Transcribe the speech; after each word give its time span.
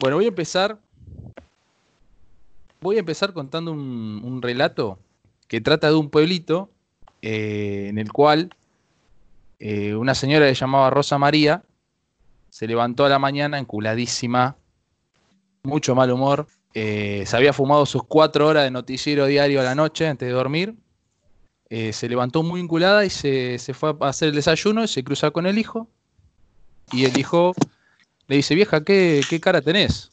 Bueno, 0.00 0.16
voy 0.16 0.24
a 0.24 0.28
empezar. 0.28 0.78
Voy 2.80 2.96
a 2.96 3.00
empezar 3.00 3.34
contando 3.34 3.70
un, 3.70 4.40
relato 4.40 4.98
que 5.46 5.60
trata 5.60 5.88
de 5.88 5.94
un 5.94 6.08
pueblito 6.08 6.70
eh, 7.20 7.88
en 7.90 7.98
el 7.98 8.10
cual 8.10 8.48
eh, 9.58 9.94
una 9.94 10.14
señora 10.14 10.46
que 10.46 10.54
llamaba 10.54 10.88
Rosa 10.88 11.18
María 11.18 11.62
se 12.48 12.66
levantó 12.66 13.04
a 13.04 13.10
la 13.10 13.18
mañana 13.18 13.58
enculadísima, 13.58 14.56
mucho 15.64 15.94
mal 15.94 16.10
humor. 16.10 16.46
Eh, 16.72 17.24
se 17.26 17.36
había 17.36 17.52
fumado 17.52 17.84
sus 17.84 18.02
cuatro 18.04 18.48
horas 18.48 18.64
de 18.64 18.70
noticiero 18.70 19.26
diario 19.26 19.60
a 19.60 19.64
la 19.64 19.74
noche 19.74 20.08
antes 20.08 20.26
de 20.26 20.32
dormir. 20.32 20.76
se 21.68 22.08
levantó 22.08 22.42
muy 22.42 22.62
vinculada 22.62 23.04
y 23.04 23.10
se, 23.10 23.58
se, 23.58 23.74
fue 23.74 23.94
a 24.00 24.08
hacer 24.08 24.30
el 24.30 24.34
desayuno 24.34 24.82
y 24.82 24.88
se 24.88 25.04
cruza 25.04 25.30
con 25.30 25.46
el 25.46 25.58
hijo. 25.58 25.88
Y 26.90 27.04
el 27.04 27.18
hijo 27.18 27.52
le 28.30 28.36
dice, 28.36 28.54
vieja, 28.54 28.84
¿qué, 28.84 29.40
cara 29.42 29.60
tenés? 29.60 30.12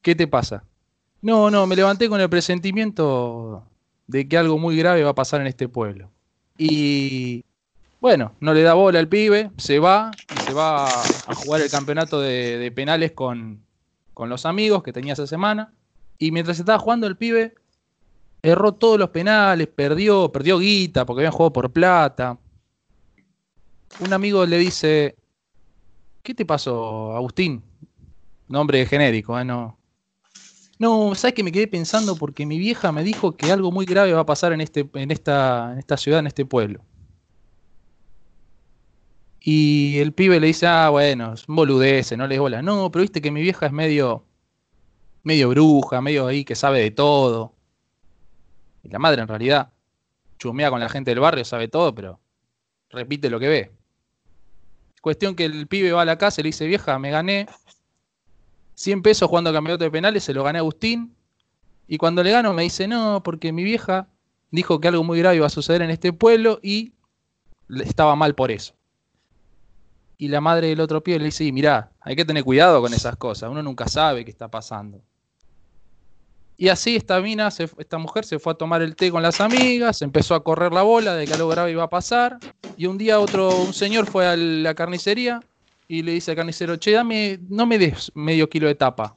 ¿Qué 0.00 0.14
te 0.14 0.26
pasa? 0.26 0.64
No, 1.20 1.50
no, 1.50 1.66
me 1.66 1.76
levanté 1.76 2.08
con 2.08 2.18
el 2.22 2.30
presentimiento 2.30 3.66
de 4.06 4.26
que 4.26 4.38
algo 4.38 4.56
muy 4.56 4.78
grave 4.78 5.04
va 5.04 5.10
a 5.10 5.14
pasar 5.14 5.42
en 5.42 5.46
este 5.46 5.68
pueblo. 5.68 6.10
Y 6.56 7.44
bueno, 8.00 8.32
no 8.40 8.54
le 8.54 8.62
da 8.62 8.72
bola 8.72 8.98
al 8.98 9.08
pibe, 9.08 9.50
se 9.58 9.78
va 9.78 10.10
y 10.34 10.40
se 10.40 10.54
va 10.54 10.86
a 10.86 11.34
jugar 11.34 11.60
el 11.60 11.70
campeonato 11.70 12.18
de, 12.18 12.72
penales 12.74 13.12
con, 13.12 13.62
con, 14.14 14.30
los 14.30 14.46
amigos 14.46 14.82
que 14.82 14.94
tenía 14.94 15.12
esa 15.12 15.26
semana. 15.26 15.70
Y 16.18 16.30
mientras 16.30 16.58
estaba 16.58 16.78
jugando 16.78 17.06
el 17.06 17.18
pibe, 17.18 17.54
erró 18.40 18.72
todos 18.72 18.98
los 18.98 19.10
penales, 19.10 19.68
perdió, 19.68 20.32
perdió 20.32 20.58
guita 20.58 21.04
porque 21.04 21.20
habían 21.20 21.32
jugado 21.32 21.52
por 21.52 21.70
plata. 21.72 22.38
Un 24.00 24.14
amigo 24.14 24.46
le 24.46 24.56
dice, 24.56 25.16
¿Qué 26.22 26.34
te 26.34 26.46
pasó, 26.46 27.16
Agustín? 27.16 27.62
Nombre 28.48 28.86
genérico, 28.86 29.38
¿eh? 29.38 29.44
No. 29.44 29.78
No, 30.78 31.14
¿sabes 31.14 31.34
que 31.34 31.42
me 31.42 31.52
quedé 31.52 31.68
pensando? 31.68 32.16
Porque 32.16 32.46
mi 32.46 32.58
vieja 32.58 32.92
me 32.92 33.04
dijo 33.04 33.32
que 33.36 33.52
algo 33.52 33.70
muy 33.72 33.86
grave 33.86 34.12
va 34.12 34.20
a 34.20 34.26
pasar 34.26 34.52
en, 34.52 34.60
este, 34.60 34.88
en, 34.94 35.10
esta, 35.10 35.72
en 35.72 35.78
esta 35.78 35.96
ciudad, 35.96 36.20
en 36.20 36.26
este 36.26 36.44
pueblo. 36.44 36.84
Y 39.40 39.98
el 39.98 40.12
pibe 40.12 40.38
le 40.38 40.48
dice, 40.48 40.66
ah, 40.66 40.90
bueno, 40.90 41.34
es 41.34 41.48
un 41.48 41.56
boludece, 41.56 42.16
no 42.16 42.26
le 42.26 42.38
bola. 42.38 42.62
No, 42.62 42.90
pero 42.90 43.02
viste 43.02 43.20
que 43.20 43.30
mi 43.30 43.42
vieja 43.42 43.66
es 43.66 43.72
medio, 43.72 44.24
medio 45.24 45.48
bruja, 45.48 46.00
medio 46.00 46.26
ahí 46.26 46.44
que 46.44 46.54
sabe 46.54 46.80
de 46.80 46.90
todo. 46.92 47.54
Y 48.84 48.88
la 48.88 48.98
madre 48.98 49.22
en 49.22 49.28
realidad 49.28 49.72
chumea 50.38 50.70
con 50.70 50.80
la 50.80 50.88
gente 50.88 51.10
del 51.12 51.20
barrio, 51.20 51.44
sabe 51.44 51.68
todo, 51.68 51.94
pero 51.94 52.20
repite 52.90 53.30
lo 53.30 53.38
que 53.38 53.48
ve. 53.48 53.81
Cuestión 55.02 55.34
que 55.34 55.44
el 55.44 55.66
pibe 55.66 55.90
va 55.90 56.02
a 56.02 56.04
la 56.04 56.16
casa 56.16 56.40
y 56.40 56.44
le 56.44 56.48
dice, 56.50 56.64
vieja, 56.64 56.96
me 57.00 57.10
gané 57.10 57.48
100 58.76 59.02
pesos 59.02 59.28
jugando 59.28 59.52
campeonato 59.52 59.82
de 59.82 59.90
penales, 59.90 60.22
se 60.22 60.32
lo 60.32 60.44
gané 60.44 60.58
a 60.58 60.60
Agustín. 60.60 61.12
Y 61.88 61.98
cuando 61.98 62.22
le 62.22 62.30
gano 62.30 62.52
me 62.52 62.62
dice, 62.62 62.86
no, 62.86 63.20
porque 63.24 63.52
mi 63.52 63.64
vieja 63.64 64.06
dijo 64.52 64.80
que 64.80 64.86
algo 64.86 65.02
muy 65.02 65.18
grave 65.18 65.36
iba 65.36 65.46
a 65.46 65.50
suceder 65.50 65.82
en 65.82 65.90
este 65.90 66.12
pueblo 66.12 66.60
y 66.62 66.92
estaba 67.84 68.14
mal 68.14 68.36
por 68.36 68.52
eso. 68.52 68.74
Y 70.18 70.28
la 70.28 70.40
madre 70.40 70.68
del 70.68 70.80
otro 70.80 71.02
pibe 71.02 71.18
le 71.18 71.24
dice, 71.24 71.50
mirá, 71.50 71.90
hay 72.00 72.14
que 72.14 72.24
tener 72.24 72.44
cuidado 72.44 72.80
con 72.80 72.94
esas 72.94 73.16
cosas, 73.16 73.50
uno 73.50 73.60
nunca 73.60 73.88
sabe 73.88 74.24
qué 74.24 74.30
está 74.30 74.48
pasando. 74.48 75.02
Y 76.62 76.68
así 76.68 76.94
esta 76.94 77.20
mina, 77.20 77.48
esta 77.48 77.98
mujer 77.98 78.24
se 78.24 78.38
fue 78.38 78.52
a 78.52 78.54
tomar 78.54 78.82
el 78.82 78.94
té 78.94 79.10
con 79.10 79.20
las 79.20 79.40
amigas, 79.40 80.00
empezó 80.00 80.36
a 80.36 80.44
correr 80.44 80.72
la 80.72 80.82
bola 80.82 81.16
de 81.16 81.26
que 81.26 81.34
algo 81.34 81.48
grave 81.48 81.72
iba 81.72 81.82
a 81.82 81.90
pasar. 81.90 82.38
Y 82.76 82.86
un 82.86 82.98
día 82.98 83.18
otro, 83.18 83.64
un 83.64 83.72
señor 83.72 84.06
fue 84.06 84.28
a 84.28 84.36
la 84.36 84.72
carnicería 84.72 85.40
y 85.88 86.02
le 86.02 86.12
dice 86.12 86.30
al 86.30 86.36
carnicero, 86.36 86.76
che, 86.76 86.92
dame, 86.92 87.40
no 87.48 87.66
me 87.66 87.78
des 87.78 88.12
medio 88.14 88.48
kilo 88.48 88.68
de 88.68 88.76
tapa. 88.76 89.16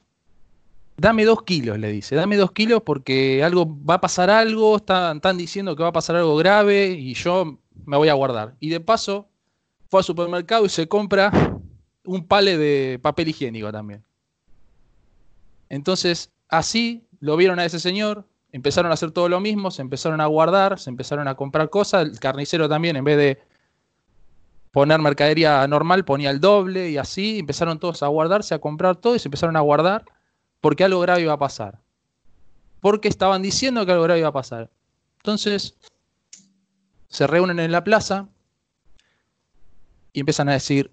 Dame 0.96 1.24
dos 1.24 1.44
kilos, 1.44 1.78
le 1.78 1.92
dice, 1.92 2.16
dame 2.16 2.36
dos 2.36 2.50
kilos 2.50 2.82
porque 2.84 3.44
algo 3.44 3.78
va 3.88 3.94
a 3.94 4.00
pasar 4.00 4.28
algo, 4.28 4.78
están, 4.78 5.18
están 5.18 5.38
diciendo 5.38 5.76
que 5.76 5.84
va 5.84 5.90
a 5.90 5.92
pasar 5.92 6.16
algo 6.16 6.34
grave 6.34 6.88
y 6.98 7.14
yo 7.14 7.60
me 7.84 7.96
voy 7.96 8.08
a 8.08 8.14
guardar. 8.14 8.56
Y 8.58 8.70
de 8.70 8.80
paso, 8.80 9.28
fue 9.88 10.00
al 10.00 10.04
supermercado 10.04 10.66
y 10.66 10.68
se 10.68 10.88
compra 10.88 11.30
un 12.04 12.26
pale 12.26 12.58
de 12.58 12.98
papel 12.98 13.28
higiénico 13.28 13.70
también. 13.70 14.02
Entonces, 15.68 16.32
así 16.48 17.05
lo 17.26 17.36
vieron 17.36 17.58
a 17.58 17.64
ese 17.64 17.80
señor, 17.80 18.24
empezaron 18.52 18.92
a 18.92 18.94
hacer 18.94 19.10
todo 19.10 19.28
lo 19.28 19.40
mismo, 19.40 19.72
se 19.72 19.82
empezaron 19.82 20.20
a 20.20 20.26
guardar, 20.26 20.78
se 20.78 20.90
empezaron 20.90 21.26
a 21.26 21.34
comprar 21.34 21.70
cosas, 21.70 22.06
el 22.06 22.20
carnicero 22.20 22.68
también 22.68 22.94
en 22.94 23.02
vez 23.02 23.16
de 23.16 23.42
poner 24.70 25.00
mercadería 25.00 25.66
normal 25.66 26.04
ponía 26.04 26.30
el 26.30 26.38
doble 26.38 26.88
y 26.88 26.98
así 26.98 27.40
empezaron 27.40 27.80
todos 27.80 28.04
a 28.04 28.06
guardarse, 28.06 28.54
a 28.54 28.60
comprar 28.60 28.94
todo 28.94 29.16
y 29.16 29.18
se 29.18 29.26
empezaron 29.26 29.56
a 29.56 29.60
guardar 29.60 30.04
porque 30.60 30.84
algo 30.84 31.00
grave 31.00 31.22
iba 31.22 31.32
a 31.32 31.38
pasar. 31.38 31.80
Porque 32.80 33.08
estaban 33.08 33.42
diciendo 33.42 33.84
que 33.84 33.90
algo 33.90 34.04
grave 34.04 34.20
iba 34.20 34.28
a 34.28 34.32
pasar. 34.32 34.70
Entonces 35.16 35.74
se 37.08 37.26
reúnen 37.26 37.58
en 37.58 37.72
la 37.72 37.82
plaza 37.82 38.28
y 40.12 40.20
empiezan 40.20 40.48
a 40.48 40.52
decir, 40.52 40.92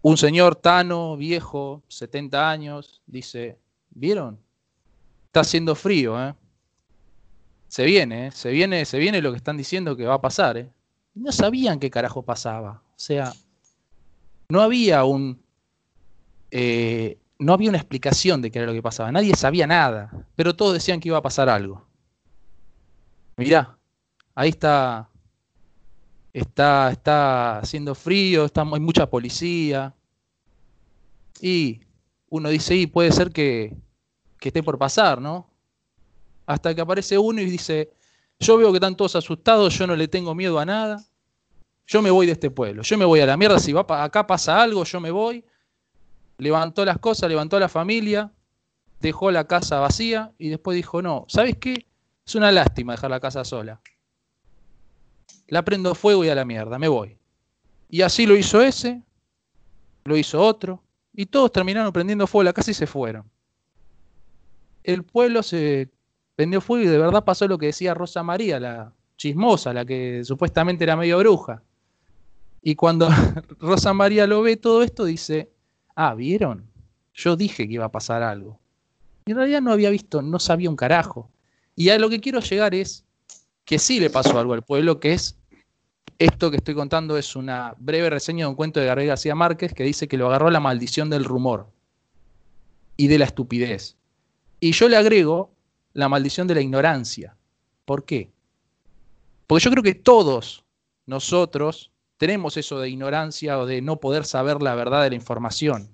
un 0.00 0.16
señor 0.16 0.54
tano, 0.54 1.16
viejo, 1.16 1.82
70 1.88 2.48
años, 2.48 3.02
dice, 3.06 3.58
¿vieron? 3.90 4.38
Está 5.30 5.42
haciendo 5.42 5.76
frío, 5.76 6.20
¿eh? 6.20 6.34
Se 7.68 7.84
viene, 7.84 8.26
¿eh? 8.26 8.30
Se 8.32 8.50
viene, 8.50 8.84
se 8.84 8.98
viene 8.98 9.22
lo 9.22 9.30
que 9.30 9.36
están 9.36 9.56
diciendo 9.56 9.96
que 9.96 10.04
va 10.04 10.14
a 10.14 10.20
pasar, 10.20 10.56
¿eh? 10.56 10.68
No 11.14 11.30
sabían 11.30 11.78
qué 11.78 11.88
carajo 11.88 12.24
pasaba. 12.24 12.82
O 12.90 12.98
sea, 12.98 13.32
no 14.48 14.60
había 14.60 15.04
un. 15.04 15.40
Eh, 16.50 17.16
no 17.38 17.52
había 17.52 17.68
una 17.68 17.78
explicación 17.78 18.42
de 18.42 18.50
qué 18.50 18.58
era 18.58 18.66
lo 18.66 18.72
que 18.72 18.82
pasaba. 18.82 19.12
Nadie 19.12 19.36
sabía 19.36 19.68
nada. 19.68 20.10
Pero 20.34 20.56
todos 20.56 20.74
decían 20.74 20.98
que 20.98 21.10
iba 21.10 21.18
a 21.18 21.22
pasar 21.22 21.48
algo. 21.48 21.86
Mirá, 23.36 23.78
ahí 24.34 24.48
está. 24.48 25.10
Está, 26.32 26.90
está 26.90 27.60
haciendo 27.60 27.94
frío, 27.94 28.46
está, 28.46 28.62
hay 28.62 28.80
mucha 28.80 29.08
policía. 29.08 29.94
Y 31.40 31.82
uno 32.30 32.48
dice, 32.48 32.74
y 32.74 32.88
puede 32.88 33.12
ser 33.12 33.30
que, 33.30 33.76
que 34.40 34.48
esté 34.48 34.62
por 34.62 34.78
pasar, 34.78 35.20
¿no? 35.20 35.46
Hasta 36.46 36.74
que 36.74 36.80
aparece 36.80 37.16
uno 37.18 37.40
y 37.40 37.44
dice, 37.44 37.92
yo 38.40 38.56
veo 38.56 38.72
que 38.72 38.78
están 38.78 38.96
todos 38.96 39.14
asustados, 39.14 39.78
yo 39.78 39.86
no 39.86 39.94
le 39.94 40.08
tengo 40.08 40.34
miedo 40.34 40.58
a 40.58 40.64
nada, 40.64 41.04
yo 41.86 42.02
me 42.02 42.10
voy 42.10 42.26
de 42.26 42.32
este 42.32 42.50
pueblo, 42.50 42.82
yo 42.82 42.96
me 42.98 43.04
voy 43.04 43.20
a 43.20 43.26
la 43.26 43.36
mierda, 43.36 43.58
si 43.58 43.72
va 43.72 43.84
acá 44.02 44.26
pasa 44.26 44.60
algo, 44.60 44.82
yo 44.84 45.00
me 45.00 45.10
voy. 45.10 45.44
Levantó 46.38 46.84
las 46.86 46.98
cosas, 46.98 47.28
levantó 47.28 47.58
a 47.58 47.60
la 47.60 47.68
familia, 47.68 48.32
dejó 49.00 49.30
la 49.30 49.46
casa 49.46 49.78
vacía 49.78 50.32
y 50.38 50.48
después 50.48 50.74
dijo, 50.74 51.02
no, 51.02 51.26
¿sabes 51.28 51.56
qué? 51.58 51.86
Es 52.26 52.34
una 52.34 52.50
lástima 52.50 52.94
dejar 52.94 53.10
la 53.10 53.20
casa 53.20 53.44
sola. 53.44 53.80
La 55.48 55.62
prendo 55.62 55.94
fuego 55.94 56.24
y 56.24 56.30
a 56.30 56.34
la 56.34 56.46
mierda, 56.46 56.78
me 56.78 56.88
voy. 56.88 57.18
Y 57.90 58.02
así 58.02 58.24
lo 58.24 58.36
hizo 58.36 58.62
ese, 58.62 59.02
lo 60.04 60.16
hizo 60.16 60.40
otro, 60.40 60.82
y 61.12 61.26
todos 61.26 61.52
terminaron 61.52 61.92
prendiendo 61.92 62.26
fuego 62.26 62.44
la 62.44 62.52
casa 62.54 62.70
y 62.70 62.74
se 62.74 62.86
fueron 62.86 63.30
el 64.84 65.04
pueblo 65.04 65.42
se 65.42 65.88
prendió 66.36 66.60
fuego 66.60 66.84
y 66.84 66.88
de 66.88 66.98
verdad 66.98 67.24
pasó 67.24 67.46
lo 67.46 67.58
que 67.58 67.66
decía 67.66 67.94
Rosa 67.94 68.22
María, 68.22 68.58
la 68.58 68.92
chismosa, 69.16 69.72
la 69.72 69.84
que 69.84 70.22
supuestamente 70.24 70.84
era 70.84 70.96
medio 70.96 71.18
bruja. 71.18 71.62
Y 72.62 72.74
cuando 72.74 73.08
Rosa 73.60 73.92
María 73.92 74.26
lo 74.26 74.42
ve 74.42 74.56
todo 74.56 74.82
esto, 74.82 75.04
dice, 75.04 75.50
ah, 75.94 76.14
¿vieron? 76.14 76.64
Yo 77.14 77.36
dije 77.36 77.66
que 77.66 77.74
iba 77.74 77.84
a 77.84 77.92
pasar 77.92 78.22
algo. 78.22 78.58
Y 79.26 79.32
en 79.32 79.36
realidad 79.36 79.60
no 79.60 79.72
había 79.72 79.90
visto, 79.90 80.22
no 80.22 80.38
sabía 80.38 80.70
un 80.70 80.76
carajo. 80.76 81.30
Y 81.76 81.90
a 81.90 81.98
lo 81.98 82.08
que 82.08 82.20
quiero 82.20 82.40
llegar 82.40 82.74
es 82.74 83.04
que 83.64 83.78
sí 83.78 84.00
le 84.00 84.10
pasó 84.10 84.38
algo 84.38 84.54
al 84.54 84.62
pueblo, 84.62 85.00
que 85.00 85.12
es 85.12 85.36
esto 86.18 86.50
que 86.50 86.58
estoy 86.58 86.74
contando 86.74 87.16
es 87.16 87.34
una 87.34 87.74
breve 87.78 88.10
reseña 88.10 88.44
de 88.44 88.50
un 88.50 88.54
cuento 88.54 88.78
de 88.78 88.86
Gabriel 88.86 89.08
García 89.08 89.34
Márquez 89.34 89.72
que 89.72 89.84
dice 89.84 90.06
que 90.06 90.18
lo 90.18 90.26
agarró 90.26 90.50
la 90.50 90.60
maldición 90.60 91.08
del 91.08 91.24
rumor 91.24 91.66
y 92.98 93.08
de 93.08 93.18
la 93.18 93.24
estupidez. 93.24 93.96
Y 94.60 94.72
yo 94.72 94.88
le 94.88 94.96
agrego 94.96 95.50
la 95.94 96.08
maldición 96.08 96.46
de 96.46 96.54
la 96.54 96.60
ignorancia. 96.60 97.36
¿Por 97.84 98.04
qué? 98.04 98.30
Porque 99.46 99.64
yo 99.64 99.70
creo 99.70 99.82
que 99.82 99.94
todos 99.94 100.64
nosotros 101.06 101.90
tenemos 102.18 102.56
eso 102.58 102.78
de 102.78 102.90
ignorancia 102.90 103.58
o 103.58 103.66
de 103.66 103.80
no 103.80 103.96
poder 103.96 104.24
saber 104.24 104.62
la 104.62 104.74
verdad 104.74 105.02
de 105.02 105.10
la 105.10 105.16
información. 105.16 105.88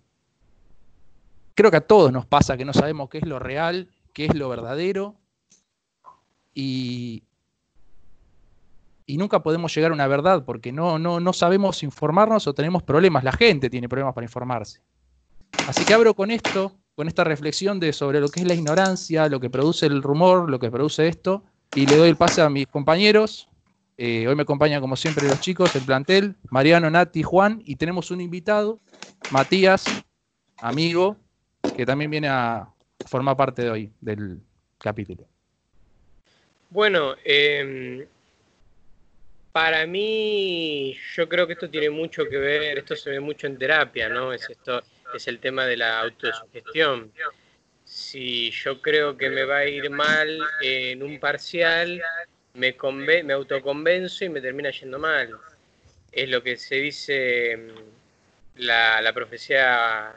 Creo 1.55 1.71
que 1.71 1.79
a 1.79 1.87
todos 1.87 2.13
nos 2.13 2.27
pasa 2.27 2.57
que 2.57 2.65
no 2.65 2.75
sabemos 2.75 3.09
qué 3.09 3.19
es 3.19 3.27
lo 3.27 3.39
real, 3.39 3.89
qué 4.13 4.27
es 4.27 4.35
lo 4.35 4.49
verdadero 4.49 5.15
y, 6.53 7.23
y 9.07 9.17
nunca 9.17 9.43
podemos 9.43 9.75
llegar 9.75 9.93
a 9.93 9.95
una 9.95 10.07
verdad 10.07 10.45
porque 10.45 10.73
no, 10.73 10.99
no, 10.99 11.21
no 11.21 11.33
sabemos 11.33 11.83
informarnos 11.83 12.47
o 12.47 12.55
tenemos 12.55 12.83
problemas. 12.83 13.25
La 13.25 13.33
gente 13.33 13.71
tiene 13.71 13.89
problemas 13.89 14.13
para 14.13 14.27
informarse. 14.27 14.83
Así 15.69 15.85
que 15.85 15.95
abro 15.95 16.13
con 16.13 16.31
esto 16.31 16.73
con 16.97 17.09
esta 17.09 17.25
reflexión 17.25 17.79
de 17.79 17.93
sobre 17.93 18.21
lo 18.21 18.31
que 18.31 18.41
es 18.41 18.47
la 18.47 18.55
ignorancia, 18.55 19.29
lo 19.29 19.39
que 19.39 19.51
produce 19.51 19.85
el 19.85 20.03
rumor, 20.03 20.51
lo 20.51 20.59
que 20.59 20.71
produce 20.71 21.07
esto, 21.07 21.45
y 21.75 21.87
le 21.87 21.97
doy 21.97 22.09
el 22.09 22.17
pase 22.17 22.41
a 22.41 22.49
mis 22.49 22.67
compañeros. 22.67 23.51
Eh, 23.99 24.27
hoy 24.27 24.35
me 24.35 24.43
acompañan 24.43 24.81
como 24.81 24.97
siempre 24.97 25.29
los 25.29 25.39
chicos, 25.39 25.77
el 25.77 25.85
plantel, 25.85 26.37
Mariano, 26.51 26.91
Nati, 26.91 27.23
Juan, 27.23 27.63
y 27.67 27.77
tenemos 27.77 28.11
un 28.11 28.23
invitado, 28.23 28.81
Matías, 29.29 30.01
amigo, 30.57 31.19
que 31.75 31.85
también 31.85 32.11
viene 32.11 32.29
a 32.29 32.67
formar 33.05 33.37
parte 33.37 33.63
de 33.63 33.71
hoy 33.71 33.93
del 34.01 34.41
capítulo. 34.79 35.27
Bueno, 36.71 37.15
em, 37.25 38.07
para 39.53 39.87
mí, 39.87 40.97
yo 41.15 41.29
creo 41.29 41.47
que 41.47 41.53
esto 41.53 41.69
tiene 41.69 41.91
mucho 41.91 42.25
que 42.27 42.39
ver, 42.39 42.79
esto 42.79 42.97
se 42.97 43.11
ve 43.11 43.21
mucho 43.21 43.47
en 43.47 43.59
terapia, 43.59 44.09
¿no? 44.09 44.33
Es 44.33 44.49
esto, 44.49 44.83
es 45.15 45.29
el 45.29 45.39
tema 45.39 45.67
de 45.67 45.77
la 45.77 46.01
autosugestión. 46.01 47.13
Si 47.85 48.51
yo 48.51 48.83
creo 48.83 49.17
que 49.17 49.31
me 49.31 49.45
va 49.45 49.59
a 49.59 49.67
ir 49.67 49.91
mal 49.91 50.41
en 50.61 51.03
un 51.03 51.21
parcial, 51.21 52.03
me, 52.55 52.75
me 53.23 53.33
autoconvenzo 53.33 54.25
y 54.25 54.29
me 54.29 54.41
termina 54.41 54.71
yendo 54.71 54.99
mal. 54.99 55.31
Es 56.11 56.29
lo 56.29 56.43
que 56.43 56.57
se 56.57 56.77
dice 56.77 57.53
em, 57.53 57.71
la, 58.57 59.01
la 59.03 59.13
profecía 59.13 60.15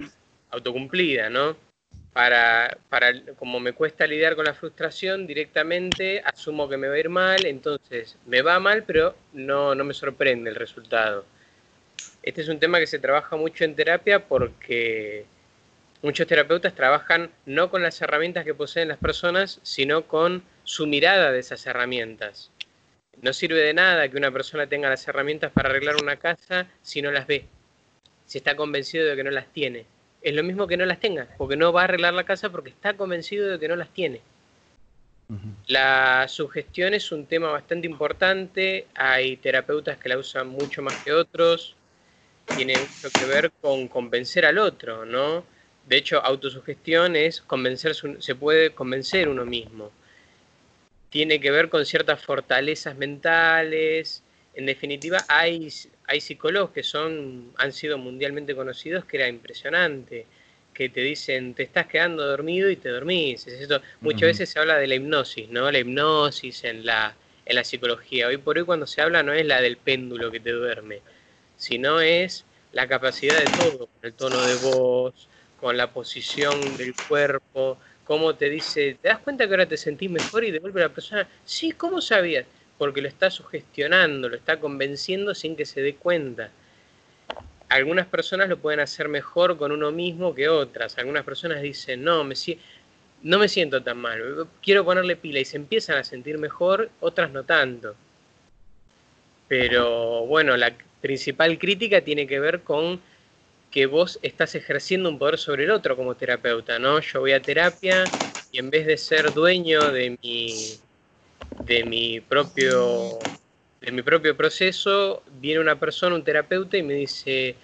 autocumplida, 0.52 1.30
¿no? 1.30 1.58
Para, 2.14 2.78
para, 2.90 3.14
como 3.38 3.60
me 3.60 3.74
cuesta 3.74 4.08
lidiar 4.08 4.36
con 4.36 4.46
la 4.46 4.54
frustración, 4.54 5.28
directamente 5.28 6.22
asumo 6.26 6.68
que 6.68 6.78
me 6.78 6.88
va 6.88 6.96
a 6.96 7.00
ir 7.00 7.10
mal, 7.10 7.46
entonces 7.46 8.18
me 8.26 8.42
va 8.42 8.60
mal, 8.60 8.84
pero 8.84 9.16
no, 9.34 9.76
no 9.76 9.84
me 9.84 9.94
sorprende 9.94 10.50
el 10.50 10.56
resultado. 10.56 11.26
Este 12.24 12.42
es 12.42 12.50
un 12.50 12.60
tema 12.60 12.80
que 12.80 12.88
se 12.88 13.00
trabaja 13.00 13.36
mucho 13.36 13.64
en 13.64 13.76
terapia 13.76 14.28
porque 14.28 15.26
muchos 16.02 16.28
terapeutas 16.28 16.76
trabajan 16.76 17.32
no 17.46 17.70
con 17.70 17.82
las 17.82 18.02
herramientas 18.02 18.46
que 18.46 18.54
poseen 18.54 18.88
las 18.88 18.98
personas, 18.98 19.60
sino 19.64 20.08
con 20.08 20.44
su 20.64 20.88
mirada 20.88 21.32
de 21.32 21.40
esas 21.40 21.66
herramientas. 21.66 22.52
No 23.22 23.34
sirve 23.34 23.60
de 23.60 23.74
nada 23.74 24.08
que 24.10 24.18
una 24.18 24.32
persona 24.32 24.68
tenga 24.68 24.90
las 24.90 25.08
herramientas 25.08 25.52
para 25.52 25.70
arreglar 25.70 25.96
una 26.02 26.18
casa 26.18 26.68
si 26.82 27.02
no 27.02 27.12
las 27.12 27.28
ve, 27.28 27.46
si 28.26 28.38
está 28.38 28.56
convencido 28.56 29.08
de 29.08 29.16
que 29.16 29.24
no 29.24 29.32
las 29.32 29.48
tiene 29.52 29.86
es 30.22 30.36
lo 30.36 30.44
mismo 30.44 30.68
que 30.68 30.78
no 30.78 30.86
las 30.86 31.00
tenga, 31.00 31.28
porque 31.38 31.56
no 31.56 31.72
va 31.72 31.82
a 31.82 31.84
arreglar 31.86 32.14
la 32.14 32.24
casa 32.24 32.50
porque 32.50 32.70
está 32.70 32.94
convencido 32.94 33.48
de 33.48 33.60
que 33.60 33.68
no 33.68 33.76
las 33.76 33.90
tiene. 33.90 34.22
La 35.68 36.28
sugestión 36.28 36.96
es 36.96 37.12
un 37.12 37.28
tema 37.28 37.52
bastante 37.52 37.86
importante, 37.86 38.88
hay 38.96 39.38
terapeutas 39.38 40.00
que 40.00 40.10
la 40.10 40.18
usan 40.18 40.48
mucho 40.48 40.82
más 40.82 40.96
que 41.04 41.14
otros, 41.14 41.76
tiene 42.54 42.80
mucho 42.80 43.12
que 43.12 43.26
ver 43.26 43.52
con 43.62 43.88
convencer 43.88 44.46
al 44.46 44.58
otro, 44.58 45.06
¿no? 45.06 45.46
De 45.86 45.98
hecho, 45.98 46.20
autosugestión 46.24 47.16
es 47.16 47.42
convencer, 47.42 47.96
se 47.96 48.36
puede 48.36 48.72
convencer 48.72 49.28
uno 49.30 49.46
mismo. 49.46 49.92
Tiene 51.10 51.40
que 51.40 51.52
ver 51.52 51.70
con 51.70 51.86
ciertas 51.86 52.22
fortalezas 52.24 52.96
mentales, 52.96 54.24
en 54.60 54.66
definitiva, 54.66 55.24
hay, 55.30 55.70
hay 56.06 56.22
psicólogos 56.22 56.72
que 56.72 56.84
son, 56.84 57.54
han 57.58 57.72
sido 57.72 57.98
mundialmente 57.98 58.56
conocidos 58.56 59.06
que 59.06 59.18
era 59.18 59.28
impresionante, 59.28 60.26
que 60.74 60.90
te 60.90 61.02
dicen, 61.02 61.54
te 61.54 61.64
estás 61.64 61.88
quedando 61.88 62.26
dormido 62.26 62.70
y 62.70 62.76
te 62.76 62.90
dormís. 62.90 63.48
esto. 63.48 63.82
Muchas 64.02 64.28
veces 64.28 64.50
se 64.50 64.60
habla 64.60 64.78
de 64.78 64.88
la 64.88 64.96
hipnosis, 64.96 65.50
¿no? 65.50 65.72
La 65.72 65.80
hipnosis 65.80 66.64
en 66.66 66.86
la, 66.86 67.16
en 67.46 67.56
la 67.56 67.64
psicología. 67.64 68.28
Hoy 68.28 68.38
por 68.38 68.58
hoy 68.58 68.66
cuando 68.66 68.86
se 68.88 69.02
habla 69.02 69.24
no 69.24 69.34
es 69.34 69.46
la 69.46 69.62
del 69.62 69.78
péndulo 69.78 70.32
que 70.32 70.40
te 70.40 70.52
duerme, 70.52 71.02
sino 71.60 72.02
es 72.02 72.48
la 72.72 72.88
capacidad 72.88 73.38
de 73.40 73.50
todo, 73.50 73.86
con 73.88 74.00
el 74.04 74.16
tono 74.16 74.44
de 74.44 74.56
voz, 74.56 75.30
con 75.60 75.78
la 75.78 75.94
posición 75.94 76.76
del 76.78 76.96
cuerpo, 76.96 77.78
cómo 78.06 78.36
te 78.36 78.50
dice, 78.50 78.98
¿te 79.00 79.10
das 79.10 79.20
cuenta 79.20 79.46
que 79.48 79.54
ahora 79.54 79.68
te 79.68 79.78
sentís 79.78 80.10
mejor? 80.10 80.44
Y 80.44 80.52
de 80.52 80.60
golpe 80.60 80.80
la 80.80 80.90
persona, 80.90 81.30
sí, 81.46 81.74
¿cómo 81.74 82.02
sabías? 82.02 82.48
porque 82.80 83.02
lo 83.02 83.10
está 83.10 83.30
sugestionando, 83.30 84.30
lo 84.30 84.38
está 84.38 84.60
convenciendo 84.60 85.36
sin 85.36 85.56
que 85.58 85.66
se 85.66 85.82
dé 85.82 85.96
cuenta. 85.96 86.50
Algunas 87.70 88.08
personas 88.08 88.50
lo 88.50 88.58
pueden 88.58 88.80
hacer 88.80 89.10
mejor 89.10 89.58
con 89.58 89.72
uno 89.72 89.92
mismo 89.92 90.34
que 90.34 90.50
otras. 90.50 90.98
Algunas 90.98 91.24
personas 91.24 91.62
dicen, 91.62 92.04
no, 92.04 92.24
me, 92.24 92.36
no 93.22 93.38
me 93.40 93.48
siento 93.50 93.84
tan 93.84 93.98
mal, 93.98 94.48
quiero 94.62 94.86
ponerle 94.86 95.16
pila 95.18 95.40
y 95.40 95.46
se 95.46 95.58
empiezan 95.58 95.98
a 95.98 96.04
sentir 96.04 96.38
mejor, 96.38 96.90
otras 97.00 97.32
no 97.32 97.44
tanto. 97.44 97.96
Pero 99.48 100.26
bueno, 100.26 100.56
la 100.58 100.74
principal 101.02 101.58
crítica 101.58 102.02
tiene 102.02 102.28
que 102.28 102.40
ver 102.40 102.62
con 102.62 103.02
que 103.72 103.86
vos 103.86 104.20
estás 104.22 104.56
ejerciendo 104.56 105.10
un 105.10 105.20
poder 105.20 105.38
sobre 105.38 105.66
el 105.66 105.72
otro 105.72 105.96
como 105.96 106.16
terapeuta, 106.16 106.80
¿no? 106.80 107.00
Yo 107.00 107.20
voy 107.22 107.34
a 107.34 107.44
terapia 107.44 108.12
y 108.52 108.60
en 108.60 108.70
vez 108.70 108.88
de 108.88 108.98
ser 108.98 109.34
dueño 109.34 109.92
de 109.92 110.18
mi 110.22 110.80
de 111.68 111.84
mi 111.84 112.20
propio 112.20 113.20
de 113.82 113.92
mi 113.92 114.02
propio 114.02 114.36
proceso, 114.36 115.24
viene 115.40 115.62
una 115.62 115.80
persona, 115.80 116.16
un 116.16 116.24
terapeuta 116.24 116.78
y 116.78 116.84
me 116.84 116.96
dice, 116.96 117.56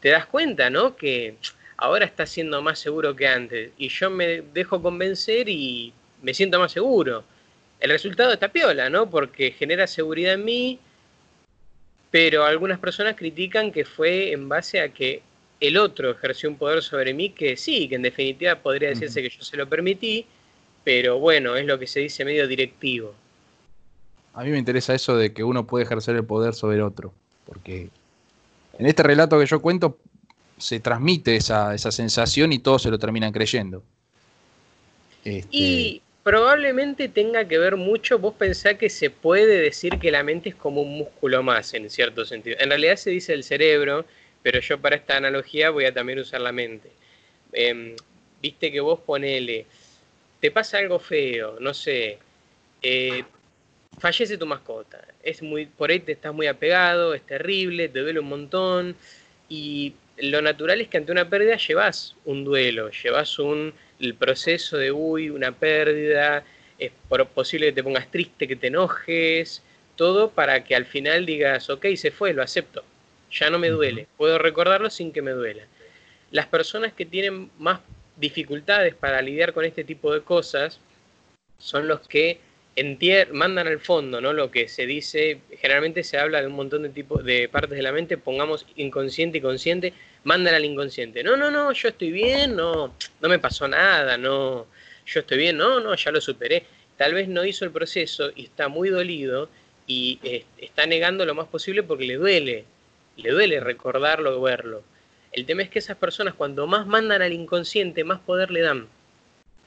¿te 0.00 0.08
das 0.10 0.26
cuenta, 0.26 0.68
no? 0.70 0.96
Que 0.96 1.36
ahora 1.76 2.04
está 2.04 2.26
siendo 2.26 2.60
más 2.62 2.78
seguro 2.78 3.14
que 3.14 3.28
antes. 3.28 3.72
Y 3.78 3.88
yo 3.88 4.10
me 4.10 4.42
dejo 4.42 4.82
convencer 4.82 5.48
y 5.48 5.92
me 6.22 6.34
siento 6.34 6.58
más 6.58 6.72
seguro. 6.72 7.24
El 7.78 7.90
resultado 7.90 8.32
está 8.32 8.48
piola, 8.52 8.90
¿no? 8.90 9.08
Porque 9.10 9.52
genera 9.52 9.86
seguridad 9.86 10.34
en 10.34 10.44
mí, 10.44 10.80
pero 12.10 12.44
algunas 12.44 12.78
personas 12.78 13.16
critican 13.16 13.72
que 13.72 13.84
fue 13.84 14.32
en 14.32 14.48
base 14.48 14.80
a 14.80 14.88
que 14.88 15.22
el 15.60 15.76
otro 15.76 16.10
ejerció 16.10 16.48
un 16.48 16.56
poder 16.56 16.82
sobre 16.82 17.12
mí 17.14 17.30
que 17.30 17.56
sí, 17.56 17.88
que 17.88 17.96
en 17.96 18.02
definitiva 18.02 18.56
podría 18.56 18.90
decirse 18.90 19.22
que 19.22 19.28
yo 19.28 19.42
se 19.42 19.56
lo 19.56 19.68
permití, 19.68 20.26
pero 20.84 21.18
bueno, 21.18 21.56
es 21.56 21.66
lo 21.66 21.78
que 21.78 21.86
se 21.86 22.00
dice 22.00 22.24
medio 22.24 22.48
directivo 22.48 23.14
a 24.34 24.44
mí 24.44 24.50
me 24.50 24.58
interesa 24.58 24.94
eso 24.94 25.16
de 25.16 25.32
que 25.32 25.44
uno 25.44 25.66
puede 25.66 25.84
ejercer 25.84 26.16
el 26.16 26.24
poder 26.24 26.54
sobre 26.54 26.82
otro, 26.82 27.12
porque 27.46 27.90
en 28.78 28.86
este 28.86 29.02
relato 29.02 29.38
que 29.38 29.46
yo 29.46 29.60
cuento 29.60 29.98
se 30.56 30.80
transmite 30.80 31.36
esa, 31.36 31.76
sensación 31.78 32.52
y 32.52 32.58
todos 32.58 32.82
se 32.82 32.90
lo 32.90 32.98
terminan 32.98 33.32
creyendo. 33.32 33.82
Este, 35.24 35.48
y 35.50 36.02
probablemente 36.22 37.08
tenga 37.08 37.46
que 37.46 37.58
ver 37.58 37.76
mucho, 37.76 38.18
vos 38.18 38.34
pensás 38.34 38.74
que 38.74 38.90
se 38.90 39.10
puede 39.10 39.58
decir 39.60 39.98
que 39.98 40.10
la 40.10 40.22
mente 40.22 40.50
es 40.50 40.54
como 40.54 40.82
un 40.82 40.98
músculo 40.98 41.42
más, 41.42 41.72
en 41.74 41.88
cierto 41.88 42.24
sentido. 42.24 42.56
En 42.60 42.68
realidad 42.68 42.96
se 42.96 43.10
dice 43.10 43.32
el 43.32 43.44
cerebro, 43.44 44.04
pero 44.42 44.60
yo 44.60 44.78
para 44.78 44.96
esta 44.96 45.16
analogía 45.16 45.70
voy 45.70 45.86
a 45.86 45.94
también 45.94 46.18
usar 46.18 46.40
la 46.40 46.52
mente. 46.52 46.90
Em, 47.52 47.96
viste 48.42 48.70
que 48.70 48.80
vos 48.80 49.00
ponele, 49.00 49.66
te 50.40 50.50
pasa 50.50 50.78
algo 50.78 50.98
feo, 50.98 51.58
no 51.60 51.74
sé, 51.74 52.18
eh, 52.82 53.24
fallece 53.98 54.38
tu 54.38 54.46
mascota. 54.46 55.06
Es 55.22 55.42
muy, 55.42 55.66
por 55.66 55.90
ahí 55.90 56.00
te 56.00 56.12
estás 56.12 56.34
muy 56.34 56.46
apegado, 56.46 57.14
es 57.14 57.22
terrible, 57.22 57.88
te 57.88 58.00
duele 58.00 58.20
un 58.20 58.28
montón. 58.28 58.96
Y 59.48 59.94
lo 60.18 60.42
natural 60.42 60.80
es 60.80 60.88
que 60.88 60.98
ante 60.98 61.12
una 61.12 61.28
pérdida 61.28 61.56
llevas 61.56 62.16
un 62.24 62.44
duelo, 62.44 62.90
llevas 62.90 63.38
un 63.38 63.74
el 64.00 64.14
proceso 64.14 64.76
de 64.78 64.92
uy, 64.92 65.30
una 65.30 65.52
pérdida, 65.52 66.44
es 66.78 66.92
posible 67.34 67.66
que 67.66 67.72
te 67.72 67.82
pongas 67.84 68.10
triste, 68.10 68.48
que 68.48 68.56
te 68.56 68.68
enojes, 68.68 69.62
todo 69.96 70.30
para 70.30 70.64
que 70.64 70.74
al 70.74 70.86
final 70.86 71.26
digas, 71.26 71.68
ok, 71.68 71.86
se 71.96 72.10
fue, 72.10 72.32
lo 72.32 72.42
acepto, 72.42 72.82
ya 73.30 73.50
no 73.50 73.58
me 73.58 73.68
duele, 73.68 74.06
puedo 74.16 74.38
recordarlo 74.38 74.88
sin 74.90 75.12
que 75.12 75.22
me 75.22 75.32
duela. 75.32 75.64
Las 76.30 76.46
personas 76.46 76.92
que 76.92 77.04
tienen 77.04 77.50
más 77.58 77.80
dificultades 78.16 78.94
para 78.94 79.20
lidiar 79.20 79.52
con 79.52 79.64
este 79.64 79.84
tipo 79.84 80.12
de 80.14 80.22
cosas 80.22 80.80
son 81.58 81.88
los 81.88 82.06
que 82.08 82.40
mandan 83.32 83.66
al 83.66 83.80
fondo, 83.80 84.22
¿no? 84.22 84.32
Lo 84.32 84.50
que 84.50 84.68
se 84.68 84.86
dice, 84.86 85.40
generalmente 85.58 86.02
se 86.02 86.16
habla 86.16 86.40
de 86.40 86.46
un 86.46 86.54
montón 86.54 86.82
de 86.82 86.88
tipos 86.88 87.22
de 87.24 87.48
partes 87.48 87.76
de 87.76 87.82
la 87.82 87.92
mente, 87.92 88.16
pongamos 88.16 88.64
inconsciente 88.76 89.38
y 89.38 89.40
consciente, 89.42 89.92
mandan 90.24 90.54
al 90.54 90.64
inconsciente. 90.64 91.22
No, 91.22 91.36
no, 91.36 91.50
no, 91.50 91.72
yo 91.72 91.88
estoy 91.88 92.10
bien, 92.12 92.56
no, 92.56 92.94
no 93.20 93.28
me 93.28 93.38
pasó 93.38 93.66
nada, 93.68 94.16
no, 94.16 94.66
yo 95.06 95.20
estoy 95.20 95.38
bien, 95.38 95.56
no, 95.56 95.80
no, 95.80 95.94
ya 95.94 96.10
lo 96.10 96.20
superé. 96.20 96.64
Tal 96.96 97.14
vez 97.14 97.28
no 97.28 97.44
hizo 97.44 97.64
el 97.64 97.70
proceso 97.70 98.30
y 98.34 98.44
está 98.44 98.68
muy 98.68 98.90
dolido 98.90 99.48
y 99.86 100.18
eh, 100.22 100.44
está 100.58 100.86
negando 100.86 101.24
lo 101.24 101.34
más 101.34 101.48
posible 101.48 101.82
porque 101.82 102.04
le 102.04 102.16
duele, 102.16 102.64
le 103.16 103.30
duele 103.30 103.60
recordarlo 103.60 104.38
o 104.38 104.42
verlo. 104.42 104.82
El 105.32 105.46
tema 105.46 105.62
es 105.62 105.70
que 105.70 105.78
esas 105.78 105.96
personas 105.96 106.34
cuando 106.34 106.66
más 106.66 106.86
mandan 106.86 107.22
al 107.22 107.32
inconsciente, 107.32 108.04
más 108.04 108.20
poder 108.20 108.50
le 108.50 108.60
dan 108.60 108.88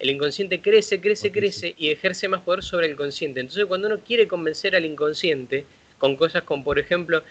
el 0.03 0.09
inconsciente 0.09 0.59
crece, 0.59 0.99
crece, 0.99 1.31
crece 1.31 1.75
y 1.77 1.89
ejerce 1.89 2.27
más 2.27 2.41
poder 2.41 2.61
sobre 2.61 2.87
el 2.87 2.95
consciente. 2.97 3.39
Entonces 3.39 3.65
cuando 3.65 3.87
uno 3.87 3.99
quiere 3.99 4.27
convencer 4.27 4.75
al 4.75 4.83
inconsciente 4.85 5.65
con 5.97 6.17
cosas 6.17 6.43
como, 6.43 6.63
por 6.63 6.77
ejemplo, 6.77 7.23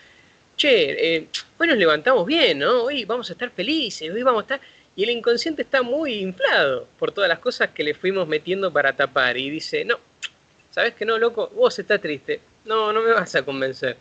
che, 0.57 1.17
eh, 1.17 1.29
hoy 1.59 1.69
nos 1.69 1.77
levantamos 1.77 2.27
bien, 2.27 2.59
¿no? 2.59 2.85
Hoy 2.85 3.05
vamos 3.05 3.29
a 3.31 3.33
estar 3.33 3.51
felices, 3.51 4.11
hoy 4.11 4.23
vamos 4.23 4.41
a 4.41 4.55
estar... 4.55 4.61
Y 4.95 5.05
el 5.05 5.11
inconsciente 5.11 5.63
está 5.63 5.83
muy 5.83 6.15
inflado 6.15 6.87
por 6.99 7.13
todas 7.13 7.29
las 7.29 7.39
cosas 7.39 7.71
que 7.71 7.83
le 7.83 7.95
fuimos 7.95 8.29
metiendo 8.29 8.71
para 8.71 8.95
tapar 8.95 9.39
y 9.39 9.49
dice, 9.49 9.85
no, 9.87 9.99
¿sabes 10.71 10.95
que 10.95 11.07
no, 11.07 11.17
loco? 11.19 11.51
Vos 11.55 11.79
estás 11.79 12.01
triste. 12.01 12.41
No, 12.67 12.93
no 12.93 13.01
me 13.01 13.13
vas 13.13 13.35
a 13.35 13.43
convencer. 13.43 13.97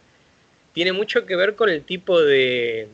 Tiene 0.74 0.92
mucho 0.92 1.26
que 1.26 1.36
ver 1.38 1.56
con 1.56 1.70
el 1.70 1.84
tipo 1.84 2.22
de, 2.22 2.90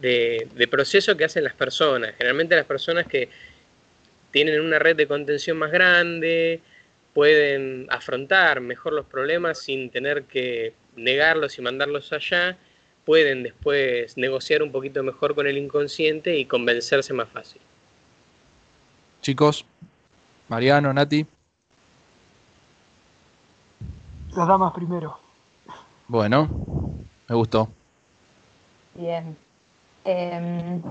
de, 0.00 0.48
de 0.52 0.68
proceso 0.68 1.16
que 1.16 1.24
hacen 1.24 1.44
las 1.44 1.54
personas. 1.54 2.14
Generalmente 2.16 2.56
las 2.56 2.66
personas 2.66 3.06
que 3.06 3.28
tienen 4.32 4.60
una 4.60 4.78
red 4.80 4.96
de 4.96 5.06
contención 5.06 5.56
más 5.58 5.70
grande, 5.70 6.60
pueden 7.12 7.86
afrontar 7.90 8.60
mejor 8.60 8.92
los 8.92 9.06
problemas 9.06 9.58
sin 9.58 9.90
tener 9.90 10.24
que 10.24 10.72
negarlos 10.96 11.58
y 11.58 11.62
mandarlos 11.62 12.12
allá, 12.12 12.58
pueden 13.04 13.42
después 13.42 14.16
negociar 14.16 14.62
un 14.62 14.72
poquito 14.72 15.02
mejor 15.02 15.34
con 15.34 15.46
el 15.46 15.58
inconsciente 15.58 16.36
y 16.36 16.44
convencerse 16.44 17.12
más 17.12 17.28
fácil. 17.28 17.60
Chicos, 19.20 19.64
Mariano, 20.48 20.92
Nati. 20.92 21.26
Las 24.34 24.46
damas 24.46 24.72
primero. 24.72 25.18
Bueno, 26.06 26.48
me 27.28 27.34
gustó. 27.34 27.68
Bien. 28.94 29.36
Em, 30.04 30.82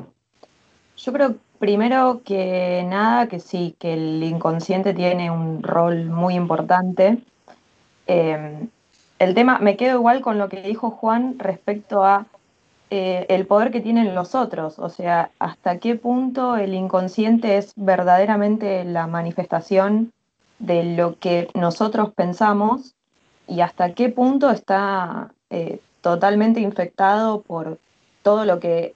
yo 0.97 1.13
creo 1.13 1.35
primero 1.57 2.21
que 2.23 2.83
nada 2.87 3.27
que 3.27 3.39
sí, 3.39 3.75
que 3.79 3.93
el 3.93 4.23
inconsciente 4.23 4.93
tiene 4.93 5.31
un 5.31 5.63
rol 5.63 6.05
muy 6.05 6.35
importante. 6.35 7.19
Em, 8.07 8.69
el 9.19 9.33
tema, 9.33 9.59
me 9.59 9.77
quedo 9.77 9.95
igual 9.95 10.21
con 10.21 10.37
lo 10.37 10.49
que 10.49 10.61
dijo 10.61 10.91
Juan 10.91 11.37
respecto 11.37 12.03
a 12.03 12.25
eh, 12.89 13.25
el 13.29 13.45
poder 13.45 13.71
que 13.71 13.81
tienen 13.81 14.15
los 14.15 14.33
otros, 14.33 14.79
o 14.79 14.89
sea, 14.89 15.29
hasta 15.37 15.77
qué 15.77 15.95
punto 15.95 16.55
el 16.55 16.73
inconsciente 16.73 17.57
es 17.57 17.73
verdaderamente 17.75 18.83
la 18.83 19.05
manifestación 19.05 20.11
de 20.57 20.83
lo 20.83 21.19
que 21.19 21.49
nosotros 21.53 22.11
pensamos 22.13 22.95
y 23.47 23.61
hasta 23.61 23.93
qué 23.93 24.09
punto 24.09 24.49
está 24.49 25.31
eh, 25.51 25.81
totalmente 26.01 26.61
infectado 26.61 27.41
por 27.41 27.77
todo 28.23 28.45
lo 28.45 28.59
que, 28.59 28.95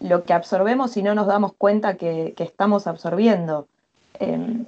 lo 0.00 0.24
que 0.24 0.32
absorbemos 0.32 0.96
y 0.96 1.02
no 1.02 1.14
nos 1.14 1.26
damos 1.26 1.52
cuenta 1.56 1.96
que, 1.96 2.34
estamos 2.38 2.86
absorbiendo. 2.86 3.68
Em, 4.18 4.66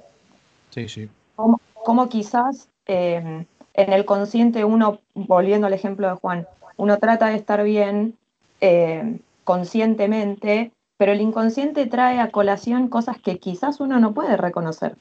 sí, 0.69 0.87
sí. 0.87 1.09
Como, 1.35 2.09
quizás 2.09 2.69
em, 2.85 3.45
en 3.73 3.93
el 3.93 4.05
consciente 4.05 4.65
uno, 4.65 4.99
volviendo 5.13 5.67
al 5.67 5.73
ejemplo 5.73 6.07
de 6.07 6.15
Juan, 6.15 6.47
uno 6.77 6.97
trata 6.97 7.27
de 7.27 7.35
estar 7.35 7.63
bien 7.63 8.17
em, 8.59 9.19
conscientemente, 9.43 10.71
pero 10.97 11.11
el 11.11 11.21
inconsciente 11.21 11.85
trae 11.85 12.19
a 12.19 12.31
colación 12.31 12.87
cosas 12.87 13.17
que 13.19 13.39
quizás 13.39 13.79
uno 13.79 13.99
no 13.99 14.13
puede 14.13 14.37
reconocer, 14.37 14.95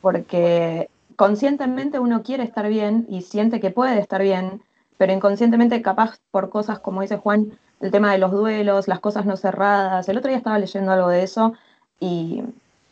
porque 0.00 0.88
conscientemente 1.16 1.98
uno 1.98 2.22
quiere 2.22 2.44
estar 2.44 2.68
bien 2.68 3.06
y 3.08 3.22
siente 3.22 3.60
que 3.60 3.70
puede 3.70 3.98
estar 3.98 4.22
bien, 4.22 4.62
pero 4.98 5.12
inconscientemente 5.12 5.82
capaz 5.82 6.18
por 6.30 6.50
cosas 6.50 6.78
como 6.78 7.02
dice 7.02 7.16
Juan, 7.16 7.58
el 7.80 7.90
tema 7.90 8.12
de 8.12 8.18
los 8.18 8.32
duelos, 8.32 8.88
las 8.88 9.00
cosas 9.00 9.26
no 9.26 9.36
cerradas. 9.36 10.08
El 10.08 10.18
otro 10.18 10.28
día 10.28 10.38
estaba 10.38 10.58
leyendo 10.58 10.92
algo 10.92 11.08
de 11.08 11.22
eso 11.22 11.54
y, 12.00 12.42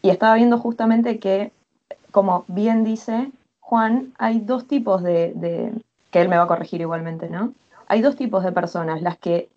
estaba 0.02 0.34
viendo 0.34 0.58
justamente 0.58 1.18
que, 1.18 1.50
como 2.10 2.44
bien 2.46 2.84
dice 2.84 3.30
Juan, 3.66 4.12
hay 4.18 4.40
dos 4.40 4.68
tipos 4.68 5.02
de, 5.02 5.72
que 6.10 6.20
él 6.20 6.28
me 6.28 6.36
va 6.36 6.42
a 6.42 6.46
corregir 6.46 6.82
igualmente, 6.82 7.30
¿no? 7.30 7.54
Hay 7.88 8.02
dos 8.02 8.14
tipos 8.14 8.44
de 8.44 8.52
personas, 8.52 9.00
las 9.00 9.16
que 9.16 9.48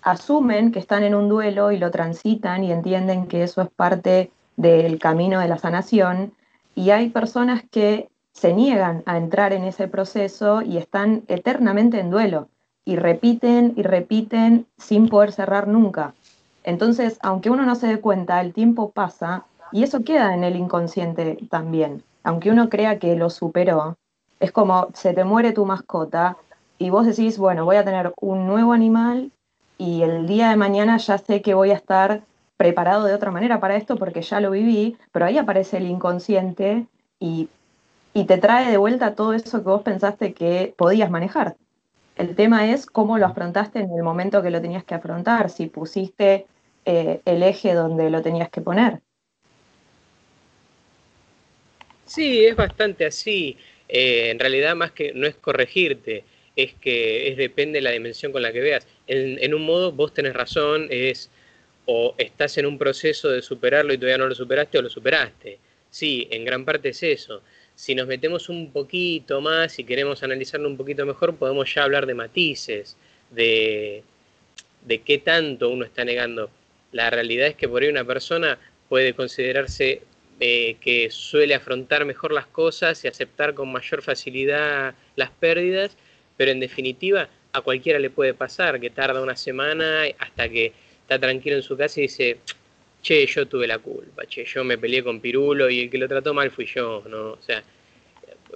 asumen 0.00 0.72
que 0.72 0.78
están 0.78 1.04
en 1.04 1.14
un 1.14 1.28
duelo 1.28 1.70
y 1.70 1.76
lo 1.76 1.90
transitan 1.90 2.64
y 2.64 2.72
entienden 2.72 3.26
que 3.26 3.42
eso 3.42 3.60
es 3.60 3.68
parte 3.68 4.32
del 4.56 4.98
camino 4.98 5.40
de 5.40 5.48
la 5.48 5.58
sanación, 5.58 6.32
y 6.74 6.88
hay 6.88 7.10
personas 7.10 7.62
que 7.70 8.08
se 8.32 8.54
niegan 8.54 9.02
a 9.04 9.18
entrar 9.18 9.52
en 9.52 9.64
ese 9.64 9.88
proceso 9.88 10.62
y 10.62 10.78
están 10.78 11.24
eternamente 11.28 12.00
en 12.00 12.10
duelo 12.10 12.48
y 12.86 12.96
repiten 12.96 13.74
y 13.76 13.82
repiten 13.82 14.66
sin 14.78 15.10
poder 15.10 15.32
cerrar 15.32 15.68
nunca. 15.68 16.14
Entonces, 16.64 17.18
aunque 17.20 17.50
uno 17.50 17.66
no 17.66 17.74
se 17.74 17.88
dé 17.88 18.00
cuenta, 18.00 18.40
el 18.40 18.54
tiempo 18.54 18.90
pasa 18.90 19.44
y 19.70 19.82
eso 19.82 20.02
queda 20.02 20.32
en 20.32 20.44
el 20.44 20.56
inconsciente 20.56 21.36
también. 21.50 22.02
Aunque 22.22 22.50
uno 22.50 22.68
crea 22.68 22.98
que 22.98 23.16
lo 23.16 23.30
superó, 23.30 23.96
es 24.40 24.52
como 24.52 24.88
se 24.94 25.12
te 25.14 25.24
muere 25.24 25.52
tu 25.52 25.64
mascota 25.66 26.36
y 26.78 26.90
vos 26.90 27.06
decís, 27.06 27.38
bueno, 27.38 27.64
voy 27.64 27.76
a 27.76 27.84
tener 27.84 28.12
un 28.20 28.46
nuevo 28.46 28.72
animal 28.72 29.30
y 29.78 30.02
el 30.02 30.26
día 30.26 30.50
de 30.50 30.56
mañana 30.56 30.96
ya 30.98 31.18
sé 31.18 31.42
que 31.42 31.54
voy 31.54 31.70
a 31.70 31.74
estar 31.74 32.22
preparado 32.56 33.04
de 33.04 33.14
otra 33.14 33.30
manera 33.30 33.60
para 33.60 33.76
esto 33.76 33.96
porque 33.96 34.22
ya 34.22 34.40
lo 34.40 34.50
viví, 34.50 34.98
pero 35.12 35.24
ahí 35.24 35.38
aparece 35.38 35.78
el 35.78 35.86
inconsciente 35.86 36.86
y, 37.18 37.48
y 38.12 38.24
te 38.24 38.38
trae 38.38 38.70
de 38.70 38.76
vuelta 38.76 39.14
todo 39.14 39.32
eso 39.32 39.62
que 39.62 39.68
vos 39.68 39.82
pensaste 39.82 40.34
que 40.34 40.74
podías 40.76 41.10
manejar. 41.10 41.56
El 42.16 42.34
tema 42.34 42.70
es 42.70 42.84
cómo 42.84 43.16
lo 43.16 43.26
afrontaste 43.26 43.80
en 43.80 43.90
el 43.92 44.02
momento 44.02 44.42
que 44.42 44.50
lo 44.50 44.60
tenías 44.60 44.84
que 44.84 44.94
afrontar, 44.94 45.48
si 45.48 45.66
pusiste 45.66 46.46
eh, 46.84 47.22
el 47.24 47.42
eje 47.42 47.72
donde 47.72 48.10
lo 48.10 48.20
tenías 48.20 48.50
que 48.50 48.60
poner. 48.60 49.00
Sí, 52.10 52.44
es 52.44 52.56
bastante 52.56 53.06
así. 53.06 53.56
Eh, 53.88 54.30
en 54.30 54.38
realidad, 54.38 54.74
más 54.74 54.92
que 54.92 55.12
no 55.12 55.26
es 55.26 55.36
corregirte, 55.36 56.24
es 56.56 56.74
que 56.74 57.28
es 57.28 57.36
depende 57.36 57.78
de 57.78 57.82
la 57.82 57.92
dimensión 57.92 58.32
con 58.32 58.42
la 58.42 58.52
que 58.52 58.60
veas. 58.60 58.86
En, 59.06 59.38
en, 59.42 59.54
un 59.54 59.62
modo, 59.62 59.92
vos 59.92 60.12
tenés 60.12 60.34
razón, 60.34 60.88
es 60.90 61.30
o 61.86 62.14
estás 62.18 62.58
en 62.58 62.66
un 62.66 62.78
proceso 62.78 63.30
de 63.30 63.42
superarlo 63.42 63.92
y 63.92 63.98
todavía 63.98 64.18
no 64.18 64.26
lo 64.26 64.34
superaste 64.34 64.78
o 64.78 64.82
lo 64.82 64.90
superaste. 64.90 65.58
Sí, 65.90 66.28
en 66.30 66.44
gran 66.44 66.64
parte 66.64 66.90
es 66.90 67.02
eso 67.02 67.42
si 67.80 67.94
nos 67.94 68.06
metemos 68.06 68.50
un 68.50 68.72
poquito 68.72 69.40
más 69.40 69.78
y 69.78 69.84
queremos 69.84 70.22
analizarlo 70.22 70.68
un 70.68 70.76
poquito 70.76 71.06
mejor, 71.06 71.36
podemos 71.36 71.74
ya 71.74 71.84
hablar 71.84 72.04
de 72.04 72.12
matices, 72.12 72.94
de, 73.30 74.02
de 74.84 74.98
qué 75.00 75.16
tanto 75.16 75.70
uno 75.70 75.86
está 75.86 76.04
negando. 76.04 76.50
La 76.92 77.08
realidad 77.08 77.46
es 77.46 77.54
que 77.54 77.70
por 77.70 77.82
ahí 77.82 77.88
una 77.88 78.04
persona 78.04 78.58
puede 78.90 79.14
considerarse 79.14 80.02
eh, 80.40 80.76
que 80.80 81.10
suele 81.10 81.54
afrontar 81.54 82.06
mejor 82.06 82.32
las 82.32 82.46
cosas 82.46 83.04
y 83.04 83.08
aceptar 83.08 83.52
con 83.52 83.70
mayor 83.70 84.00
facilidad 84.00 84.94
las 85.14 85.30
pérdidas, 85.30 85.96
pero 86.38 86.50
en 86.50 86.60
definitiva 86.60 87.28
a 87.52 87.60
cualquiera 87.60 87.98
le 87.98 88.08
puede 88.08 88.32
pasar, 88.32 88.80
que 88.80 88.88
tarda 88.88 89.20
una 89.20 89.36
semana 89.36 90.04
hasta 90.18 90.48
que 90.48 90.72
está 91.02 91.18
tranquilo 91.18 91.56
en 91.56 91.62
su 91.62 91.76
casa 91.76 92.00
y 92.00 92.04
dice, 92.04 92.38
che, 93.02 93.26
yo 93.26 93.46
tuve 93.46 93.66
la 93.66 93.78
culpa, 93.78 94.24
che, 94.26 94.44
yo 94.46 94.64
me 94.64 94.78
peleé 94.78 95.02
con 95.02 95.20
Pirulo 95.20 95.68
y 95.68 95.80
el 95.80 95.90
que 95.90 95.98
lo 95.98 96.08
trató 96.08 96.32
mal 96.32 96.50
fui 96.50 96.66
yo, 96.66 97.04
¿no? 97.06 97.32
O 97.32 97.42
sea, 97.42 97.62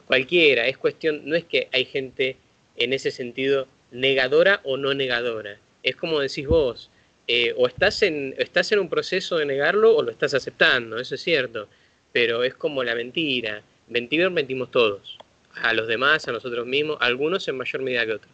cualquiera, 0.06 0.66
es 0.66 0.78
cuestión, 0.78 1.22
no 1.24 1.36
es 1.36 1.44
que 1.44 1.68
hay 1.72 1.84
gente 1.84 2.36
en 2.76 2.92
ese 2.92 3.10
sentido 3.10 3.68
negadora 3.90 4.60
o 4.64 4.76
no 4.76 4.94
negadora, 4.94 5.58
es 5.82 5.96
como 5.96 6.20
decís 6.20 6.46
vos, 6.46 6.90
eh, 7.26 7.54
o 7.56 7.66
estás 7.66 8.02
en, 8.02 8.34
estás 8.38 8.70
en 8.72 8.80
un 8.80 8.88
proceso 8.88 9.36
de 9.36 9.46
negarlo 9.46 9.96
o 9.96 10.02
lo 10.02 10.10
estás 10.10 10.34
aceptando, 10.34 10.98
eso 10.98 11.14
es 11.14 11.22
cierto, 11.22 11.68
pero 12.12 12.44
es 12.44 12.54
como 12.54 12.84
la 12.84 12.94
mentira, 12.94 13.62
mentir 13.88 14.28
mentimos 14.30 14.70
todos, 14.70 15.18
a 15.62 15.72
los 15.72 15.88
demás, 15.88 16.28
a 16.28 16.32
nosotros 16.32 16.66
mismos, 16.66 16.98
algunos 17.00 17.48
en 17.48 17.56
mayor 17.56 17.82
medida 17.82 18.04
que 18.04 18.12
otros. 18.12 18.32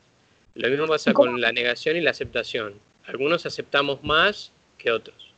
Lo 0.54 0.68
mismo 0.68 0.86
pasa 0.86 1.12
con 1.12 1.40
la 1.40 1.52
negación 1.52 1.96
y 1.96 2.00
la 2.00 2.10
aceptación, 2.10 2.74
algunos 3.06 3.46
aceptamos 3.46 4.02
más 4.02 4.52
que 4.76 4.90
otros. 4.90 5.34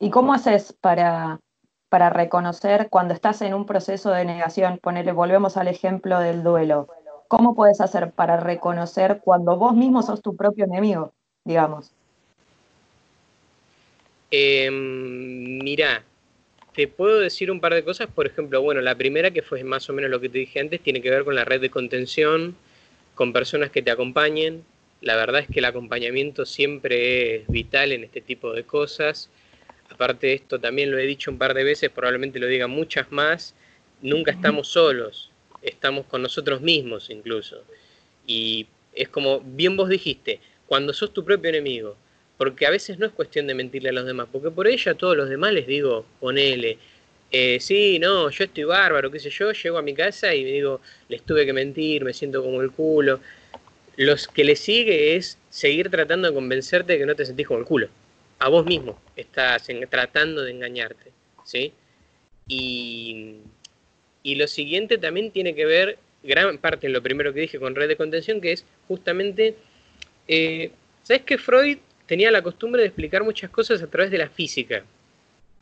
¿Y 0.00 0.10
cómo 0.10 0.32
haces 0.32 0.72
para, 0.80 1.40
para 1.88 2.10
reconocer 2.10 2.88
cuando 2.90 3.14
estás 3.14 3.42
en 3.42 3.54
un 3.54 3.66
proceso 3.66 4.10
de 4.10 4.24
negación? 4.24 4.78
Ponele, 4.82 5.12
volvemos 5.12 5.56
al 5.56 5.68
ejemplo 5.68 6.18
del 6.20 6.42
duelo. 6.42 6.88
¿Cómo 7.28 7.54
puedes 7.54 7.80
hacer 7.80 8.12
para 8.12 8.38
reconocer 8.38 9.20
cuando 9.22 9.56
vos 9.56 9.74
mismo 9.74 10.02
sos 10.02 10.22
tu 10.22 10.36
propio 10.36 10.64
enemigo, 10.64 11.12
digamos? 11.44 11.92
Eh, 14.36 14.68
mira, 14.68 16.02
te 16.74 16.88
puedo 16.88 17.20
decir 17.20 17.52
un 17.52 17.60
par 17.60 17.72
de 17.72 17.84
cosas. 17.84 18.08
Por 18.12 18.26
ejemplo, 18.26 18.60
bueno, 18.60 18.80
la 18.80 18.96
primera 18.96 19.30
que 19.30 19.42
fue 19.42 19.62
más 19.62 19.88
o 19.88 19.92
menos 19.92 20.10
lo 20.10 20.20
que 20.20 20.28
te 20.28 20.38
dije 20.38 20.58
antes, 20.58 20.80
tiene 20.80 21.00
que 21.00 21.08
ver 21.08 21.22
con 21.22 21.36
la 21.36 21.44
red 21.44 21.60
de 21.60 21.70
contención, 21.70 22.56
con 23.14 23.32
personas 23.32 23.70
que 23.70 23.80
te 23.80 23.92
acompañen. 23.92 24.64
La 25.02 25.14
verdad 25.14 25.42
es 25.42 25.46
que 25.46 25.60
el 25.60 25.66
acompañamiento 25.66 26.46
siempre 26.46 27.36
es 27.36 27.48
vital 27.48 27.92
en 27.92 28.02
este 28.02 28.20
tipo 28.20 28.52
de 28.52 28.64
cosas. 28.64 29.30
Aparte 29.88 30.26
de 30.26 30.32
esto, 30.34 30.58
también 30.58 30.90
lo 30.90 30.98
he 30.98 31.06
dicho 31.06 31.30
un 31.30 31.38
par 31.38 31.54
de 31.54 31.62
veces, 31.62 31.90
probablemente 31.90 32.40
lo 32.40 32.48
digan 32.48 32.72
muchas 32.72 33.12
más, 33.12 33.54
nunca 34.02 34.32
estamos 34.32 34.66
solos, 34.66 35.30
estamos 35.62 36.06
con 36.06 36.22
nosotros 36.22 36.60
mismos 36.60 37.08
incluso. 37.08 37.62
Y 38.26 38.66
es 38.94 39.08
como 39.10 39.40
bien 39.40 39.76
vos 39.76 39.88
dijiste, 39.88 40.40
cuando 40.66 40.92
sos 40.92 41.12
tu 41.12 41.24
propio 41.24 41.50
enemigo, 41.50 41.96
porque 42.36 42.66
a 42.66 42.70
veces 42.70 42.98
no 42.98 43.06
es 43.06 43.12
cuestión 43.12 43.46
de 43.46 43.54
mentirle 43.54 43.90
a 43.90 43.92
los 43.92 44.06
demás, 44.06 44.28
porque 44.30 44.50
por 44.50 44.66
ella 44.66 44.92
a 44.92 44.94
todos 44.94 45.16
los 45.16 45.28
demás 45.28 45.52
les 45.52 45.66
digo, 45.66 46.04
ponele, 46.20 46.78
eh, 47.30 47.58
sí, 47.60 47.98
no, 47.98 48.30
yo 48.30 48.44
estoy 48.44 48.64
bárbaro, 48.64 49.10
qué 49.10 49.18
sé 49.18 49.30
yo, 49.30 49.52
llego 49.52 49.78
a 49.78 49.82
mi 49.82 49.94
casa 49.94 50.34
y 50.34 50.44
digo, 50.44 50.80
les 51.08 51.22
tuve 51.22 51.46
que 51.46 51.52
mentir, 51.52 52.04
me 52.04 52.12
siento 52.12 52.42
como 52.42 52.60
el 52.60 52.70
culo. 52.70 53.20
Los 53.96 54.28
que 54.28 54.44
le 54.44 54.56
sigue 54.56 55.16
es 55.16 55.38
seguir 55.50 55.90
tratando 55.90 56.28
de 56.28 56.34
convencerte 56.34 56.94
de 56.94 56.98
que 57.00 57.06
no 57.06 57.14
te 57.14 57.24
sentís 57.24 57.46
como 57.46 57.60
el 57.60 57.66
culo 57.66 57.88
a 58.38 58.48
vos 58.48 58.66
mismo 58.66 59.00
estás 59.16 59.66
tratando 59.88 60.42
de 60.42 60.50
engañarte, 60.50 61.12
¿sí? 61.44 61.72
Y, 62.46 63.36
lo 64.22 64.46
siguiente 64.46 64.98
también 64.98 65.30
tiene 65.30 65.54
que 65.54 65.64
ver, 65.64 65.98
gran 66.22 66.58
parte 66.58 66.88
lo 66.88 67.02
primero 67.02 67.32
que 67.32 67.40
dije 67.40 67.58
con 67.58 67.74
red 67.74 67.88
de 67.88 67.96
contención, 67.96 68.40
que 68.40 68.52
es 68.52 68.64
justamente, 68.88 69.54
eh, 70.28 70.70
¿sabes 71.04 71.22
que 71.22 71.38
Freud 71.38 71.78
tenía 72.06 72.30
la 72.30 72.42
costumbre 72.42 72.82
de 72.82 72.88
explicar 72.88 73.22
muchas 73.24 73.50
cosas 73.50 73.82
a 73.82 73.86
través 73.86 74.10
de 74.10 74.18
la 74.18 74.28
física? 74.28 74.84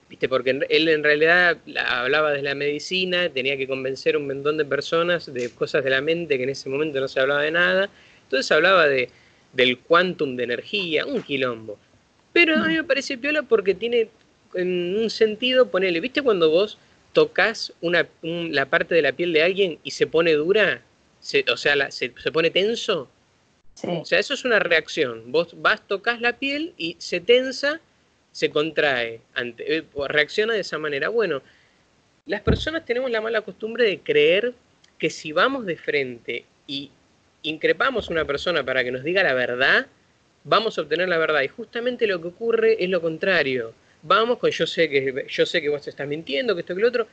¿Viste? 0.09 0.29
Porque 0.29 0.51
él 0.69 0.89
en 0.89 1.03
realidad 1.03 1.57
hablaba 1.87 2.33
de 2.33 2.43
la 2.43 2.55
medicina, 2.55 3.29
tenía 3.31 3.57
que 3.57 3.67
convencer 3.67 4.15
a 4.15 4.19
un 4.19 4.27
montón 4.27 4.59
de 4.59 4.65
personas 4.65 5.33
de 5.33 5.51
cosas 5.51 5.83
de 5.85 5.91
la 5.91 6.01
mente 6.01 6.37
que 6.37 6.45
en 6.45 6.51
ese 6.51 6.69
momento 6.69 7.01
no 7.01 7.09
se 7.09 7.21
hablaba 7.21 7.43
de 7.43 7.51
nada. 7.51 7.89
Entonces 8.25 8.51
hablaba 8.53 8.87
de 8.87 9.09
del 9.53 9.79
quantum 9.79 10.37
de 10.37 10.45
energía, 10.45 11.07
un 11.07 11.23
quilombo. 11.23 11.79
Pero 12.33 12.57
a 12.57 12.67
mí 12.67 12.75
me 12.75 12.85
parece 12.85 13.19
piola 13.19 13.43
porque 13.43 13.75
tiene 13.75 14.09
en 14.55 14.97
un 14.97 15.11
sentido, 15.11 15.71
ponele, 15.71 16.01
¿viste 16.01 16.23
cuando 16.23 16.51
vos 16.51 16.79
tocas 17.13 17.73
una, 17.81 18.07
la 18.23 18.67
parte 18.67 18.95
de 18.95 19.03
la 19.03 19.13
piel 19.13 19.33
de 19.33 19.43
alguien 19.43 19.79
y 19.85 19.91
se 19.91 20.07
pone 20.07 20.33
dura? 20.33 20.83
o 21.53 21.57
sea, 21.57 21.91
se, 21.91 22.11
pone 22.33 22.51
tenso. 22.51 23.09
O 23.85 24.05
sea, 24.05 24.19
eso 24.19 24.35
es 24.35 24.45
una 24.45 24.59
reacción. 24.59 25.33
Vos 25.33 25.61
vas, 25.61 25.87
tocas 25.87 26.21
la 26.21 26.39
piel 26.39 26.75
y 26.77 26.97
se 26.99 27.21
tensa, 27.21 27.81
se 28.31 28.51
contrae, 28.51 29.21
eh, 29.59 29.85
reacciona 30.09 30.55
de 30.55 30.61
esa 30.61 30.79
manera. 30.79 31.09
Bueno, 31.09 31.43
las 32.27 32.43
personas 32.43 32.85
tenemos 32.85 33.11
la 33.11 33.21
mala 33.21 33.41
costumbre 33.41 33.85
de 33.85 34.01
creer 34.01 34.55
que 34.99 35.11
si 35.11 35.33
vamos 35.33 35.67
de 35.67 35.77
frente 35.77 36.45
y 36.67 36.91
increpamos 37.43 38.09
a 38.09 38.13
una 38.13 38.25
persona 38.25 38.65
para 38.65 38.85
que 38.85 38.93
nos 38.93 39.03
diga 39.03 39.23
la 39.23 39.35
verdad, 39.35 39.87
vamos 40.45 40.79
a 40.79 40.83
obtener 40.83 41.09
la 41.09 41.19
verdad. 41.19 41.43
Y 41.43 41.49
justamente 41.49 42.07
lo 42.07 42.21
que 42.21 42.29
ocurre 42.29 42.83
es 42.83 42.89
lo 42.89 43.01
contrario. 43.01 43.75
Vamos 44.03 44.39
con 44.39 44.51
yo 44.51 44.67
sé 44.67 44.89
que 44.89 45.27
yo 45.29 45.47
sé 45.47 45.61
que 45.61 45.69
vos 45.69 45.87
estás 45.87 46.07
mintiendo, 46.09 46.55
que 46.55 46.61
esto 46.61 46.75
que 46.75 46.83
lo 46.83 46.89
otro, 46.89 47.07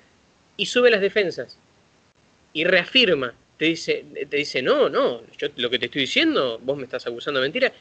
y 0.57 0.65
sube 0.65 0.91
las 0.91 1.01
defensas. 1.01 1.57
Y 2.53 2.63
reafirma, 2.63 3.33
te 3.59 3.65
dice, 3.65 4.05
te 4.29 4.37
dice, 4.37 4.61
no, 4.61 4.87
no, 4.87 5.21
yo 5.37 5.49
lo 5.57 5.69
que 5.69 5.77
te 5.77 5.87
estoy 5.87 6.01
diciendo, 6.01 6.61
vos 6.63 6.77
me 6.77 6.85
estás 6.85 7.05
acusando 7.05 7.41
de 7.41 7.45
mentira. 7.45 7.73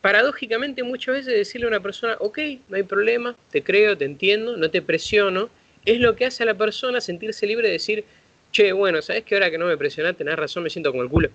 Paradójicamente, 0.00 0.84
muchas 0.84 1.16
veces 1.16 1.34
decirle 1.34 1.66
a 1.66 1.70
una 1.70 1.80
persona, 1.80 2.16
ok, 2.20 2.38
no 2.68 2.76
hay 2.76 2.84
problema, 2.84 3.36
te 3.50 3.64
creo, 3.64 3.98
te 3.98 4.04
entiendo, 4.04 4.56
no 4.56 4.70
te 4.70 4.80
presiono, 4.80 5.50
es 5.84 5.98
lo 5.98 6.14
que 6.14 6.26
hace 6.26 6.44
a 6.44 6.46
la 6.46 6.54
persona 6.54 7.00
sentirse 7.00 7.48
libre 7.48 7.66
de 7.66 7.72
decir, 7.72 8.04
che, 8.52 8.70
bueno, 8.70 9.02
¿sabes 9.02 9.24
que 9.24 9.34
ahora 9.34 9.50
que 9.50 9.58
no 9.58 9.66
me 9.66 9.76
presionaste, 9.76 10.18
tenés 10.18 10.38
razón, 10.38 10.62
me 10.62 10.70
siento 10.70 10.92
como 10.92 11.02
el 11.02 11.08
culo? 11.08 11.30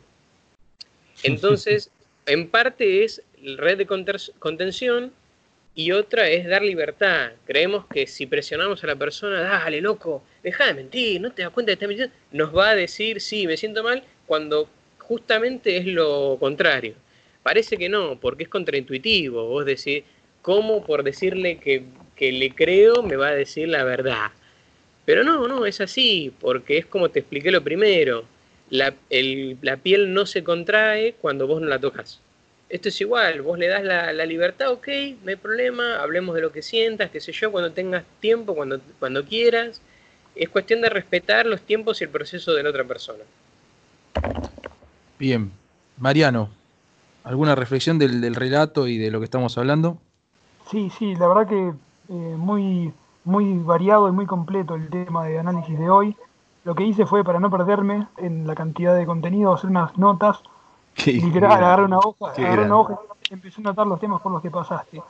Entonces, 1.24 1.92
en 2.26 2.48
parte 2.48 3.04
es 3.04 3.22
red 3.58 3.80
de 3.80 3.86
contención 4.40 5.12
y 5.78 5.92
otra 5.92 6.28
es 6.28 6.48
dar 6.48 6.64
libertad. 6.64 7.34
Creemos 7.46 7.86
que 7.86 8.08
si 8.08 8.26
presionamos 8.26 8.84
a 8.84 8.88
la 8.88 8.96
persona, 8.96 9.42
dale, 9.42 9.80
loco, 9.80 10.24
deja 10.42 10.66
de 10.66 10.74
mentir, 10.74 11.22
no 11.22 11.32
te 11.32 11.44
das 11.44 11.52
cuenta 11.52 11.70
de 11.70 11.78
que 11.78 11.86
estás 11.86 11.90
mintiendo, 11.90 12.16
nos 12.32 12.58
va 12.58 12.72
a 12.72 12.76
decir, 12.76 13.22
sí, 13.22 13.46
me 13.46 13.58
siento 13.58 13.84
mal, 13.84 14.04
cuando 14.26 14.68
justamente 14.98 15.78
es 15.78 15.86
lo 15.86 16.38
contrario. 16.40 16.96
Parece 17.44 17.78
que 17.78 17.90
no, 17.90 18.20
porque 18.20 18.44
es 18.44 18.50
contraintuitivo. 18.50 19.46
Vos 19.46 19.66
decís, 19.66 20.04
¿cómo 20.42 20.84
por 20.84 21.04
decirle 21.04 21.60
que, 21.60 21.84
que 22.16 22.32
le 22.32 22.56
creo 22.56 23.04
me 23.04 23.16
va 23.16 23.28
a 23.28 23.36
decir 23.36 23.70
la 23.70 23.84
verdad? 23.84 24.32
Pero 25.06 25.24
no, 25.24 25.48
no, 25.48 25.66
es 25.68 25.80
así, 25.80 26.34
porque 26.40 26.80
es 26.80 26.88
como 26.88 27.10
te 27.10 27.20
expliqué 27.20 27.52
lo 27.52 27.64
primero 27.64 28.26
la, 28.70 28.94
la 29.62 29.78
piel 29.78 30.14
no 30.14 30.26
se 30.26 30.44
contrae 30.44 31.14
cuando 31.14 31.48
vos 31.48 31.62
no 31.62 31.68
la 31.68 31.80
tocas. 31.80 32.20
Esto 32.70 32.90
es 32.90 33.00
igual, 33.00 33.42
vos 33.42 33.58
le 33.58 33.68
das 33.68 33.84
la, 33.84 34.26
libertad, 34.26 34.72
ok, 34.72 34.88
no 35.24 35.30
hay 35.30 35.38
problema, 35.38 36.02
hablemos 36.02 36.36
de 36.36 36.42
lo 36.42 36.52
que 36.52 36.62
sientas, 36.62 37.10
qué 37.12 37.22
sé 37.22 37.32
yo, 37.32 37.50
cuando 37.50 37.72
tengas 37.72 38.04
tiempo, 38.20 38.56
cuando, 38.56 38.80
cuando 39.00 39.24
quieras. 39.24 39.82
Es 40.36 40.50
cuestión 40.50 40.82
de 40.82 40.90
respetar 40.90 41.46
los 41.46 41.62
tiempos 41.62 42.02
y 42.02 42.04
el 42.04 42.10
proceso 42.10 42.54
de 42.54 42.64
la 42.64 42.70
otra 42.70 42.84
persona. 42.84 43.24
Bien, 45.18 45.52
Mariano, 45.98 46.50
¿alguna 47.24 47.56
reflexión 47.56 47.98
del, 47.98 48.36
relato 48.36 48.88
y 48.88 48.98
de 48.98 49.12
lo 49.12 49.20
que 49.20 49.26
estamos 49.26 49.58
hablando? 49.58 49.98
Sí, 50.70 50.92
sí, 51.00 51.16
la 51.16 51.28
verdad 51.28 51.48
que 51.48 51.74
eh, 52.10 52.36
muy, 52.38 52.94
muy 53.24 53.58
variado 53.60 54.10
y 54.10 54.12
muy 54.12 54.26
completo 54.26 54.76
el 54.76 54.90
tema 54.90 55.26
de 55.26 55.40
análisis 55.40 55.80
de 55.80 55.90
hoy. 55.90 56.16
Lo 56.66 56.76
que 56.76 56.84
hice 56.84 57.06
fue, 57.06 57.24
para 57.24 57.40
no 57.40 57.50
perderme 57.50 58.08
en 58.18 58.46
la 58.46 58.54
cantidad 58.54 58.96
de 58.96 59.06
contenido, 59.06 59.54
hacer 59.54 59.70
unas 59.70 59.98
notas. 59.98 60.42
literal, 61.06 61.52
agarré 61.52 61.84
una 61.84 62.00
hoja, 62.00 62.32
agarré 62.38 62.66
una 62.66 62.78
hoja 62.78 63.00
y 63.30 63.34
empecé 63.34 63.62
a 63.62 63.66
notar 63.66 63.88
los 63.88 64.00
temas 64.00 64.22
por 64.22 64.32
los 64.32 64.42
que 64.42 64.52
pasaste. 64.52 65.02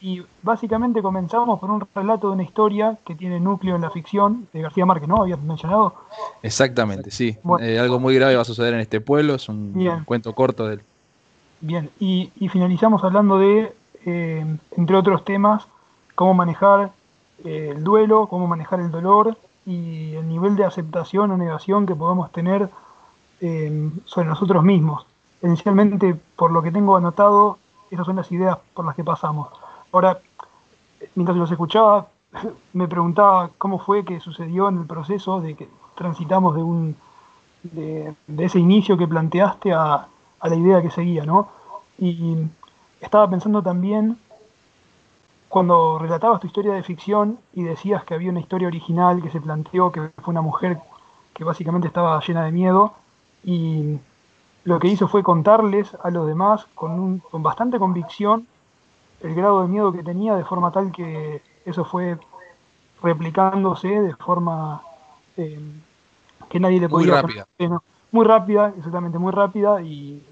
Y 0.00 0.22
básicamente 0.42 1.00
comenzamos 1.00 1.58
por 1.58 1.70
un 1.70 1.86
relato 1.94 2.28
de 2.28 2.34
una 2.34 2.42
historia 2.42 2.98
que 3.04 3.14
tiene 3.14 3.40
núcleo 3.40 3.76
en 3.76 3.82
la 3.82 3.90
ficción 3.90 4.46
de 4.52 4.60
García 4.60 4.84
Márquez, 4.84 5.08
¿no? 5.08 5.22
¿Habías 5.22 5.40
mencionado? 5.40 5.94
Exactamente, 6.42 7.10
sí. 7.10 7.36
Eh, 7.60 7.78
algo 7.78 7.98
muy 7.98 8.14
grave 8.14 8.36
va 8.36 8.42
a 8.42 8.44
suceder 8.44 8.74
en 8.74 8.80
este 8.80 9.00
pueblo, 9.00 9.34
es 9.34 9.48
un, 9.48 10.02
cuento 10.04 10.34
corto 10.34 10.66
de 10.66 10.74
él. 10.74 10.82
Bien, 11.60 11.90
y, 11.98 12.30
finalizamos 12.50 13.02
hablando 13.04 13.38
de, 13.38 13.74
eh, 14.04 14.44
entre 14.76 14.96
otros 14.96 15.24
temas, 15.24 15.66
cómo 16.14 16.34
manejar 16.34 16.92
eh, 17.44 17.72
el 17.74 17.82
duelo, 17.82 18.26
cómo 18.26 18.46
manejar 18.46 18.80
el 18.80 18.90
dolor 18.90 19.38
y 19.64 20.14
el 20.14 20.28
nivel 20.28 20.56
de 20.56 20.64
aceptación 20.64 21.30
o 21.30 21.38
negación 21.38 21.86
que 21.86 21.94
podemos 21.94 22.30
tener 22.32 22.68
sobre 24.06 24.28
nosotros 24.28 24.64
mismos. 24.64 25.04
Esencialmente, 25.46 26.16
por 26.34 26.50
lo 26.50 26.60
que 26.60 26.72
tengo 26.72 26.96
anotado, 26.96 27.58
esas 27.88 28.04
son 28.04 28.16
las 28.16 28.32
ideas 28.32 28.58
por 28.74 28.84
las 28.84 28.96
que 28.96 29.04
pasamos. 29.04 29.46
Ahora, 29.92 30.18
mientras 31.14 31.38
los 31.38 31.48
escuchaba, 31.48 32.08
me 32.72 32.88
preguntaba 32.88 33.50
cómo 33.56 33.78
fue 33.78 34.04
que 34.04 34.18
sucedió 34.18 34.68
en 34.68 34.78
el 34.78 34.86
proceso 34.86 35.40
de 35.40 35.54
que 35.54 35.68
transitamos 35.94 36.56
de, 36.56 36.62
un, 36.64 36.96
de, 37.62 38.16
ese 38.38 38.58
inicio 38.58 38.96
que 38.96 39.06
planteaste 39.06 39.72
a, 39.72 40.08
a, 40.40 40.48
la 40.48 40.56
idea 40.56 40.82
que 40.82 40.90
seguía, 40.90 41.24
¿no? 41.24 41.48
Y 41.96 42.38
estaba 43.00 43.30
pensando 43.30 43.62
también 43.62 44.18
cuando 45.48 46.00
relatabas 46.00 46.40
tu 46.40 46.48
historia 46.48 46.72
de 46.72 46.82
ficción 46.82 47.38
y 47.54 47.62
decías 47.62 48.02
que 48.02 48.14
había 48.14 48.30
una 48.30 48.40
historia 48.40 48.66
original 48.66 49.22
que 49.22 49.30
se 49.30 49.40
planteó, 49.40 49.92
que 49.92 50.10
fue 50.20 50.32
una 50.32 50.42
mujer 50.42 50.80
que 51.34 51.44
básicamente 51.44 51.86
estaba 51.86 52.20
llena 52.20 52.44
de 52.44 52.50
miedo, 52.50 52.94
y 53.44 54.00
lo 54.66 54.80
que 54.80 54.88
hizo 54.88 55.06
fue 55.06 55.22
contarles 55.22 55.96
a 56.02 56.10
los 56.10 56.26
demás 56.26 56.66
con, 56.74 57.20
con 57.20 57.42
bastante 57.42 57.78
convicción 57.78 58.46
el 59.22 59.34
grado 59.34 59.62
de 59.62 59.68
miedo 59.68 59.92
que 59.92 60.02
tenía, 60.02 60.34
de 60.34 60.44
forma 60.44 60.72
tal 60.72 60.90
que 60.90 61.40
eso 61.64 61.84
fue 61.84 62.18
replicándose 63.00 63.88
de 63.88 64.14
forma 64.16 64.82
eh, 65.36 65.60
que 66.48 66.60
nadie 66.60 66.80
le 66.80 66.88
podía... 66.88 67.22
Muy 67.22 67.22
rápida. 67.22 67.46
muy 68.10 68.26
rápida, 68.26 68.72
exactamente, 68.76 69.18
muy 69.18 69.32
rápida, 69.32 69.80
y 69.82 70.22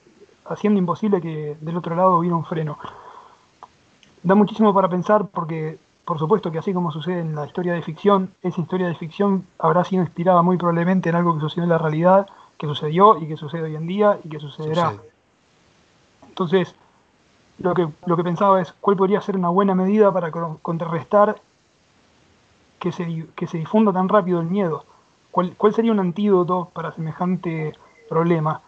haciendo 0.47 0.81
imposible 0.81 1.21
que 1.21 1.57
del 1.61 1.77
otro 1.77 1.95
lado 1.95 2.19
hubiera 2.19 2.37
un 2.37 2.45
freno 2.45 2.77
da 4.25 4.35
muchísimo 4.35 4.75
para 4.75 4.89
pensar 4.89 5.27
porque, 5.29 5.79
por 6.05 6.19
supuesto 6.19 6.51
que 6.51 6.59
así 6.59 6.73
como 6.73 6.91
sucede 6.91 7.21
en 7.21 7.37
la 7.37 7.47
historia 7.47 7.75
de 7.75 7.83
ficción, 7.83 8.31
esa 8.43 8.61
historia 8.61 8.89
de 8.89 8.95
ficción 8.97 9.47
habrá 9.59 9.85
sido 9.85 10.03
inspirada 10.03 10.43
muy 10.43 10.57
probablemente 10.57 11.09
en 11.11 11.15
algo 11.15 11.35
que 11.35 11.41
sucedió 11.41 11.65
en 11.65 11.71
la 11.71 11.79
realidad, 11.79 12.27
que 12.59 12.67
sucedió 12.67 13.19
y 13.19 13.29
que 13.29 13.37
sucede 13.37 13.65
hoy 13.65 13.77
en 13.77 13.87
día 13.87 14.19
y 14.25 14.29
que 14.29 14.41
sucederá. 14.41 14.95
Entonces, 16.29 16.75
lo 17.59 17.75
que, 17.75 17.89
lo 18.07 18.17
que 18.17 18.25
pensaba 18.25 18.61
es 18.61 18.73
cuál 18.81 18.97
podría 18.97 19.21
ser 19.21 19.37
una 19.37 19.49
buena 19.49 19.75
medida 19.75 20.13
para 20.13 20.31
contrarrestar 20.31 21.41
que 22.79 22.93
se, 22.93 23.27
que 23.35 23.47
se 23.47 23.59
difunda 23.59 23.93
tan 23.93 24.09
rápido 24.09 24.41
el 24.41 24.47
miedo. 24.47 24.85
¿Cuál, 25.31 25.55
cuál 25.57 25.75
sería 25.75 25.93
un 25.93 26.01
antídoto 26.01 26.71
para 26.73 26.93
semejante 26.93 27.73
problema? 28.09 28.61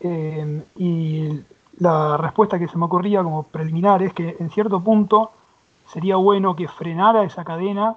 Eh, 0.00 0.62
y 0.76 1.40
la 1.78 2.16
respuesta 2.16 2.58
que 2.58 2.68
se 2.68 2.78
me 2.78 2.84
ocurría 2.84 3.22
como 3.22 3.44
preliminar 3.44 4.02
es 4.02 4.12
que 4.12 4.36
en 4.38 4.50
cierto 4.50 4.80
punto 4.80 5.30
sería 5.86 6.16
bueno 6.16 6.56
que 6.56 6.68
frenara 6.68 7.24
esa 7.24 7.44
cadena 7.44 7.96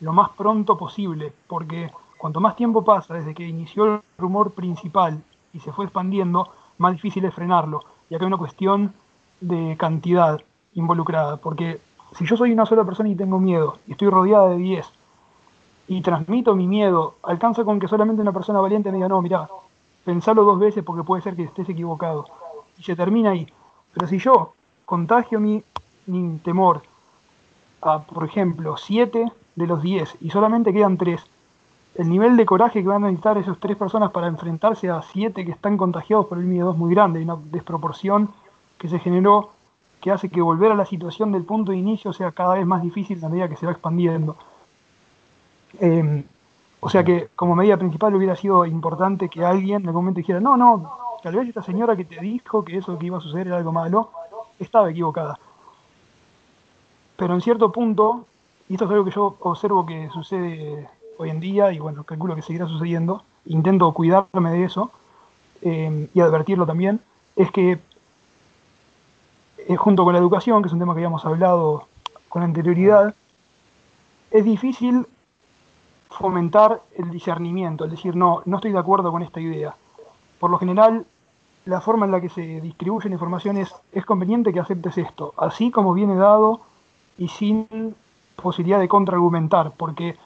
lo 0.00 0.12
más 0.12 0.30
pronto 0.30 0.78
posible, 0.78 1.32
porque 1.46 1.90
cuanto 2.20 2.40
más 2.40 2.54
tiempo 2.54 2.84
pasa 2.84 3.14
desde 3.14 3.34
que 3.34 3.48
inició 3.48 3.84
el 3.86 4.00
rumor 4.18 4.52
principal 4.52 5.22
y 5.54 5.60
se 5.60 5.72
fue 5.72 5.86
expandiendo, 5.86 6.52
más 6.76 6.92
difícil 6.92 7.24
es 7.24 7.34
frenarlo. 7.34 7.80
Y 8.10 8.14
acá 8.14 8.24
hay 8.24 8.28
una 8.28 8.36
cuestión 8.36 8.92
de 9.40 9.74
cantidad 9.78 10.38
involucrada, 10.74 11.38
porque 11.38 11.80
si 12.12 12.26
yo 12.26 12.36
soy 12.36 12.52
una 12.52 12.66
sola 12.66 12.84
persona 12.84 13.08
y 13.08 13.16
tengo 13.16 13.40
miedo, 13.40 13.78
y 13.86 13.92
estoy 13.92 14.10
rodeada 14.10 14.50
de 14.50 14.58
10, 14.58 14.86
y 15.88 16.02
transmito 16.02 16.54
mi 16.54 16.68
miedo, 16.68 17.14
alcanza 17.22 17.64
con 17.64 17.80
que 17.80 17.88
solamente 17.88 18.20
una 18.20 18.32
persona 18.32 18.60
valiente 18.60 18.90
me 18.90 18.98
diga, 18.98 19.08
no, 19.08 19.22
mira, 19.22 19.48
pensalo 20.04 20.44
dos 20.44 20.58
veces 20.58 20.84
porque 20.84 21.02
puede 21.02 21.22
ser 21.22 21.34
que 21.34 21.44
estés 21.44 21.68
equivocado 21.70 22.26
y 22.78 22.82
se 22.82 22.94
termina 22.94 23.30
ahí. 23.30 23.46
Pero 23.94 24.06
si 24.06 24.18
yo 24.18 24.52
contagio 24.84 25.40
mi, 25.40 25.64
temor 26.44 26.82
a, 27.80 28.00
por 28.00 28.24
ejemplo, 28.24 28.76
7 28.76 29.32
de 29.56 29.66
los 29.66 29.80
10 29.80 30.18
y 30.20 30.30
solamente 30.30 30.72
quedan 30.72 30.98
3, 30.98 31.24
el 31.94 32.08
nivel 32.08 32.36
de 32.36 32.46
coraje 32.46 32.82
que 32.82 32.88
van 32.88 33.04
a 33.04 33.06
necesitar 33.08 33.38
esas 33.38 33.58
tres 33.58 33.76
personas 33.76 34.10
para 34.10 34.28
enfrentarse 34.28 34.88
a 34.88 35.02
7 35.02 35.44
que 35.44 35.50
están 35.50 35.76
contagiados 35.76 36.26
por 36.26 36.38
el 36.38 36.44
miedo 36.44 36.70
es 36.70 36.76
muy 36.76 36.94
grande, 36.94 37.18
hay 37.18 37.24
una 37.24 37.38
desproporción 37.50 38.30
que 38.78 38.88
se 38.88 38.98
generó 38.98 39.50
que 40.00 40.10
hace 40.10 40.30
que 40.30 40.40
volver 40.40 40.72
a 40.72 40.74
la 40.74 40.86
situación 40.86 41.32
del 41.32 41.44
punto 41.44 41.72
de 41.72 41.78
inicio 41.78 42.12
sea 42.12 42.32
cada 42.32 42.54
vez 42.54 42.66
más 42.66 42.82
difícil 42.82 43.22
a 43.24 43.28
medida 43.28 43.48
que 43.48 43.56
se 43.56 43.66
va 43.66 43.72
expandiendo. 43.72 44.36
Em, 45.78 46.24
o 46.80 46.88
sea 46.88 47.04
que 47.04 47.28
como 47.36 47.54
medida 47.54 47.76
principal 47.76 48.14
hubiera 48.14 48.34
sido 48.34 48.64
importante 48.64 49.28
que 49.28 49.44
alguien 49.44 49.82
en 49.82 49.88
algún 49.88 50.04
momento 50.04 50.18
dijera, 50.18 50.40
no, 50.40 50.56
no, 50.56 50.96
tal 51.22 51.36
vez 51.36 51.48
esta 51.48 51.62
señora 51.62 51.96
que 51.96 52.06
te 52.06 52.18
dijo 52.20 52.64
que 52.64 52.78
eso 52.78 52.98
que 52.98 53.06
iba 53.06 53.18
a 53.18 53.20
suceder 53.20 53.48
era 53.48 53.58
algo 53.58 53.72
malo, 53.72 54.10
estaba 54.58 54.90
equivocada. 54.90 55.38
Pero 57.16 57.34
en 57.34 57.42
cierto 57.42 57.70
punto, 57.70 58.24
y 58.68 58.74
esto 58.74 58.86
es 58.86 58.90
algo 58.90 59.04
que 59.04 59.10
yo 59.10 59.36
observo 59.40 59.84
que 59.84 60.08
sucede 60.08 60.88
hoy 61.20 61.28
en 61.28 61.38
día, 61.38 61.70
y 61.70 61.78
bueno, 61.78 62.02
calculo 62.04 62.34
que 62.34 62.40
seguirá 62.40 62.66
sucediendo, 62.66 63.24
intento 63.44 63.92
cuidarme 63.92 64.52
de 64.52 64.64
eso 64.64 64.90
eh, 65.60 66.08
y 66.14 66.20
advertirlo 66.20 66.64
también, 66.64 67.00
es 67.36 67.50
que 67.50 67.78
eh, 69.58 69.76
junto 69.76 70.04
con 70.04 70.14
la 70.14 70.18
educación, 70.18 70.62
que 70.62 70.68
es 70.68 70.72
un 70.72 70.78
tema 70.78 70.94
que 70.94 71.00
habíamos 71.00 71.26
hablado 71.26 71.88
con 72.30 72.42
anterioridad, 72.42 73.14
es 74.30 74.44
difícil 74.46 75.06
fomentar 76.08 76.80
el 76.96 77.10
discernimiento, 77.10 77.84
es 77.84 77.90
decir, 77.90 78.16
no, 78.16 78.40
no 78.46 78.56
estoy 78.56 78.72
de 78.72 78.78
acuerdo 78.78 79.12
con 79.12 79.22
esta 79.22 79.40
idea. 79.40 79.76
Por 80.38 80.50
lo 80.50 80.58
general, 80.58 81.04
la 81.66 81.82
forma 81.82 82.06
en 82.06 82.12
la 82.12 82.22
que 82.22 82.30
se 82.30 82.62
distribuye 82.62 83.10
la 83.10 83.16
información 83.16 83.58
es, 83.58 83.74
es 83.92 84.06
conveniente 84.06 84.54
que 84.54 84.60
aceptes 84.60 84.96
esto, 84.96 85.34
así 85.36 85.70
como 85.70 85.92
viene 85.92 86.16
dado 86.16 86.62
y 87.18 87.28
sin 87.28 87.94
posibilidad 88.36 88.80
de 88.80 88.88
contraargumentar, 88.88 89.72
porque 89.76 90.16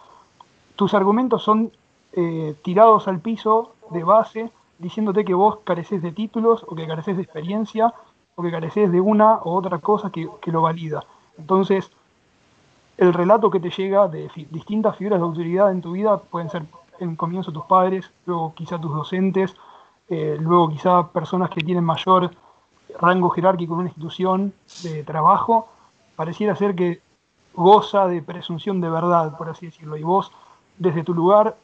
tus 0.77 0.95
argumentos 0.95 1.43
son 1.43 1.73
eh, 2.13 2.55
tirados 2.63 3.09
al 3.09 3.21
piso 3.21 3.75
de 3.91 4.05
base, 4.05 4.51
diciéndote 4.79 5.25
que 5.25 5.35
vos 5.35 5.59
careces 5.65 6.03
de 6.03 6.13
títulos 6.13 6.65
o 6.69 6.75
que 6.75 6.87
careces 6.87 7.17
de 7.17 7.23
experiencia 7.23 7.95
o 8.35 8.43
que 8.43 8.51
careces 8.51 8.91
de 8.91 9.01
una 9.01 9.41
u 9.45 9.51
otra 9.51 9.79
cosa 9.79 10.11
que, 10.11 10.29
que 10.41 10.53
lo 10.53 10.63
valida. 10.63 11.05
Entonces, 11.39 11.91
el 12.97 13.13
relato 13.13 13.51
que 13.51 13.61
te 13.61 13.71
llega 13.71 14.09
de 14.09 14.31
distintas 14.51 14.97
figuras 14.97 15.19
de 15.19 15.25
autoridad 15.25 15.71
en 15.73 15.81
tu 15.81 15.93
vida 15.93 16.19
pueden 16.19 16.51
ser 16.51 16.65
en 17.01 17.17
comienzo 17.17 17.53
tus 17.53 17.65
padres, 17.65 18.11
luego 18.27 18.55
quizá 18.55 18.81
tus 18.81 18.95
docentes, 18.95 19.55
eh, 20.09 20.37
luego 20.41 20.69
quizá 20.69 21.09
personas 21.09 21.51
que 21.51 21.61
tienen 21.61 21.85
mayor 21.85 22.31
rango 23.01 23.31
jerárquico 23.31 23.75
en 23.75 23.81
una 23.81 23.89
institución 23.89 24.53
de 24.83 25.03
trabajo, 25.03 25.69
pareciera 26.15 26.55
ser 26.55 26.75
que 26.75 27.01
goza 27.55 28.07
de 28.07 28.23
presunción 28.23 28.81
de 28.81 28.91
verdad, 28.91 29.37
por 29.37 29.49
así 29.49 29.67
decirlo, 29.67 29.97
y 29.97 30.03
vos 30.03 30.31
desde 30.79 31.05
tu 31.05 31.15
lugar 31.15 31.57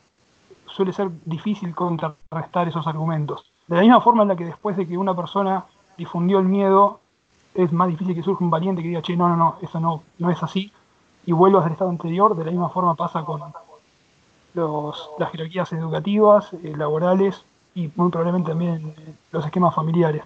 suele 0.67 0.93
ser 0.93 1.11
difícil 1.25 1.75
contrarrestar 1.75 2.69
esos 2.69 2.87
argumentos. 2.87 3.45
De 3.67 3.77
la 3.77 3.83
misma 3.83 4.01
forma 4.01 4.23
en 4.23 4.29
la 4.29 4.37
que 4.37 4.45
después 4.45 4.77
de 4.77 4.87
que 4.87 4.97
una 4.97 5.15
persona 5.15 5.65
difundió 5.97 6.39
el 6.39 6.47
miedo, 6.47 7.01
es 7.55 7.73
más 7.73 7.89
difícil 7.89 8.15
que 8.15 8.23
surja 8.23 8.45
un 8.45 8.51
valiente 8.51 8.83
que 8.83 8.89
diga, 8.89 9.03
che, 9.03 9.17
no, 9.17 9.29
no, 9.29 9.37
no, 9.37 9.57
eso 9.63 9.81
no, 9.81 10.03
no 10.19 10.31
es 10.31 10.43
así, 10.43 10.73
y 11.27 11.33
vuelvas 11.33 11.67
al 11.67 11.73
estado 11.73 11.91
anterior, 11.91 12.37
de 12.37 12.45
la 12.45 12.51
misma 12.51 12.69
forma 12.71 12.95
pasa 12.95 13.25
con 13.25 13.41
los, 14.55 15.11
las 15.19 15.31
jerarquías 15.31 15.73
educativas, 15.73 16.53
eh, 16.53 16.75
laborales 16.77 17.45
y 17.75 17.91
muy 17.95 18.11
probablemente 18.11 18.51
también 18.51 18.95
los 19.31 19.45
esquemas 19.45 19.75
familiares. 19.75 20.23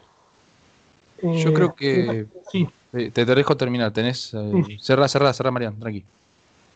Yo 1.23 1.53
creo 1.53 1.69
eh, 1.69 1.75
que... 1.77 2.27
Sí. 2.51 2.69
Te, 2.93 3.11
te 3.11 3.25
dejo 3.25 3.57
terminar, 3.57 3.91
tenés... 3.91 4.33
Eh, 4.35 4.79
cerrá, 4.81 5.09
cerrá, 5.09 5.33
cerrá, 5.33 5.51
Mariano, 5.51 5.77
tranqui. 5.81 6.05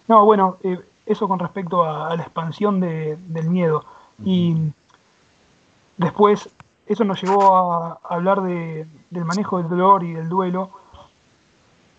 No, 0.08 0.24
bueno, 0.24 0.56
eh, 0.62 0.80
eso 1.08 1.26
con 1.26 1.38
respecto 1.38 1.84
a, 1.84 2.14
la 2.14 2.22
expansión 2.22 2.80
del 2.80 3.48
miedo. 3.48 3.84
Y 4.24 4.56
después, 5.96 6.50
eso 6.86 7.04
nos 7.04 7.20
llevó 7.22 7.56
a, 7.56 7.98
hablar 8.04 8.42
del 8.42 9.24
manejo 9.24 9.58
del 9.58 9.68
dolor 9.68 10.04
y 10.04 10.12
del 10.12 10.28
duelo. 10.28 10.70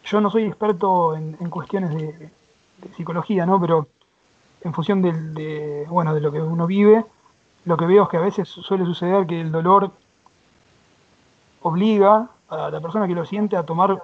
Yo 0.03 0.21
no 0.21 0.29
soy 0.29 0.45
experto 0.45 1.15
en, 1.15 1.33
cuestiones 1.49 1.89
de, 1.95 2.29
psicología, 2.95 3.45
¿no? 3.45 3.59
Pero 3.59 3.87
en 4.61 4.73
función 4.73 5.01
de, 5.01 5.85
bueno, 5.89 6.13
de 6.13 6.21
lo 6.21 6.31
que 6.31 6.41
uno 6.41 6.67
vive, 6.67 7.03
lo 7.65 7.77
que 7.77 7.85
veo 7.85 8.03
es 8.03 8.09
que 8.09 8.17
a 8.17 8.21
veces 8.21 8.47
suele 8.47 8.85
suceder 8.85 9.25
que 9.25 9.41
el 9.41 9.51
dolor 9.51 9.91
obliga 11.61 12.29
a 12.47 12.69
la 12.69 12.79
persona 12.79 13.07
que 13.07 13.15
lo 13.15 13.25
siente 13.25 13.57
a 13.57 13.63
tomar 13.63 14.01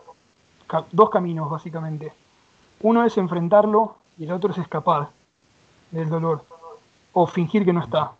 dos 0.91 1.09
caminos, 1.09 1.49
básicamente. 1.49 2.11
Uno 2.81 3.05
es 3.05 3.17
enfrentarlo 3.17 3.95
y 4.17 4.25
el 4.25 4.31
otro 4.31 4.51
es 4.51 4.57
escapar 4.57 5.09
del 5.91 6.09
dolor 6.09 6.43
o 7.13 7.27
fingir 7.27 7.63
que 7.65 7.73
no 7.73 7.81
está, 7.81 8.11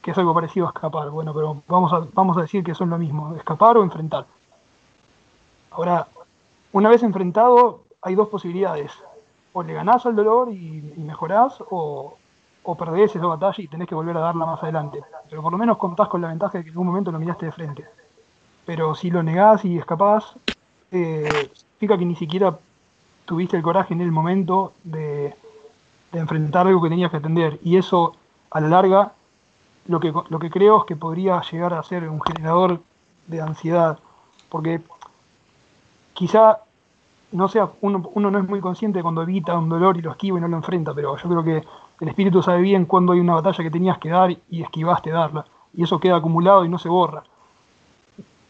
que 0.00 0.12
es 0.12 0.18
algo 0.18 0.34
parecido 0.34 0.66
a 0.66 0.70
escapar. 0.70 1.10
Bueno, 1.10 1.34
pero 1.34 1.62
vamos 1.66 1.92
a, 1.92 2.06
vamos 2.12 2.36
a 2.36 2.42
decir 2.42 2.62
que 2.62 2.74
son 2.74 2.90
lo 2.90 2.98
mismo, 2.98 3.34
escapar 3.36 3.76
o 3.76 3.82
enfrentar. 3.82 4.26
Ahora, 5.72 6.06
una 6.72 6.88
vez 6.88 7.02
enfrentado, 7.02 7.82
hay 8.00 8.14
dos 8.14 8.28
posibilidades. 8.28 8.92
O 9.52 9.62
le 9.62 9.72
ganás 9.72 10.06
al 10.06 10.16
dolor 10.16 10.52
y, 10.52 10.82
mejorás, 10.98 11.62
o, 11.70 12.16
o, 12.62 12.74
perdés 12.76 13.14
esa 13.14 13.26
batalla 13.26 13.62
y 13.62 13.68
tenés 13.68 13.88
que 13.88 13.94
volver 13.94 14.16
a 14.16 14.20
darla 14.20 14.46
más 14.46 14.62
adelante. 14.62 15.02
Pero 15.28 15.42
por 15.42 15.52
lo 15.52 15.58
menos 15.58 15.78
contás 15.78 16.08
con 16.08 16.20
la 16.20 16.28
ventaja 16.28 16.58
de 16.58 16.64
que 16.64 16.70
en 16.70 16.74
algún 16.74 16.88
momento 16.88 17.12
lo 17.12 17.18
miraste 17.18 17.46
de 17.46 17.52
frente. 17.52 17.84
Pero 18.66 18.94
si 18.94 19.10
lo 19.10 19.22
negás 19.22 19.64
y 19.64 19.78
escapás, 19.78 20.34
eh, 20.90 21.50
significa 21.54 21.98
que 21.98 22.04
ni 22.04 22.16
siquiera 22.16 22.56
tuviste 23.24 23.56
el 23.56 23.62
coraje 23.62 23.94
en 23.94 24.00
el 24.00 24.12
momento 24.12 24.72
de, 24.84 25.34
enfrentar 26.18 26.66
algo 26.66 26.82
que 26.82 26.88
tenías 26.88 27.10
que 27.10 27.18
atender. 27.18 27.58
Y 27.62 27.76
eso, 27.76 28.14
a 28.50 28.60
la 28.60 28.68
larga, 28.68 29.12
lo 29.86 30.00
que, 30.00 30.12
lo 30.28 30.38
que 30.38 30.50
creo 30.50 30.78
es 30.78 30.84
que 30.84 30.96
podría 30.96 31.40
llegar 31.42 31.74
a 31.74 31.82
ser 31.82 32.08
un 32.08 32.20
generador 32.22 32.80
de 33.26 33.40
ansiedad. 33.40 33.98
Porque 34.48 34.80
quizá 36.12 36.58
no 37.32 37.48
sea, 37.48 37.70
uno, 37.80 38.08
uno, 38.14 38.30
no 38.30 38.38
es 38.38 38.48
muy 38.48 38.60
consciente 38.60 39.02
cuando 39.02 39.22
evita 39.22 39.58
un 39.58 39.68
dolor 39.68 39.96
y 39.96 40.02
lo 40.02 40.12
esquiva 40.12 40.38
y 40.38 40.40
no 40.40 40.46
lo 40.46 40.56
enfrenta, 40.56 40.94
pero 40.94 41.16
yo 41.16 41.28
creo 41.28 41.42
que 41.42 41.64
el 42.00 42.08
espíritu 42.08 42.42
sabe 42.42 42.60
bien 42.60 42.86
cuando 42.86 43.12
hay 43.12 43.20
una 43.20 43.34
batalla 43.34 43.64
que 43.64 43.70
tenías 43.70 43.98
que 43.98 44.08
dar 44.08 44.30
y 44.30 44.62
esquivaste 44.62 45.10
darla. 45.10 45.44
Y 45.76 45.82
eso 45.82 45.98
queda 45.98 46.16
acumulado 46.16 46.64
y 46.64 46.68
no 46.68 46.78
se 46.78 46.88
borra. 46.88 47.24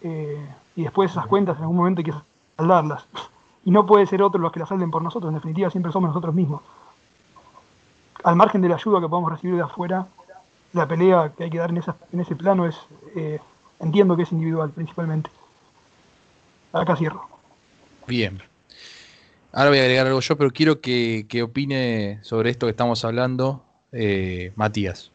Eh, 0.02 0.46
y 0.76 0.82
después 0.82 1.10
esas 1.10 1.26
cuentas 1.26 1.56
en 1.56 1.62
algún 1.62 1.78
momento 1.78 2.00
hay 2.00 2.04
que 2.04 2.14
saldarlas. 2.56 3.06
Y 3.64 3.70
no 3.70 3.86
puede 3.86 4.06
ser 4.06 4.22
otro 4.22 4.40
los 4.40 4.52
que 4.52 4.60
las 4.60 4.68
salden 4.68 4.90
por 4.90 5.02
nosotros, 5.02 5.30
en 5.30 5.36
definitiva 5.36 5.70
siempre 5.70 5.90
somos 5.90 6.08
nosotros 6.08 6.34
mismos. 6.34 6.60
Al 8.24 8.36
margen 8.36 8.62
de 8.62 8.68
la 8.68 8.76
ayuda 8.76 9.00
que 9.00 9.08
podamos 9.08 9.30
recibir 9.30 9.56
de 9.56 9.62
afuera, 9.62 10.06
la 10.72 10.88
pelea 10.88 11.32
que 11.36 11.44
hay 11.44 11.50
que 11.50 11.58
dar 11.58 11.70
en, 11.70 11.82
en 12.12 12.20
ese 12.20 12.34
plano 12.34 12.66
es, 12.66 12.74
eh, 13.14 13.38
entiendo 13.80 14.16
que 14.16 14.24
es 14.24 14.32
individual 14.32 14.70
principalmente. 14.70 15.30
Acá 16.72 16.96
cierro. 16.96 17.28
Bien. 18.06 18.42
Ahora 19.52 19.70
voy 19.70 19.78
a 19.78 19.82
agregar 19.82 20.06
algo 20.06 20.20
yo, 20.20 20.36
pero 20.36 20.50
quiero 20.50 20.80
que, 20.80 21.26
opine 21.42 22.18
sobre 22.22 22.50
esto 22.50 22.66
que 22.66 22.70
estamos 22.70 23.04
hablando 23.04 23.62
eh, 23.92 24.52
Matías. 24.56 25.12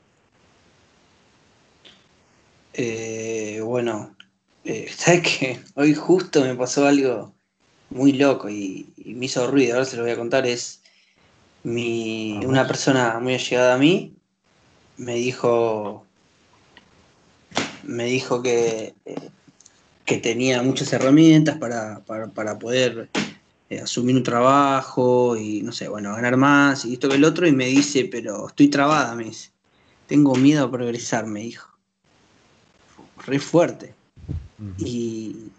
bueno, 3.66 4.16
eh, 4.64 4.88
¿sabes 4.96 5.22
qué? 5.22 5.60
Hoy 5.76 5.94
justo 5.94 6.42
me 6.42 6.56
pasó 6.56 6.86
algo 6.86 7.34
muy 7.90 8.14
loco 8.14 8.50
y, 8.50 8.94
me 8.98 9.26
hizo 9.26 9.50
ruido, 9.50 9.74
ahora 9.74 9.86
se 9.86 9.98
lo 9.98 10.04
voy 10.04 10.12
a 10.12 10.18
contar, 10.18 10.46
es 10.46 10.79
mi, 11.70 12.40
una 12.46 12.68
persona 12.68 13.20
muy 13.20 13.36
allegada 13.36 13.76
a 13.76 13.78
mí 13.78 14.16
me 14.98 15.16
dijo 15.16 16.06
me 17.84 18.06
dijo 18.06 18.42
que, 18.42 18.94
que 20.06 20.18
tenía 20.18 20.62
muchas 20.62 20.92
herramientas 20.94 21.58
para, 21.58 22.02
poder 22.60 23.10
eh, 23.70 23.80
asumir 23.80 24.16
un 24.16 24.24
trabajo 24.24 25.36
y 25.38 25.62
no 25.62 25.72
sé, 25.72 25.88
bueno, 25.88 26.14
ganar 26.16 26.38
más 26.38 26.86
y 26.86 26.94
esto 26.94 27.10
que 27.10 27.16
el 27.16 27.24
otro 27.24 27.48
y 27.48 27.52
me 27.52 27.68
dice, 27.68 28.06
pero 28.12 28.48
estoy 28.48 28.68
trabada, 28.68 29.16
me 29.16 29.26
dice, 29.26 29.52
tengo 30.08 30.36
miedo 30.36 30.66
a 30.66 30.72
progresar, 30.72 31.26
me 31.28 31.42
dijo. 31.42 31.70
Re 33.26 33.40
fuerte. 33.40 33.94
Y, 34.78 35.52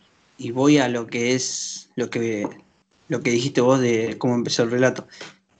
voy 0.53 0.79
a 0.79 0.89
lo 0.89 1.07
que 1.07 1.35
es 1.35 1.91
lo 1.97 2.11
que, 2.11 2.49
lo 3.09 3.21
que 3.23 3.31
dijiste 3.31 3.61
vos 3.61 3.81
de 3.81 4.17
cómo 4.19 4.35
empezó 4.35 4.65
el 4.65 4.71
relato, 4.71 5.07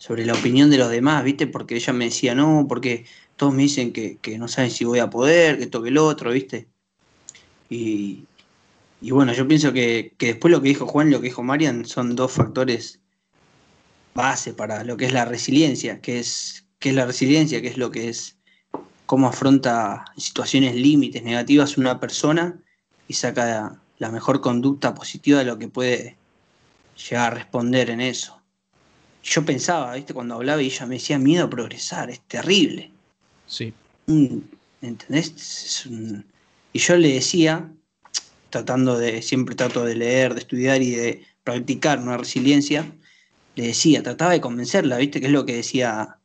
sobre 0.01 0.25
la 0.25 0.33
opinión 0.33 0.71
de 0.71 0.79
los 0.79 0.91
demás, 0.91 1.23
¿viste? 1.23 1.47
Porque 1.47 1.77
ella 1.77 1.93
me 1.93 2.07
decía, 2.07 2.35
no, 2.35 2.65
porque 2.67 3.05
todos 3.37 3.53
me 3.53 3.65
dicen 3.65 3.93
que, 3.93 4.19
no 4.39 4.49
saben 4.49 4.71
si 4.71 4.87
voy 4.87 4.99
a 4.99 5.11
poder, 5.11 5.59
que 5.59 5.67
toque 5.67 5.91
el 5.91 5.99
otro, 5.99 6.33
¿viste? 6.33 6.69
Y, 7.69 8.25
bueno, 9.03 9.35
yo 9.35 9.47
pienso 9.47 9.75
que, 9.75 10.15
después 10.19 10.51
lo 10.51 10.63
que 10.63 10.69
dijo 10.69 10.87
Juan 10.87 11.09
y 11.09 11.11
lo 11.11 11.21
que 11.21 11.29
dijo 11.29 11.43
Marian 11.43 11.85
son 11.85 12.17
dos 12.17 12.33
factores 12.33 12.99
base 14.15 14.55
para 14.55 14.85
lo 14.85 14.97
que 14.97 15.05
es 15.05 15.13
la 15.13 15.27
resiliencia, 15.27 16.01
que 16.01 16.19
es, 16.19 16.65
que 16.79 16.89
es 16.89 16.95
la 16.95 17.05
resiliencia, 17.05 17.61
que 17.61 17.69
es 17.69 17.77
lo 17.77 17.91
que 17.91 18.09
es 18.09 18.39
cómo 19.05 19.29
afronta 19.29 20.07
situaciones 20.17 20.77
límites 20.77 21.23
negativas 21.23 21.77
una 21.77 22.01
persona 22.01 22.59
y 23.07 23.13
saca 23.13 23.83
la 23.99 24.11
mejor 24.11 24.41
conducta 24.41 24.95
positiva 24.95 25.41
de 25.41 25.45
lo 25.45 25.59
que 25.59 25.69
puede 25.69 26.17
llegar 26.97 27.33
a 27.33 27.35
responder 27.35 27.91
en 27.91 28.01
eso. 28.01 28.40
Yo 29.23 29.45
pensaba, 29.45 29.95
¿viste? 29.95 30.15
Cuando 30.15 30.35
hablaba 30.37 30.63
y 30.63 30.67
ella 30.67 30.87
me 30.87 30.95
decía 30.95 31.19
miedo 31.19 31.45
a 31.45 31.51
progresar, 31.51 32.11
es 32.11 32.21
terrible. 32.21 32.91
Sí. 33.47 33.73
¿Entendés? 34.81 35.87
Y 36.73 36.79
yo 36.79 36.97
le 36.97 37.15
decía, 37.15 37.71
tratando 38.49 38.99
de, 38.99 39.23
siempre 39.23 39.55
trato 39.55 39.85
de 39.85 39.95
leer, 39.95 40.35
de 40.35 40.41
estudiar 40.41 40.83
y 40.83 40.91
de 40.91 41.25
practicar 41.45 41.99
una 41.99 42.17
resiliencia, 42.17 42.91
le 43.57 43.67
decía, 43.69 44.03
trataba 44.03 44.33
de 44.33 44.41
convencerla, 44.41 44.97
¿viste? 44.97 45.21
Que 45.21 45.27
es 45.27 45.33
lo 45.33 45.45
que 45.45 45.57
decía 45.57 46.17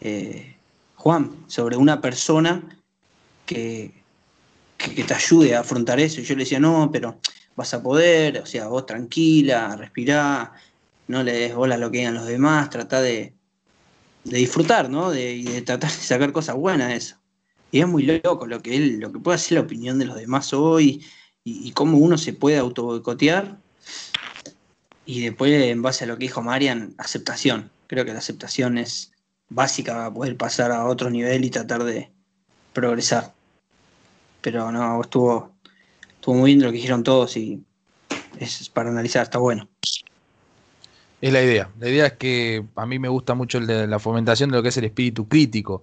eh, 0.00 0.56
Juan, 0.96 1.44
sobre 1.46 1.76
una 1.76 2.00
persona 2.00 2.78
que, 3.46 3.92
que, 4.76 5.04
te 5.04 5.14
ayude 5.14 5.54
a 5.54 5.60
afrontar 5.60 6.00
eso. 6.00 6.20
Y 6.20 6.24
yo 6.24 6.34
le 6.34 6.44
decía, 6.44 6.60
no, 6.60 6.90
pero 6.92 7.18
vas 7.56 7.72
a 7.74 7.82
poder, 7.82 8.38
o 8.38 8.46
sea, 8.46 8.68
vos 8.68 8.86
tranquila, 8.86 9.76
respirá, 9.76 10.52
no 11.10 11.22
le 11.22 11.32
des 11.32 11.54
bola 11.54 11.74
a 11.74 11.78
lo 11.78 11.90
que 11.90 11.98
digan 11.98 12.14
los 12.14 12.26
demás, 12.26 12.70
trata 12.70 13.00
de, 13.02 13.34
disfrutar, 14.24 14.88
¿no? 14.88 15.10
De, 15.10 15.32
y 15.34 15.44
de 15.44 15.62
tratar 15.62 15.90
de 15.90 15.96
sacar 15.96 16.32
cosas 16.32 16.56
buenas 16.56 16.88
de 16.88 16.96
eso. 16.96 17.16
Y 17.72 17.80
es 17.80 17.86
muy 17.86 18.04
loco 18.04 18.46
lo 18.46 18.62
que 18.62 18.76
él, 18.76 18.98
lo 18.98 19.12
que 19.12 19.18
puede 19.20 19.36
hacer 19.36 19.58
la 19.58 19.64
opinión 19.64 19.98
de 19.98 20.06
los 20.06 20.16
demás 20.16 20.52
hoy 20.52 21.04
y, 21.44 21.72
cómo 21.72 21.98
uno 21.98 22.18
se 22.18 22.32
puede 22.32 22.58
auto 22.58 22.84
boicotear 22.84 23.58
Y 25.06 25.22
después, 25.22 25.52
en 25.52 25.82
base 25.82 26.04
a 26.04 26.06
lo 26.06 26.16
que 26.16 26.24
dijo 26.24 26.42
Marian, 26.42 26.94
aceptación. 26.98 27.70
Creo 27.86 28.04
que 28.04 28.12
la 28.12 28.18
aceptación 28.18 28.78
es 28.78 29.12
básica 29.48 29.92
para 29.94 30.12
poder 30.12 30.36
pasar 30.36 30.72
a 30.72 30.86
otro 30.86 31.10
nivel 31.10 31.44
y 31.44 31.50
tratar 31.50 31.84
de 31.84 32.10
progresar. 32.72 33.34
Pero 34.42 34.70
no, 34.72 35.00
estuvo, 35.00 35.52
estuvo 36.14 36.34
muy 36.34 36.52
bien 36.52 36.62
lo 36.62 36.70
que 36.70 36.76
dijeron 36.76 37.02
todos 37.02 37.36
y 37.36 37.64
es 38.38 38.68
para 38.68 38.90
analizar, 38.90 39.22
está 39.22 39.38
bueno. 39.38 39.69
Es 41.20 41.32
la 41.32 41.42
idea. 41.42 41.70
La 41.78 41.88
idea 41.88 42.06
es 42.06 42.12
que 42.14 42.64
a 42.76 42.86
mí 42.86 42.98
me 42.98 43.08
gusta 43.08 43.34
mucho 43.34 43.60
la 43.60 43.98
fomentación 43.98 44.50
de 44.50 44.56
lo 44.56 44.62
que 44.62 44.70
es 44.70 44.76
el 44.78 44.84
espíritu 44.84 45.28
crítico, 45.28 45.82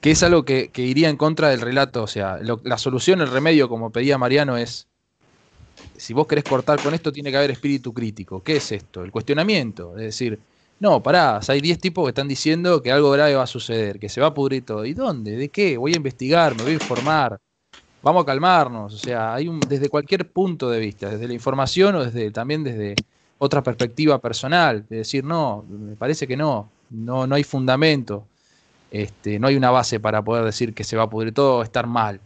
que 0.00 0.12
es 0.12 0.22
algo 0.22 0.44
que, 0.44 0.70
iría 0.76 1.10
en 1.10 1.16
contra 1.16 1.50
del 1.50 1.60
relato. 1.60 2.02
O 2.02 2.06
sea, 2.06 2.38
la 2.40 2.78
solución, 2.78 3.20
el 3.20 3.30
remedio, 3.30 3.68
como 3.68 3.90
pedía 3.90 4.16
Mariano, 4.16 4.56
es, 4.56 4.88
si 5.96 6.14
vos 6.14 6.26
querés 6.26 6.44
cortar 6.44 6.80
con 6.80 6.94
esto, 6.94 7.12
tiene 7.12 7.30
que 7.30 7.36
haber 7.36 7.50
espíritu 7.50 7.92
crítico. 7.92 8.42
¿Qué 8.42 8.56
es 8.56 8.72
esto? 8.72 9.04
El 9.04 9.10
cuestionamiento. 9.10 9.96
Es 9.98 10.04
decir, 10.04 10.38
no, 10.80 11.02
pará, 11.02 11.40
hay 11.46 11.60
10 11.60 11.80
tipos 11.80 12.04
que 12.04 12.10
están 12.10 12.28
diciendo 12.28 12.82
que 12.82 12.90
algo 12.90 13.10
grave 13.10 13.34
va 13.34 13.42
a 13.42 13.46
suceder, 13.46 13.98
que 13.98 14.08
se 14.08 14.20
va 14.20 14.28
a 14.28 14.34
pudrir 14.34 14.64
todo. 14.64 14.86
¿Y 14.86 14.94
dónde? 14.94 15.36
¿De 15.36 15.50
qué? 15.50 15.76
Voy 15.76 15.92
a 15.92 15.96
investigar, 15.96 16.56
me 16.56 16.62
voy 16.62 16.72
a 16.72 16.74
informar. 16.74 17.38
Vamos 18.02 18.22
a 18.22 18.26
calmarnos. 18.26 18.94
O 18.94 18.98
sea, 18.98 19.34
hay 19.34 19.48
un, 19.48 19.60
desde 19.60 19.88
cualquier 19.90 20.30
punto 20.30 20.70
de 20.70 20.78
vista, 20.80 21.10
desde 21.10 21.26
la 21.28 21.34
información 21.34 21.96
o 21.96 22.04
desde 22.04 22.30
también 22.30 22.64
desde 22.64 22.94
otra 23.38 23.62
perspectiva 23.62 24.18
personal, 24.18 24.84
de 24.88 24.98
decir, 24.98 25.24
no, 25.24 25.64
me 25.68 25.94
parece 25.96 26.26
que 26.26 26.36
no, 26.36 26.68
no, 26.90 27.26
no 27.26 27.34
hay 27.34 27.44
fundamento, 27.44 28.26
este, 28.90 29.38
no 29.38 29.46
hay 29.46 29.56
una 29.56 29.70
base 29.70 30.00
para 30.00 30.22
poder 30.22 30.44
decir 30.44 30.74
que 30.74 30.84
se 30.84 30.96
va 30.96 31.04
a 31.04 31.10
pudrir 31.10 31.32
todo 31.32 31.58
o 31.58 31.62
estar 31.62 31.86
mal. 31.86 32.20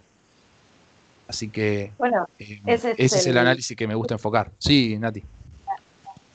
Así 1.28 1.48
que 1.48 1.92
bueno, 1.98 2.26
eh, 2.38 2.60
ese, 2.66 2.94
es, 2.98 3.26
el, 3.26 3.38
análisis 3.38 3.76
que 3.76 3.86
me 3.86 3.94
gusta 3.94 4.14
enfocar. 4.14 4.50
Sí, 4.58 4.98
Nati. 4.98 5.22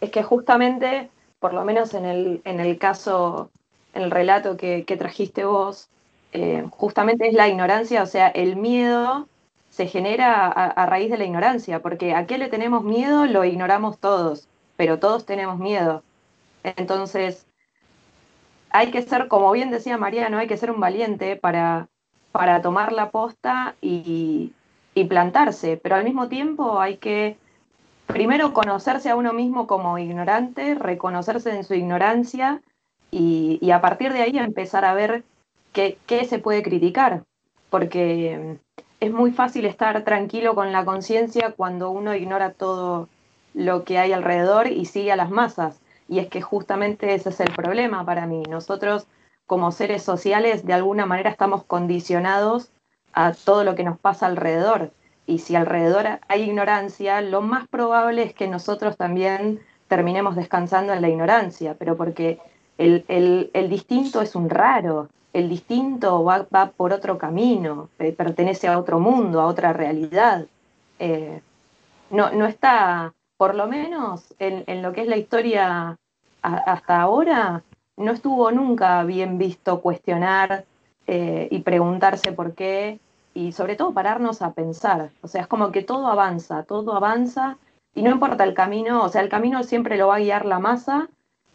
Es 0.02 0.12
que 0.12 0.24
justamente, 0.24 1.10
por 1.40 1.54
lo 1.54 1.64
menos 1.66 1.94
en 1.94 2.06
el, 2.06 2.42
en 2.46 2.60
el 2.60 2.78
caso, 2.78 3.50
en 3.94 4.04
el 4.04 4.12
relato 4.12 4.58
que, 4.58 4.84
trajiste 4.98 5.44
vos, 5.44 5.88
eh, 6.34 6.66
justamente 6.72 7.28
es 7.28 7.34
la 7.34 7.48
ignorancia, 7.48 8.04
o 8.04 8.08
sea, 8.08 8.28
el 8.28 8.58
miedo 8.58 9.28
se 9.70 9.88
genera 9.88 10.48
a, 10.48 10.66
a, 10.66 10.86
raíz 10.88 11.12
de 11.12 11.18
la 11.18 11.26
ignorancia, 11.26 11.80
porque 11.82 12.14
a 12.14 12.26
qué 12.26 12.38
le 12.38 12.48
tenemos 12.48 12.84
miedo 12.84 13.26
lo 13.26 13.44
ignoramos 13.44 14.00
todos 14.00 14.48
pero 14.78 15.00
todos 15.00 15.26
tenemos 15.26 15.60
miedo. 15.60 16.04
Entonces, 16.64 17.46
hay 18.70 18.92
que 18.92 19.02
ser, 19.02 19.28
como 19.28 19.52
bien 19.52 19.72
decía 19.72 19.98
Mariano, 19.98 20.38
hay 20.38 20.48
que 20.48 20.58
ser 20.58 20.72
un 20.72 20.80
valiente 20.80 21.36
para, 21.36 21.90
para 22.32 22.62
tomar 22.62 22.94
la 22.94 23.10
posta 23.10 23.76
y, 23.82 24.54
plantarse, 25.10 25.78
pero 25.78 25.96
al 25.96 26.04
mismo 26.04 26.28
tiempo 26.28 26.80
hay 26.80 26.98
que 26.98 27.38
primero 28.08 28.52
conocerse 28.52 29.12
a 29.12 29.16
uno 29.16 29.32
mismo 29.32 29.68
como 29.68 30.00
ignorante, 30.00 30.74
reconocerse 30.74 31.56
en 31.56 31.64
su 31.64 31.76
ignorancia 31.76 32.64
y, 33.12 33.70
a 33.70 33.80
partir 33.80 34.12
de 34.12 34.24
ahí 34.24 34.40
empezar 34.40 34.86
a 34.86 34.96
ver 34.96 35.24
qué, 35.72 36.00
qué, 36.08 36.26
se 36.26 36.40
puede 36.40 36.64
criticar, 36.64 37.26
porque 37.70 38.58
es 39.00 39.12
muy 39.12 39.32
fácil 39.32 39.66
estar 39.66 40.04
tranquilo 40.04 40.56
con 40.56 40.72
la 40.72 40.84
conciencia 40.84 41.52
cuando 41.52 41.92
uno 41.92 42.16
ignora 42.16 42.54
todo, 42.54 43.08
lo 43.58 43.84
que 43.84 43.98
hay 43.98 44.14
alrededor 44.14 44.68
y 44.68 44.86
sigue 44.86 45.12
a 45.12 45.16
las 45.16 45.32
masas. 45.32 45.82
Y 46.08 46.20
es 46.20 46.28
que 46.28 46.42
justamente 46.42 47.16
ese 47.16 47.30
es 47.30 47.40
el 47.40 47.52
problema 47.52 48.06
para 48.06 48.28
mí. 48.28 48.44
Nosotros 48.48 49.08
como 49.48 49.72
seres 49.72 50.04
sociales 50.04 50.66
de 50.66 50.74
alguna 50.74 51.08
manera 51.08 51.32
estamos 51.32 51.64
condicionados 51.64 52.70
a 53.14 53.34
todo 53.34 53.64
lo 53.64 53.74
que 53.74 53.84
nos 53.84 53.98
pasa 53.98 54.28
alrededor. 54.28 54.92
Y 55.26 55.40
si 55.40 55.56
alrededor 55.56 56.20
hay 56.28 56.44
ignorancia, 56.44 57.20
lo 57.22 57.42
más 57.42 57.68
probable 57.68 58.24
es 58.24 58.34
que 58.36 58.48
nosotros 58.48 58.96
también 58.96 59.60
terminemos 59.88 60.36
descansando 60.36 60.94
en 60.94 61.02
la 61.02 61.10
ignorancia, 61.10 61.76
pero 61.80 61.98
porque 61.98 62.40
el, 62.78 63.50
distinto 63.70 64.22
es 64.22 64.36
un 64.36 64.52
raro, 64.52 65.10
el 65.34 65.50
distinto 65.50 66.24
va, 66.24 66.46
por 66.78 66.94
otro 66.94 67.18
camino, 67.18 67.90
eh, 67.98 68.12
pertenece 68.12 68.68
a 68.68 68.78
otro 68.78 69.00
mundo, 69.00 69.42
a 69.42 69.48
otra 69.48 69.74
realidad. 69.74 70.46
Eh, 71.00 71.42
no, 72.12 72.32
no 72.32 72.46
está 72.46 73.14
por 73.38 73.56
lo 73.56 73.68
menos 73.68 74.34
en, 74.40 74.82
lo 74.82 74.94
que 74.94 75.02
es 75.02 75.08
la 75.08 75.18
historia 75.18 75.98
hasta 76.42 77.02
ahora, 77.02 77.64
no 77.98 78.12
estuvo 78.12 78.52
nunca 78.52 79.04
bien 79.04 79.38
visto 79.38 79.82
cuestionar 79.82 80.66
eh, 81.08 81.48
y 81.52 81.60
preguntarse 81.60 82.32
por 82.32 82.54
qué 82.54 83.00
y 83.34 83.52
sobre 83.52 83.76
todo 83.76 83.94
pararnos 83.94 84.42
a 84.42 84.54
pensar. 84.54 85.12
O 85.22 85.28
sea, 85.28 85.42
es 85.42 85.48
como 85.48 85.72
que 85.72 85.84
todo 85.84 86.08
avanza, 86.08 86.64
todo 86.64 86.96
avanza 86.96 87.58
y 87.94 88.02
no 88.02 88.12
importa 88.12 88.44
el 88.44 88.54
camino, 88.54 89.04
o 89.04 89.10
sea, 89.10 89.22
el 89.22 89.30
camino 89.30 89.64
siempre 89.64 89.98
lo 89.98 90.08
va 90.08 90.16
a 90.16 90.20
guiar 90.20 90.46
la 90.46 90.60
masa, 90.60 91.10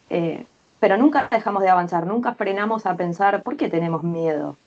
eh, 0.09 0.45
pero 0.79 0.97
nunca 0.97 1.27
dejamos 1.31 1.63
de 1.63 1.69
avanzar, 1.69 2.05
nunca 2.05 2.35
frenamos 2.35 2.85
a 2.85 2.95
pensar 2.95 3.43
por 3.43 3.57
qué 3.57 3.69
tenemos 3.69 4.03
miedo, 4.03 4.57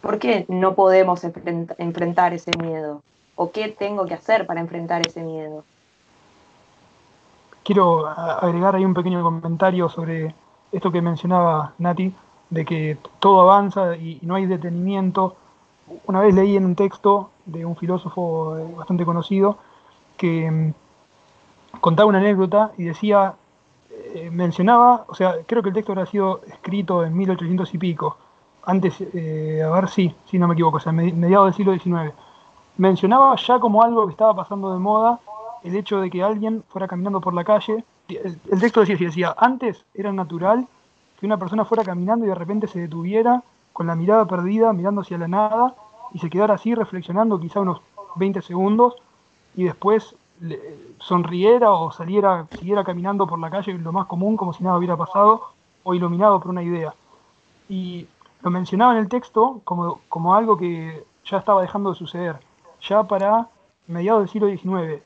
por 0.00 0.18
qué 0.18 0.44
no 0.48 0.74
podemos 0.74 1.24
enfrentar 1.24 2.34
ese 2.34 2.50
miedo 2.58 3.02
o 3.34 3.50
qué 3.50 3.68
tengo 3.68 4.06
que 4.06 4.14
hacer 4.14 4.46
para 4.46 4.60
enfrentar 4.60 5.06
ese 5.06 5.22
miedo 5.22 5.64
quiero 7.62 8.06
agregar 8.06 8.76
ahí 8.76 8.84
un 8.84 8.94
pequeño 8.94 9.22
comentario 9.22 9.88
sobre 9.88 10.34
esto 10.70 10.90
que 10.90 11.02
mencionaba 11.02 11.74
Nati, 11.78 12.14
de 12.50 12.64
que 12.64 12.98
todo 13.18 13.42
avanza 13.42 13.96
y 13.96 14.18
no 14.22 14.34
hay 14.34 14.46
detenimiento. 14.46 15.36
Una 16.06 16.20
vez 16.20 16.34
leí 16.34 16.56
en 16.56 16.64
un 16.64 16.74
texto 16.74 17.30
de 17.46 17.64
un 17.64 17.76
filósofo 17.76 18.56
eh, 18.56 18.74
bastante 18.76 19.04
conocido 19.04 19.58
que 20.16 20.50
mm, 20.50 21.78
contaba 21.80 22.08
una 22.08 22.18
anécdota 22.18 22.72
y 22.78 22.84
decía, 22.84 23.34
eh, 23.90 24.30
mencionaba, 24.30 25.04
o 25.08 25.14
sea, 25.14 25.36
creo 25.46 25.62
que 25.62 25.70
el 25.70 25.74
texto 25.74 25.92
habría 25.92 26.06
sido 26.06 26.40
escrito 26.46 27.04
en 27.04 27.16
1800 27.16 27.74
y 27.74 27.78
pico, 27.78 28.16
antes, 28.64 29.00
eh, 29.00 29.62
a 29.64 29.70
ver 29.70 29.88
si, 29.88 30.14
si 30.26 30.38
no 30.38 30.46
me 30.46 30.54
equivoco, 30.54 30.76
o 30.76 30.80
sea, 30.80 30.92
mediados 30.92 31.46
del 31.46 31.54
siglo 31.54 31.72
XIX. 31.72 32.14
Mencionaba 32.76 33.34
ya 33.36 33.58
como 33.58 33.82
algo 33.82 34.06
que 34.06 34.12
estaba 34.12 34.34
pasando 34.36 34.72
de 34.72 34.78
moda 34.78 35.18
el 35.64 35.76
hecho 35.76 36.00
de 36.00 36.10
que 36.10 36.22
alguien 36.22 36.64
fuera 36.68 36.88
caminando 36.88 37.20
por 37.20 37.34
la 37.34 37.44
calle. 37.44 37.84
El, 38.08 38.60
texto 38.60 38.80
decía 38.80 38.96
decía, 38.98 39.34
antes 39.38 39.84
era 39.94 40.12
natural 40.12 40.66
que 41.18 41.26
una 41.26 41.38
persona 41.38 41.64
fuera 41.64 41.84
caminando 41.84 42.24
y 42.24 42.28
de 42.28 42.34
repente 42.34 42.66
se 42.66 42.80
detuviera 42.80 43.42
con 43.72 43.86
la 43.86 43.94
mirada 43.94 44.26
perdida, 44.26 44.72
mirando 44.72 45.00
hacia 45.00 45.18
la 45.18 45.28
nada, 45.28 45.74
y 46.12 46.18
se 46.18 46.28
quedara 46.28 46.54
así 46.54 46.74
reflexionando 46.74 47.40
quizá 47.40 47.60
unos 47.60 47.80
20 48.16 48.42
segundos, 48.42 48.96
y 49.54 49.64
después 49.64 50.14
sonriera 50.98 51.70
o 51.70 51.92
saliera, 51.92 52.46
siguiera 52.58 52.84
caminando 52.84 53.26
por 53.26 53.38
la 53.38 53.50
calle, 53.50 53.72
lo 53.74 53.92
más 53.92 54.06
común, 54.06 54.36
como 54.36 54.52
si 54.52 54.64
nada 54.64 54.76
hubiera 54.76 54.96
pasado, 54.96 55.52
o 55.84 55.94
iluminado 55.94 56.40
por 56.40 56.50
una 56.50 56.62
idea. 56.62 56.94
Y 57.68 58.06
lo 58.42 58.50
mencionaba 58.50 58.92
en 58.92 58.98
el 58.98 59.08
texto 59.08 59.60
como, 59.64 60.00
como 60.08 60.34
algo 60.34 60.56
que 60.56 61.04
ya 61.24 61.38
estaba 61.38 61.62
dejando 61.62 61.90
de 61.90 61.96
suceder, 61.96 62.40
ya 62.80 63.04
para 63.04 63.48
mediados 63.86 64.22
del 64.22 64.28
siglo 64.28 64.48
XIX 64.48 65.02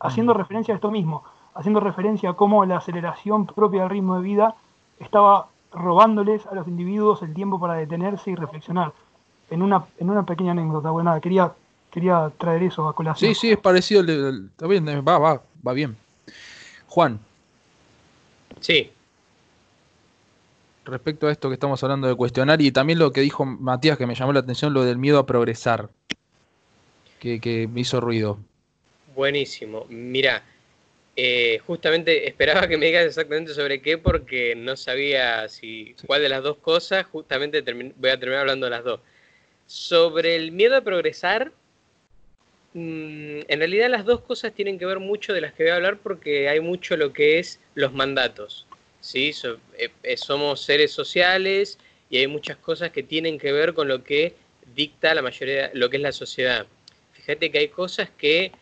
haciendo 0.00 0.34
referencia 0.34 0.74
a 0.74 0.76
esto 0.76 0.90
mismo, 0.90 1.24
haciendo 1.54 1.80
referencia 1.80 2.30
a 2.30 2.34
cómo 2.34 2.64
la 2.64 2.78
aceleración 2.78 3.46
propia 3.46 3.82
del 3.82 3.90
ritmo 3.90 4.16
de 4.16 4.22
vida 4.22 4.54
estaba 5.00 5.48
robándoles 5.72 6.46
a 6.46 6.54
los 6.54 6.66
individuos 6.68 7.22
el 7.22 7.34
tiempo 7.34 7.60
para 7.60 7.74
detenerse 7.74 8.30
y 8.30 8.34
reflexionar. 8.34 8.92
En 9.50 9.62
una, 9.62 9.86
en 9.98 10.10
una 10.10 10.24
pequeña 10.24 10.52
anécdota, 10.52 10.90
bueno, 10.90 11.18
quería, 11.20 11.52
quería 11.90 12.30
traer 12.36 12.62
eso 12.62 12.86
a 12.88 12.94
colación. 12.94 13.34
Sí, 13.34 13.40
sí, 13.40 13.52
es 13.52 13.58
parecido, 13.58 14.02
está 14.02 14.66
bien, 14.66 14.86
va, 14.86 15.18
va, 15.18 15.42
va 15.66 15.72
bien. 15.72 15.96
Juan. 16.86 17.18
Sí. 18.60 18.90
Respecto 20.84 21.26
a 21.26 21.32
esto 21.32 21.48
que 21.48 21.54
estamos 21.54 21.82
hablando 21.82 22.08
de 22.08 22.14
cuestionar 22.14 22.60
y 22.60 22.72
también 22.72 22.98
lo 22.98 23.12
que 23.12 23.20
dijo 23.20 23.44
Matías 23.44 23.98
que 23.98 24.06
me 24.06 24.14
llamó 24.14 24.32
la 24.32 24.40
atención, 24.40 24.72
lo 24.72 24.84
del 24.84 24.98
miedo 24.98 25.18
a 25.18 25.26
progresar, 25.26 25.90
que, 27.18 27.40
que 27.40 27.68
me 27.68 27.80
hizo 27.80 28.00
ruido. 28.00 28.38
Buenísimo. 29.18 29.84
Mira, 29.88 30.44
eh, 31.16 31.58
justamente 31.66 32.28
esperaba 32.28 32.68
que 32.68 32.76
me 32.76 32.86
digas 32.86 33.04
exactamente 33.04 33.52
sobre 33.52 33.82
qué 33.82 33.98
porque 33.98 34.54
no 34.54 34.76
sabía 34.76 35.48
si 35.48 35.96
cuál 36.06 36.22
de 36.22 36.28
las 36.28 36.44
dos 36.44 36.58
cosas, 36.58 37.04
justamente 37.04 37.60
voy 37.96 38.10
a 38.10 38.20
terminar 38.20 38.42
hablando 38.42 38.66
de 38.66 38.70
las 38.70 38.84
dos. 38.84 39.00
Sobre 39.66 40.36
el 40.36 40.52
miedo 40.52 40.76
a 40.76 40.82
progresar, 40.82 41.50
mm, 42.74 43.40
en 43.48 43.58
realidad 43.58 43.90
las 43.90 44.04
dos 44.04 44.20
cosas 44.20 44.52
tienen 44.54 44.78
que 44.78 44.86
ver 44.86 45.00
mucho 45.00 45.32
de 45.32 45.40
las 45.40 45.52
que 45.52 45.64
voy 45.64 45.72
a 45.72 45.74
hablar 45.74 45.98
porque 45.98 46.48
hay 46.48 46.60
mucho 46.60 46.96
lo 46.96 47.12
que 47.12 47.40
es 47.40 47.58
los 47.74 47.92
mandatos. 47.92 48.68
¿sí? 49.00 49.32
Eh, 49.78 49.88
eh, 50.04 50.16
somos 50.16 50.60
seres 50.60 50.92
sociales 50.92 51.76
y 52.08 52.18
hay 52.18 52.28
muchas 52.28 52.56
cosas 52.58 52.92
que 52.92 53.02
tienen 53.02 53.36
que 53.36 53.50
ver 53.50 53.74
con 53.74 53.88
lo 53.88 54.04
que 54.04 54.36
dicta 54.76 55.12
la 55.12 55.22
mayoría, 55.22 55.72
lo 55.74 55.90
que 55.90 55.96
es 55.96 56.02
la 56.04 56.12
sociedad. 56.12 56.68
Fíjate 57.14 57.50
que 57.50 57.58
hay 57.58 57.68
cosas 57.68 58.10
que 58.16 58.52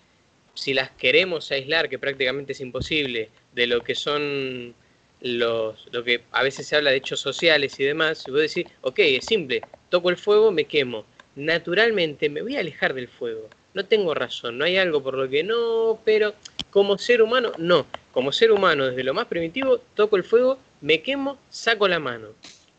si 0.56 0.74
las 0.74 0.90
queremos 0.90 1.52
aislar, 1.52 1.88
que 1.88 1.98
prácticamente 1.98 2.52
es 2.52 2.60
imposible, 2.60 3.30
de 3.54 3.66
lo 3.66 3.82
que 3.82 3.94
son 3.94 4.74
los, 5.20 5.86
lo 5.92 6.02
que 6.02 6.22
a 6.32 6.42
veces 6.42 6.66
se 6.66 6.76
habla 6.76 6.90
de 6.90 6.96
hechos 6.96 7.20
sociales 7.20 7.78
y 7.78 7.84
demás, 7.84 8.22
si 8.24 8.30
vos 8.30 8.40
decís, 8.40 8.66
ok, 8.80 8.98
es 8.98 9.26
simple, 9.26 9.62
toco 9.90 10.10
el 10.10 10.16
fuego, 10.16 10.50
me 10.50 10.64
quemo. 10.64 11.04
Naturalmente 11.36 12.28
me 12.30 12.42
voy 12.42 12.56
a 12.56 12.60
alejar 12.60 12.94
del 12.94 13.08
fuego. 13.08 13.48
No 13.74 13.84
tengo 13.84 14.14
razón, 14.14 14.56
no 14.56 14.64
hay 14.64 14.78
algo 14.78 15.02
por 15.02 15.14
lo 15.14 15.28
que 15.28 15.44
no, 15.44 16.00
pero 16.04 16.34
como 16.70 16.96
ser 16.98 17.20
humano, 17.22 17.52
no. 17.58 17.86
como 18.12 18.32
ser 18.32 18.50
humano, 18.50 18.86
desde 18.86 19.04
lo 19.04 19.12
más 19.12 19.26
primitivo, 19.26 19.78
toco 19.94 20.16
el 20.16 20.24
fuego, 20.24 20.58
me 20.80 21.02
quemo, 21.02 21.38
saco 21.50 21.86
la 21.86 21.98
mano. 21.98 22.28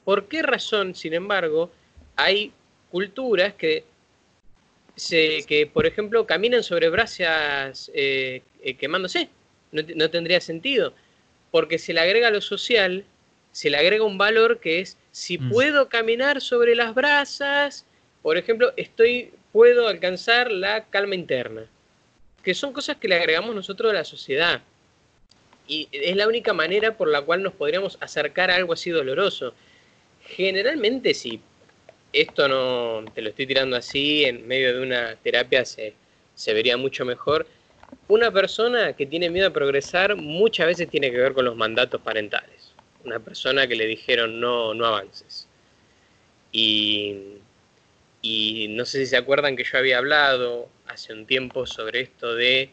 ¿Por 0.04 0.28
qué 0.28 0.42
razón, 0.42 0.96
sin 0.96 1.14
embargo, 1.14 1.70
hay 2.16 2.52
culturas 2.90 3.54
que, 3.54 3.84
se, 4.98 5.44
que 5.48 5.68
por 5.68 5.86
ejemplo, 5.86 6.26
caminan 6.26 6.64
sobre 6.64 6.90
brasas 6.90 7.90
eh, 7.94 8.42
eh, 8.62 8.74
quemándose? 8.76 9.30
No, 9.72 10.10
tendría 10.10 10.42
sentido, 10.42 10.94
porque 11.52 11.78
se 11.78 11.94
le 11.94 12.00
agrega 12.00 12.32
lo 12.32 12.42
social, 12.42 13.06
se 13.52 13.70
le 13.70 13.78
agrega 13.78 14.04
un 14.04 14.18
valor 14.18 14.60
que 14.60 14.80
es, 14.80 14.98
si 15.12 15.38
mm. 15.38 15.50
puedo 15.50 15.90
caminar 15.90 16.42
sobre 16.42 16.74
las 16.74 16.96
brasas, 16.96 17.86
por 18.22 18.38
ejemplo, 18.38 18.74
estoy, 18.76 19.32
puedo 19.52 19.88
alcanzar 19.88 20.52
la 20.52 20.86
calma 20.86 21.16
interna, 21.16 21.66
que 22.44 22.56
son 22.56 22.74
cosas 22.74 22.98
que 22.98 23.08
le 23.08 23.16
agregamos 23.16 23.54
nosotros 23.54 23.92
a 23.92 23.96
la 23.96 24.06
sociedad. 24.06 24.62
Y 25.68 25.90
es 25.92 26.16
la 26.16 26.30
única 26.30 26.54
manera 26.54 26.96
por 26.96 27.10
la 27.10 27.22
cual 27.22 27.44
nos 27.44 27.54
podríamos 27.54 27.98
acercar 28.00 28.50
a 28.50 28.56
algo 28.56 28.72
así 28.72 28.90
doloroso. 28.90 29.54
Generalmente, 30.22 31.14
si 31.14 31.42
esto 32.14 32.48
no 32.48 33.06
te 33.14 33.22
lo 33.22 33.30
estoy 33.30 33.48
tirando 33.48 33.76
así, 33.76 34.26
en 34.26 34.48
medio 34.48 34.76
de 34.76 34.82
una 34.82 35.16
terapia 35.18 35.66
se, 35.66 35.94
se 36.36 36.54
vería 36.54 36.78
mucho 36.78 37.06
mejor. 37.06 37.48
Una 38.08 38.32
persona 38.32 38.94
que 38.94 39.06
tiene 39.06 39.30
miedo 39.30 39.48
a 39.48 39.54
progresar 39.54 40.16
muchas 40.16 40.68
veces 40.68 40.90
tiene 40.90 41.12
que 41.12 41.18
ver 41.18 41.34
con 41.34 41.46
los 41.46 41.56
mandatos 41.56 42.02
parentales. 42.02 42.74
Una 43.04 43.20
persona 43.20 43.68
que 43.68 43.76
le 43.76 43.86
dijeron 43.86 44.40
no, 44.40 44.74
no 44.74 44.86
avances. 44.86 45.48
Y, 46.52 47.16
y 48.22 48.68
no 48.70 48.86
sé 48.86 49.00
si 49.00 49.08
se 49.08 49.18
acuerdan 49.18 49.56
que 49.56 49.64
yo 49.64 49.78
había 49.78 49.98
hablado 49.98 50.70
hace 50.88 51.14
un 51.14 51.26
tiempo 51.26 51.66
sobre 51.66 52.02
esto 52.02 52.34
de 52.36 52.70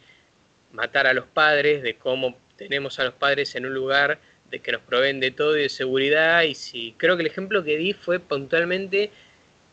matar 0.73 1.07
a 1.07 1.15
los 1.15 1.27
padres, 1.27 1.83
de 1.83 1.97
cómo 1.97 2.37
tenemos 2.57 2.99
a 2.99 3.05
los 3.05 3.15
padres 3.15 3.55
en 3.55 3.67
un 3.67 3.75
lugar 3.75 4.19
de 4.51 4.61
que 4.61 4.73
nos 4.73 4.83
proveen 4.83 5.21
de 5.21 5.31
todo 5.31 5.57
y 5.57 5.63
de 5.63 5.69
seguridad. 5.69 6.43
Y 6.43 6.55
si 6.55 6.95
creo 6.97 7.17
que 7.17 7.23
el 7.23 7.29
ejemplo 7.29 7.65
que 7.65 7.77
di 7.77 7.93
fue 7.93 8.21
puntualmente, 8.21 9.11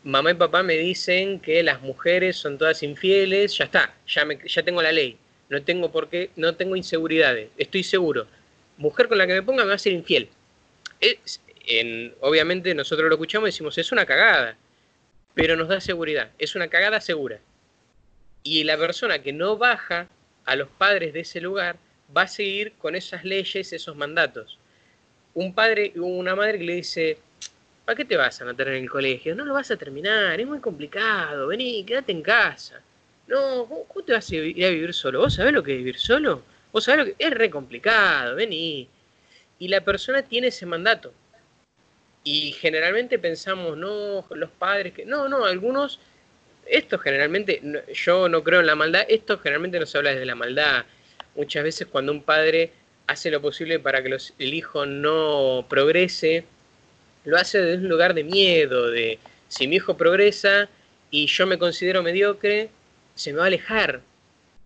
mamá 0.04 0.30
y 0.30 0.34
papá 0.34 0.62
me 0.62 0.74
dicen 0.74 1.40
que 1.40 1.62
las 1.62 1.80
mujeres 1.82 2.36
son 2.36 2.58
todas 2.58 2.82
infieles, 2.82 3.56
ya 3.56 3.64
está, 3.64 3.94
ya, 4.06 4.24
me, 4.24 4.38
ya 4.46 4.62
tengo 4.62 4.82
la 4.82 4.92
ley, 4.92 5.16
no 5.48 5.62
tengo 5.62 5.90
por 5.90 6.08
qué, 6.08 6.30
no 6.36 6.54
tengo 6.54 6.76
inseguridades, 6.76 7.50
estoy 7.56 7.82
seguro. 7.82 8.26
Mujer 8.76 9.08
con 9.08 9.18
la 9.18 9.26
que 9.26 9.34
me 9.34 9.42
ponga 9.42 9.64
me 9.64 9.70
va 9.70 9.74
a 9.74 9.78
ser 9.78 9.92
infiel. 9.92 10.28
Es, 11.00 11.40
en, 11.66 12.14
obviamente 12.20 12.74
nosotros 12.74 13.08
lo 13.08 13.14
escuchamos 13.14 13.48
y 13.48 13.52
decimos, 13.52 13.78
es 13.78 13.92
una 13.92 14.06
cagada, 14.06 14.56
pero 15.34 15.56
nos 15.56 15.68
da 15.68 15.80
seguridad, 15.80 16.30
es 16.38 16.54
una 16.54 16.68
cagada 16.68 17.00
segura. 17.00 17.40
Y 18.42 18.64
la 18.64 18.76
persona 18.76 19.20
que 19.20 19.32
no 19.32 19.56
baja 19.56 20.08
a 20.44 20.56
los 20.56 20.68
padres 20.68 21.12
de 21.12 21.20
ese 21.20 21.40
lugar, 21.40 21.76
va 22.14 22.22
a 22.22 22.28
seguir 22.28 22.72
con 22.78 22.94
esas 22.94 23.24
leyes, 23.24 23.72
esos 23.72 23.96
mandatos. 23.96 24.58
Un 25.34 25.54
padre 25.54 25.92
o 25.98 26.04
una 26.04 26.34
madre 26.34 26.58
que 26.58 26.64
le 26.64 26.74
dice, 26.74 27.18
¿para 27.84 27.96
qué 27.96 28.04
te 28.04 28.16
vas 28.16 28.40
a 28.40 28.44
meter 28.44 28.68
en 28.68 28.84
el 28.84 28.90
colegio? 28.90 29.34
No 29.34 29.44
lo 29.44 29.54
vas 29.54 29.70
a 29.70 29.76
terminar, 29.76 30.40
es 30.40 30.46
muy 30.46 30.60
complicado, 30.60 31.48
vení, 31.48 31.84
quédate 31.84 32.12
en 32.12 32.22
casa. 32.22 32.80
No, 33.26 33.66
¿cómo 33.66 34.04
te 34.04 34.12
vas 34.12 34.30
a 34.30 34.34
ir 34.34 34.64
a 34.64 34.70
vivir 34.70 34.92
solo? 34.94 35.20
¿Vos 35.20 35.34
sabés 35.34 35.52
lo 35.52 35.62
que 35.62 35.72
es 35.72 35.78
vivir 35.78 35.98
solo? 35.98 36.42
¿Vos 36.72 36.84
sabés 36.84 37.06
lo 37.06 37.16
que 37.16 37.24
es 37.24 37.30
re 37.32 37.50
complicado? 37.50 38.34
Vení. 38.36 38.88
Y 39.58 39.68
la 39.68 39.80
persona 39.80 40.22
tiene 40.22 40.48
ese 40.48 40.66
mandato. 40.66 41.12
Y 42.24 42.52
generalmente 42.52 43.18
pensamos, 43.18 43.76
no, 43.76 44.24
los 44.30 44.50
padres 44.50 44.92
que... 44.92 45.04
No, 45.04 45.28
no, 45.28 45.44
algunos... 45.44 45.98
Esto 46.66 46.98
generalmente, 46.98 47.60
yo 47.92 48.28
no 48.28 48.44
creo 48.44 48.60
en 48.60 48.66
la 48.66 48.76
maldad, 48.76 49.04
esto 49.08 49.38
generalmente 49.38 49.80
no 49.80 49.86
se 49.86 49.98
habla 49.98 50.10
desde 50.10 50.26
la 50.26 50.36
maldad, 50.36 50.84
muchas 51.34 51.64
veces 51.64 51.88
cuando 51.88 52.12
un 52.12 52.22
padre 52.22 52.70
hace 53.08 53.32
lo 53.32 53.42
posible 53.42 53.80
para 53.80 54.00
que 54.00 54.16
el 54.38 54.54
hijo 54.54 54.86
no 54.86 55.66
progrese, 55.68 56.44
lo 57.24 57.36
hace 57.36 57.60
desde 57.60 57.82
un 57.82 57.88
lugar 57.88 58.14
de 58.14 58.24
miedo, 58.24 58.90
de 58.90 59.18
si 59.48 59.66
mi 59.66 59.76
hijo 59.76 59.96
progresa 59.96 60.68
y 61.10 61.26
yo 61.26 61.46
me 61.46 61.58
considero 61.58 62.02
mediocre, 62.02 62.70
se 63.14 63.32
me 63.32 63.38
va 63.38 63.44
a 63.44 63.46
alejar, 63.48 64.00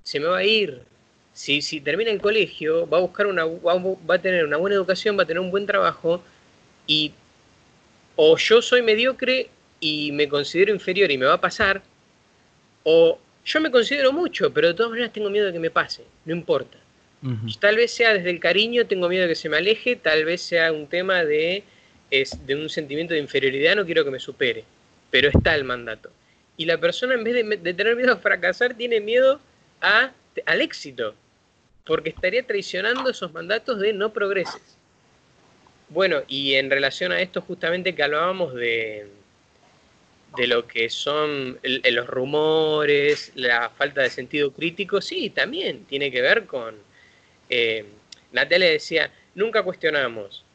se 0.03 0.21
me 0.21 0.27
va 0.27 0.39
a 0.39 0.45
ir. 0.45 0.81
Si, 1.33 1.61
si 1.61 1.81
termina 1.81 2.11
el 2.11 2.21
colegio, 2.21 2.89
va 2.89 2.99
a 2.99 3.03
buscar 3.03 3.27
una, 3.27 3.45
va 3.45 4.15
a 4.15 4.19
tener 4.19 4.45
una 4.45 4.57
buena 4.57 4.77
educación, 4.77 5.19
va 5.19 5.25
a 5.25 5.27
tener 5.27 5.41
un 5.41 5.51
buen 5.51 5.67
trabajo 5.67 6.23
y 6.87 7.13
o 8.17 8.37
yo 8.39 8.63
soy 8.63 8.83
mediocre 8.83 9.51
y 9.79 10.11
me 10.13 10.29
considero 10.29 10.73
inferior 10.73 11.11
y 11.11 11.19
me 11.19 11.27
va 11.27 11.35
a 11.35 11.41
pasar, 11.41 11.83
o 12.83 13.19
yo 13.45 13.61
me 13.61 13.71
considero 13.71 14.13
mucho, 14.13 14.53
pero 14.53 14.69
de 14.69 14.75
todas 14.75 14.91
maneras 14.91 15.13
tengo 15.13 15.31
miedo 15.31 15.47
de 15.47 15.53
que 15.53 15.59
me 15.59 15.71
pase, 15.71 16.05
no 16.25 16.35
importa. 16.35 16.79
Tal 17.59 17.75
vez 17.75 17.93
sea 17.93 18.15
desde 18.15 18.31
el 18.31 18.39
cariño, 18.39 18.87
tengo 18.87 19.09
miedo 19.09 19.25
de 19.25 19.31
que 19.31 19.35
se 19.35 19.49
me 19.49 19.57
aleje, 19.57 19.97
tal 19.97 20.25
vez 20.25 20.43
sea 20.43 20.73
un 20.73 20.87
tema 20.87 21.25
de, 21.25 21.65
es, 22.11 22.47
de 22.47 22.55
un 22.55 22.69
sentimiento 22.69 23.15
de 23.15 23.21
inferioridad, 23.21 23.77
no 23.77 23.85
quiero 23.85 24.05
que 24.05 24.11
me 24.11 24.21
supere, 24.21 24.65
pero 25.11 25.29
está 25.29 25.55
el 25.55 25.65
mandato. 25.65 26.11
Y 26.57 26.65
la 26.65 26.79
persona 26.79 27.15
en 27.15 27.25
vez 27.25 27.63
de, 27.63 27.75
tener 27.75 27.97
miedo 27.97 28.13
a 28.13 28.17
fracasar, 28.17 28.75
tiene 28.75 29.01
miedo 29.01 29.41
a, 29.81 30.13
al 30.47 30.61
éxito, 30.61 31.15
porque 31.85 32.11
estaría 32.11 32.47
traicionando 32.47 33.11
esos 33.11 33.33
mandatos 33.33 33.79
de 33.81 33.93
no 33.93 34.13
progreses. 34.13 34.77
Bueno, 35.89 36.23
y 36.27 36.55
en 36.55 36.71
relación 36.71 37.13
a 37.13 37.21
esto 37.21 37.41
justamente 37.41 37.95
que 37.95 38.03
hablábamos 38.03 38.55
de, 38.55 39.07
de 40.37 40.47
lo 40.47 40.67
que 40.67 40.91
son 40.91 41.59
los 41.63 42.07
rumores, 42.07 43.33
la 43.35 43.71
falta 43.71 44.03
de 44.03 44.11
sentido 44.11 44.53
crítico, 44.53 45.01
sí, 45.01 45.31
también 45.31 45.85
tiene 45.85 46.11
que 46.11 46.23
ver 46.23 46.47
con... 46.47 46.75
Eh, 47.49 47.85
Natalia 48.33 48.69
decía, 48.69 49.11
nunca 49.35 49.63
cuestionamos. 49.63 50.46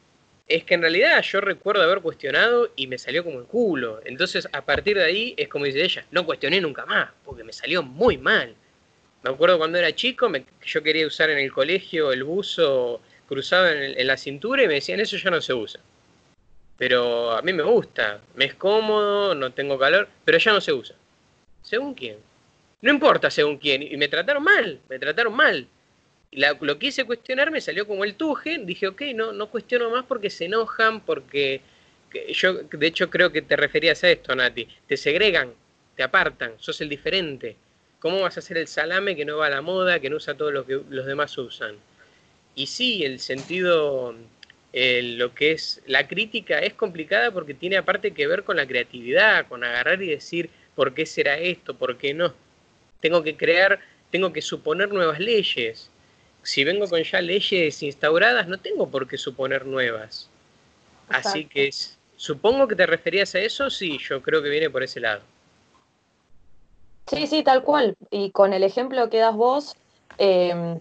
Es 0.54 0.64
que 0.64 0.74
en 0.74 0.82
realidad 0.82 1.22
yo 1.22 1.40
recuerdo 1.40 1.82
haber 1.82 2.00
cuestionado 2.00 2.70
y 2.76 2.86
me 2.86 2.98
salió 2.98 3.24
como 3.24 3.38
el 3.40 3.46
culo. 3.46 4.00
Entonces, 4.04 4.48
a 4.52 4.64
partir 4.64 4.96
de 4.96 5.04
ahí, 5.04 5.34
es 5.36 5.48
como 5.48 5.64
dice 5.64 5.82
ella, 5.82 6.04
no 6.10 6.26
cuestioné 6.26 6.60
nunca 6.60 6.86
más, 6.86 7.10
porque 7.24 7.44
me 7.44 7.52
salió 7.52 7.82
muy 7.82 8.18
mal. 8.18 8.54
Me 9.22 9.30
acuerdo 9.30 9.58
cuando 9.58 9.78
era 9.78 9.94
chico, 9.94 10.30
yo 10.64 10.82
quería 10.82 11.06
usar 11.06 11.30
en 11.30 11.38
el 11.38 11.52
colegio 11.52 12.12
el 12.12 12.24
buzo 12.24 13.00
cruzado 13.28 13.68
en 13.68 14.06
la 14.06 14.16
cintura 14.16 14.64
y 14.64 14.68
me 14.68 14.74
decían, 14.74 15.00
eso 15.00 15.16
ya 15.16 15.30
no 15.30 15.40
se 15.40 15.54
usa 15.54 15.80
pero 16.82 17.30
a 17.30 17.42
mí 17.42 17.52
me 17.52 17.62
gusta, 17.62 18.20
me 18.34 18.46
es 18.46 18.54
cómodo, 18.54 19.36
no 19.36 19.52
tengo 19.52 19.78
calor, 19.78 20.08
pero 20.24 20.38
ya 20.38 20.52
no 20.52 20.60
se 20.60 20.72
usa. 20.72 20.96
¿Según 21.62 21.94
quién? 21.94 22.16
No 22.80 22.90
importa 22.90 23.30
según 23.30 23.58
quién, 23.58 23.84
y 23.84 23.96
me 23.96 24.08
trataron 24.08 24.42
mal, 24.42 24.80
me 24.88 24.98
trataron 24.98 25.32
mal. 25.32 25.68
La, 26.32 26.56
lo 26.60 26.78
quise 26.78 27.04
cuestionar, 27.04 27.50
me 27.50 27.60
salió 27.60 27.86
como 27.86 28.04
el 28.04 28.14
tuje, 28.14 28.58
dije, 28.58 28.88
ok, 28.88 29.02
no, 29.14 29.32
no 29.32 29.48
cuestiono 29.48 29.90
más 29.90 30.04
porque 30.06 30.30
se 30.30 30.46
enojan, 30.46 31.00
porque 31.00 31.60
yo 32.32 32.54
de 32.54 32.86
hecho 32.86 33.10
creo 33.10 33.30
que 33.32 33.42
te 33.42 33.56
referías 33.56 34.02
a 34.04 34.10
esto, 34.10 34.34
Nati, 34.34 34.66
te 34.86 34.96
segregan, 34.96 35.52
te 35.96 36.02
apartan, 36.02 36.54
sos 36.58 36.80
el 36.80 36.88
diferente. 36.88 37.56
¿Cómo 38.00 38.20
vas 38.20 38.36
a 38.36 38.40
hacer 38.40 38.58
el 38.58 38.66
salame 38.66 39.14
que 39.14 39.24
no 39.24 39.36
va 39.36 39.46
a 39.46 39.50
la 39.50 39.62
moda, 39.62 40.00
que 40.00 40.10
no 40.10 40.16
usa 40.16 40.34
todo 40.34 40.50
lo 40.50 40.66
que 40.66 40.80
los 40.88 41.06
demás 41.06 41.36
usan? 41.38 41.76
Y 42.54 42.66
sí, 42.66 43.04
el 43.04 43.20
sentido 43.20 44.14
lo 44.72 45.34
que 45.34 45.52
es 45.52 45.82
la 45.86 46.08
crítica 46.08 46.58
es 46.58 46.74
complicada 46.74 47.30
porque 47.30 47.54
tiene 47.54 47.76
aparte 47.76 48.12
que 48.12 48.26
ver 48.26 48.42
con 48.42 48.56
la 48.56 48.66
creatividad, 48.66 49.46
con 49.46 49.62
agarrar 49.62 50.02
y 50.02 50.08
decir 50.08 50.50
por 50.74 50.94
qué 50.94 51.06
será 51.06 51.38
esto, 51.38 51.76
por 51.76 51.98
qué 51.98 52.14
no. 52.14 52.34
Tengo 53.00 53.22
que 53.22 53.36
crear, 53.36 53.80
tengo 54.10 54.32
que 54.32 54.42
suponer 54.42 54.88
nuevas 54.90 55.20
leyes. 55.20 55.90
Si 56.42 56.64
vengo 56.64 56.88
con 56.88 57.02
ya 57.02 57.20
leyes 57.20 57.82
instauradas, 57.82 58.48
no 58.48 58.58
tengo 58.58 58.88
por 58.88 59.06
qué 59.06 59.16
suponer 59.16 59.66
nuevas. 59.66 60.28
Así 61.08 61.44
que 61.44 61.70
supongo 62.16 62.66
que 62.66 62.76
te 62.76 62.86
referías 62.86 63.34
a 63.34 63.40
eso, 63.40 63.70
sí, 63.70 63.98
yo 63.98 64.22
creo 64.22 64.42
que 64.42 64.48
viene 64.48 64.70
por 64.70 64.82
ese 64.82 65.00
lado. 65.00 65.20
Sí, 67.06 67.26
sí, 67.26 67.42
tal 67.42 67.62
cual. 67.62 67.96
Y 68.10 68.30
con 68.30 68.52
el 68.52 68.62
ejemplo 68.62 69.10
que 69.10 69.18
das 69.18 69.36
vos, 69.36 69.74
em, 70.18 70.80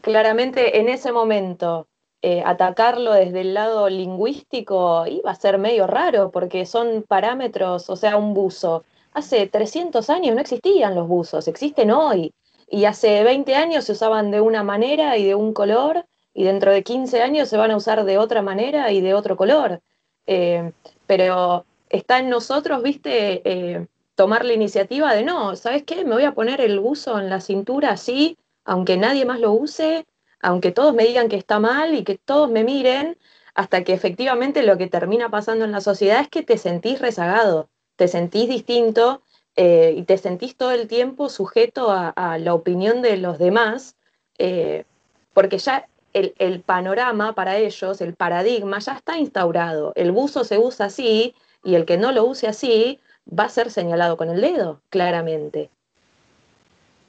claramente 0.00 0.78
en 0.78 0.88
ese 0.88 1.12
momento 1.12 1.86
eh, 2.22 2.42
atacarlo 2.44 3.12
desde 3.12 3.42
el 3.42 3.54
lado 3.54 3.88
lingüístico 3.88 5.06
iba 5.06 5.30
a 5.30 5.34
ser 5.34 5.58
medio 5.58 5.86
raro, 5.86 6.30
porque 6.30 6.66
son 6.66 7.04
parámetros, 7.06 7.88
o 7.90 7.96
sea, 7.96 8.16
un 8.16 8.34
buzo. 8.34 8.84
Hace 9.12 9.46
300 9.46 10.10
años 10.10 10.34
no 10.34 10.40
existían 10.40 10.94
los 10.94 11.06
buzos, 11.06 11.46
existen 11.46 11.90
hoy. 11.90 12.32
Y 12.68 12.84
hace 12.84 13.22
20 13.22 13.54
años 13.54 13.84
se 13.84 13.92
usaban 13.92 14.30
de 14.30 14.40
una 14.40 14.62
manera 14.62 15.16
y 15.16 15.24
de 15.24 15.34
un 15.34 15.52
color, 15.52 16.06
y 16.34 16.44
dentro 16.44 16.72
de 16.72 16.82
15 16.82 17.22
años 17.22 17.48
se 17.48 17.56
van 17.56 17.70
a 17.70 17.76
usar 17.76 18.04
de 18.04 18.18
otra 18.18 18.42
manera 18.42 18.92
y 18.92 19.00
de 19.00 19.14
otro 19.14 19.36
color. 19.36 19.80
Eh, 20.26 20.72
pero 21.06 21.64
está 21.88 22.18
en 22.18 22.28
nosotros, 22.28 22.82
viste, 22.82 23.42
eh, 23.44 23.86
tomar 24.14 24.44
la 24.44 24.52
iniciativa 24.54 25.14
de 25.14 25.22
no, 25.22 25.56
¿sabes 25.56 25.84
qué? 25.84 26.04
Me 26.04 26.14
voy 26.14 26.24
a 26.24 26.34
poner 26.34 26.60
el 26.60 26.80
buzo 26.80 27.18
en 27.18 27.30
la 27.30 27.40
cintura 27.40 27.90
así, 27.90 28.36
aunque 28.64 28.96
nadie 28.96 29.24
más 29.24 29.40
lo 29.40 29.52
use, 29.52 30.06
aunque 30.40 30.72
todos 30.72 30.94
me 30.94 31.04
digan 31.04 31.28
que 31.28 31.36
está 31.36 31.60
mal 31.60 31.94
y 31.94 32.04
que 32.04 32.18
todos 32.18 32.50
me 32.50 32.64
miren, 32.64 33.16
hasta 33.54 33.84
que 33.84 33.92
efectivamente 33.94 34.62
lo 34.62 34.76
que 34.76 34.88
termina 34.88 35.30
pasando 35.30 35.64
en 35.64 35.72
la 35.72 35.80
sociedad 35.80 36.20
es 36.20 36.28
que 36.28 36.42
te 36.42 36.58
sentís 36.58 37.00
rezagado, 37.00 37.70
te 37.96 38.08
sentís 38.08 38.48
distinto 38.48 39.22
eh, 39.56 39.94
y 39.96 40.02
te 40.02 40.18
sentís 40.18 40.54
todo 40.54 40.72
el 40.72 40.86
tiempo 40.86 41.30
sujeto 41.30 41.90
a, 41.90 42.38
la 42.38 42.52
opinión 42.52 43.00
de 43.00 43.16
los 43.16 43.38
demás, 43.38 43.96
eh, 44.38 44.84
porque 45.32 45.56
ya 45.56 45.88
el, 46.12 46.60
panorama 46.60 47.34
para 47.34 47.56
ellos, 47.56 48.00
el 48.02 48.14
paradigma 48.14 48.78
ya 48.78 48.92
está 48.92 49.18
instaurado. 49.18 49.92
El 49.96 50.12
buzo 50.12 50.44
se 50.44 50.58
usa 50.58 50.86
así 50.86 51.34
y 51.64 51.74
el 51.74 51.86
que 51.86 51.96
no 51.96 52.12
lo 52.12 52.24
use 52.24 52.46
así 52.46 53.00
va 53.26 53.44
a 53.44 53.48
ser 53.48 53.70
señalado 53.70 54.18
con 54.18 54.30
el 54.30 54.40
dedo, 54.40 54.80
claramente. 54.90 55.70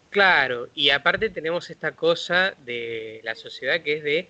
Claro, 0.10 0.70
y 0.74 0.90
aparte 0.90 1.30
tenemos 1.30 1.70
esta 1.70 1.92
cosa 1.92 2.54
de 2.66 3.20
la 3.24 3.36
sociedad 3.36 3.82
que 3.82 3.98
es 3.98 4.04
de... 4.04 4.30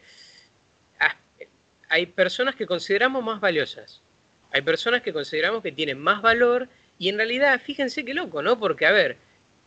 Ah, 0.99 1.15
hay 1.87 2.07
personas 2.07 2.55
que 2.55 2.65
consideramos 2.65 3.23
más 3.23 3.39
valiosas, 3.39 4.01
hay 4.51 4.61
personas 4.63 5.03
que 5.03 5.13
consideramos 5.13 5.61
que 5.61 5.71
tienen 5.71 5.99
más 5.99 6.21
valor 6.21 6.67
y 6.99 7.09
en 7.09 7.17
realidad, 7.17 7.61
fíjense 7.63 8.03
qué 8.03 8.13
loco, 8.13 8.41
¿no? 8.41 8.59
Porque, 8.59 8.85
a 8.85 8.91
ver, 8.91 9.17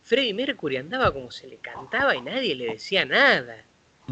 Freddie 0.03 0.33
Mercury 0.33 0.77
andaba 0.77 1.11
como 1.11 1.31
se 1.31 1.47
le 1.47 1.57
cantaba 1.57 2.15
y 2.15 2.21
nadie 2.21 2.55
le 2.55 2.73
decía 2.73 3.05
nada. 3.05 3.63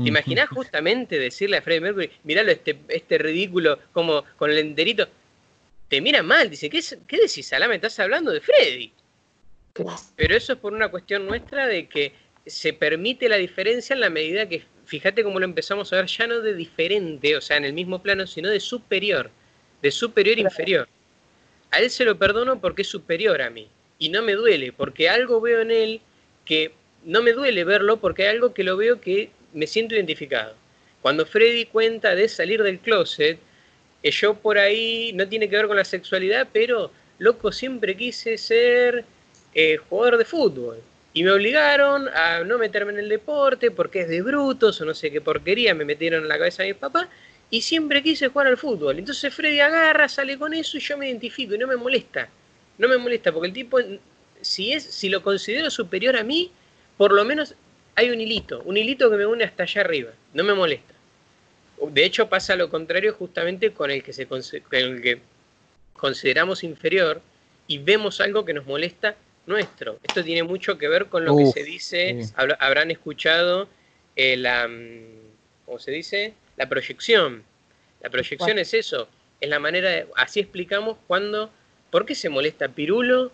¿Te 0.01 0.07
imaginás 0.07 0.47
justamente 0.47 1.19
decirle 1.19 1.57
a 1.57 1.61
Freddie 1.61 1.81
Mercury, 1.81 2.11
miralo 2.23 2.51
este, 2.51 2.79
este 2.87 3.17
ridículo 3.17 3.79
como 3.91 4.23
con 4.37 4.49
el 4.49 4.59
enterito? 4.59 5.07
Te 5.89 5.99
mira 5.99 6.23
mal, 6.23 6.49
dice, 6.49 6.69
¿qué, 6.69 6.81
qué 7.05 7.17
decís, 7.17 7.47
Salame? 7.47 7.75
Estás 7.75 7.99
hablando 7.99 8.31
de 8.31 8.39
Freddie. 8.39 8.93
Pero 10.15 10.35
eso 10.35 10.53
es 10.53 10.59
por 10.59 10.73
una 10.73 10.89
cuestión 10.89 11.25
nuestra 11.25 11.67
de 11.67 11.87
que 11.87 12.13
se 12.45 12.71
permite 12.73 13.27
la 13.27 13.35
diferencia 13.35 13.93
en 13.93 13.99
la 13.99 14.09
medida 14.09 14.47
que, 14.47 14.63
fíjate 14.85 15.23
cómo 15.23 15.39
lo 15.39 15.45
empezamos 15.45 15.91
a 15.91 15.97
ver 15.97 16.05
ya 16.05 16.27
no 16.27 16.39
de 16.39 16.53
diferente, 16.55 17.35
o 17.35 17.41
sea, 17.41 17.57
en 17.57 17.65
el 17.65 17.73
mismo 17.73 18.01
plano, 18.01 18.25
sino 18.25 18.49
de 18.49 18.59
superior, 18.59 19.31
de 19.81 19.91
superior 19.91 20.39
inferior. 20.39 20.87
A 21.71 21.79
él 21.79 21.89
se 21.89 22.05
lo 22.05 22.17
perdono 22.17 22.59
porque 22.59 22.81
es 22.81 22.87
superior 22.87 23.41
a 23.41 23.49
mí 23.49 23.67
y 23.99 24.09
no 24.09 24.21
me 24.21 24.33
duele, 24.33 24.71
porque 24.71 25.09
algo 25.09 25.41
veo 25.41 25.61
en 25.61 25.71
él 25.71 26.01
que 26.45 26.71
no 27.03 27.21
me 27.21 27.33
duele 27.33 27.63
verlo 27.63 27.97
porque 27.97 28.23
hay 28.23 28.35
algo 28.35 28.53
que 28.53 28.63
lo 28.63 28.77
veo 28.77 28.99
que 29.01 29.29
me 29.53 29.67
siento 29.67 29.95
identificado. 29.95 30.55
Cuando 31.01 31.25
Freddy 31.25 31.65
cuenta 31.65 32.15
de 32.15 32.27
salir 32.27 32.61
del 32.63 32.79
closet, 32.79 33.39
eh, 34.03 34.11
yo 34.11 34.35
por 34.35 34.57
ahí 34.57 35.11
no 35.13 35.27
tiene 35.27 35.49
que 35.49 35.55
ver 35.55 35.67
con 35.67 35.77
la 35.77 35.85
sexualidad, 35.85 36.47
pero 36.51 36.91
loco, 37.19 37.51
siempre 37.51 37.95
quise 37.95 38.37
ser 38.37 39.05
eh, 39.53 39.77
jugador 39.77 40.17
de 40.17 40.25
fútbol. 40.25 40.81
Y 41.13 41.23
me 41.23 41.31
obligaron 41.31 42.07
a 42.09 42.43
no 42.43 42.57
meterme 42.57 42.93
en 42.93 42.99
el 42.99 43.09
deporte 43.09 43.71
porque 43.71 44.01
es 44.01 44.09
de 44.09 44.21
brutos 44.21 44.79
o 44.79 44.85
no 44.85 44.93
sé 44.93 45.11
qué 45.11 45.21
porquería 45.21 45.73
me 45.73 45.83
metieron 45.83 46.23
en 46.23 46.29
la 46.29 46.37
cabeza 46.37 46.63
a 46.63 46.67
mi 46.67 46.73
papá. 46.73 47.09
Y 47.49 47.61
siempre 47.61 48.03
quise 48.03 48.27
jugar 48.27 48.47
al 48.47 48.57
fútbol. 48.57 48.99
Entonces 48.99 49.33
Freddy 49.33 49.59
agarra, 49.59 50.07
sale 50.07 50.37
con 50.37 50.53
eso 50.53 50.77
y 50.77 50.81
yo 50.81 50.97
me 50.97 51.07
identifico 51.07 51.55
y 51.55 51.57
no 51.57 51.67
me 51.67 51.75
molesta. 51.75 52.29
No 52.77 52.87
me 52.87 52.97
molesta 52.97 53.31
porque 53.31 53.47
el 53.47 53.53
tipo, 53.53 53.77
si, 54.41 54.71
es, 54.73 54.83
si 54.83 55.09
lo 55.09 55.23
considero 55.23 55.69
superior 55.69 56.15
a 56.15 56.23
mí, 56.23 56.51
por 56.97 57.11
lo 57.11 57.25
menos 57.25 57.55
hay 57.95 58.11
un 58.11 58.21
hilito, 58.21 58.61
un 58.63 58.77
hilito 58.77 59.09
que 59.09 59.17
me 59.17 59.25
une 59.25 59.43
hasta 59.43 59.63
allá 59.63 59.81
arriba. 59.81 60.11
No 60.33 60.43
me 60.43 60.53
molesta. 60.53 60.93
De 61.91 62.05
hecho 62.05 62.29
pasa 62.29 62.55
lo 62.55 62.69
contrario 62.69 63.13
justamente 63.13 63.71
con 63.71 63.89
el 63.89 64.03
que, 64.03 64.13
se, 64.13 64.27
con 64.27 64.41
el 64.71 65.01
que 65.01 65.19
consideramos 65.93 66.63
inferior 66.63 67.21
y 67.67 67.77
vemos 67.77 68.21
algo 68.21 68.45
que 68.45 68.53
nos 68.53 68.65
molesta 68.65 69.15
nuestro. 69.45 69.99
Esto 70.03 70.23
tiene 70.23 70.43
mucho 70.43 70.77
que 70.77 70.87
ver 70.87 71.07
con 71.07 71.25
lo 71.25 71.35
que 71.35 71.47
se 71.47 71.63
dice, 71.63 72.19
habrán 72.59 72.91
escuchado 72.91 73.67
eh, 74.15 74.37
la, 74.37 74.67
mm, 74.67 75.65
¿cómo 75.65 75.79
se 75.79 75.91
dice? 75.91 76.33
La 76.59 76.67
proyección. 76.67 77.43
La 78.01 78.09
proyección 78.09 78.59
es 78.59 78.73
eso, 78.73 79.07
es 79.39 79.49
la 79.49 79.59
manera 79.59 79.89
de, 79.89 80.07
así 80.17 80.41
explicamos 80.41 80.97
cuando, 81.07 81.49
¿por 81.89 82.05
qué 82.05 82.15
se 82.15 82.29
molesta 82.29 82.67
Pirulo 82.67 83.31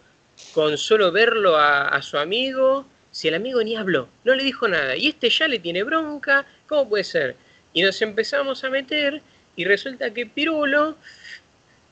con 0.54 0.78
solo 0.78 1.12
verlo 1.12 1.58
a, 1.58 2.02
su 2.02 2.18
amigo 2.18 2.86
si 3.12 3.28
el 3.28 3.36
amigo 3.36 3.64
ni 3.64 3.76
habló, 3.76 4.08
no 4.24 4.36
le 4.36 4.44
dijo 4.44 4.68
nada? 4.68 4.96
Y 4.96 5.08
este 5.08 5.30
ya 5.30 5.48
le 5.48 5.60
tiene 5.60 5.84
bronca, 5.84 6.46
¿cómo 6.68 6.88
puede 6.88 7.04
ser? 7.04 7.36
Y 7.74 7.82
nos 7.82 8.00
empezamos 8.02 8.64
a 8.64 8.70
meter 8.70 9.22
y 9.56 9.66
resulta 9.66 10.12
que 10.12 10.28
Pirulo 10.28 10.96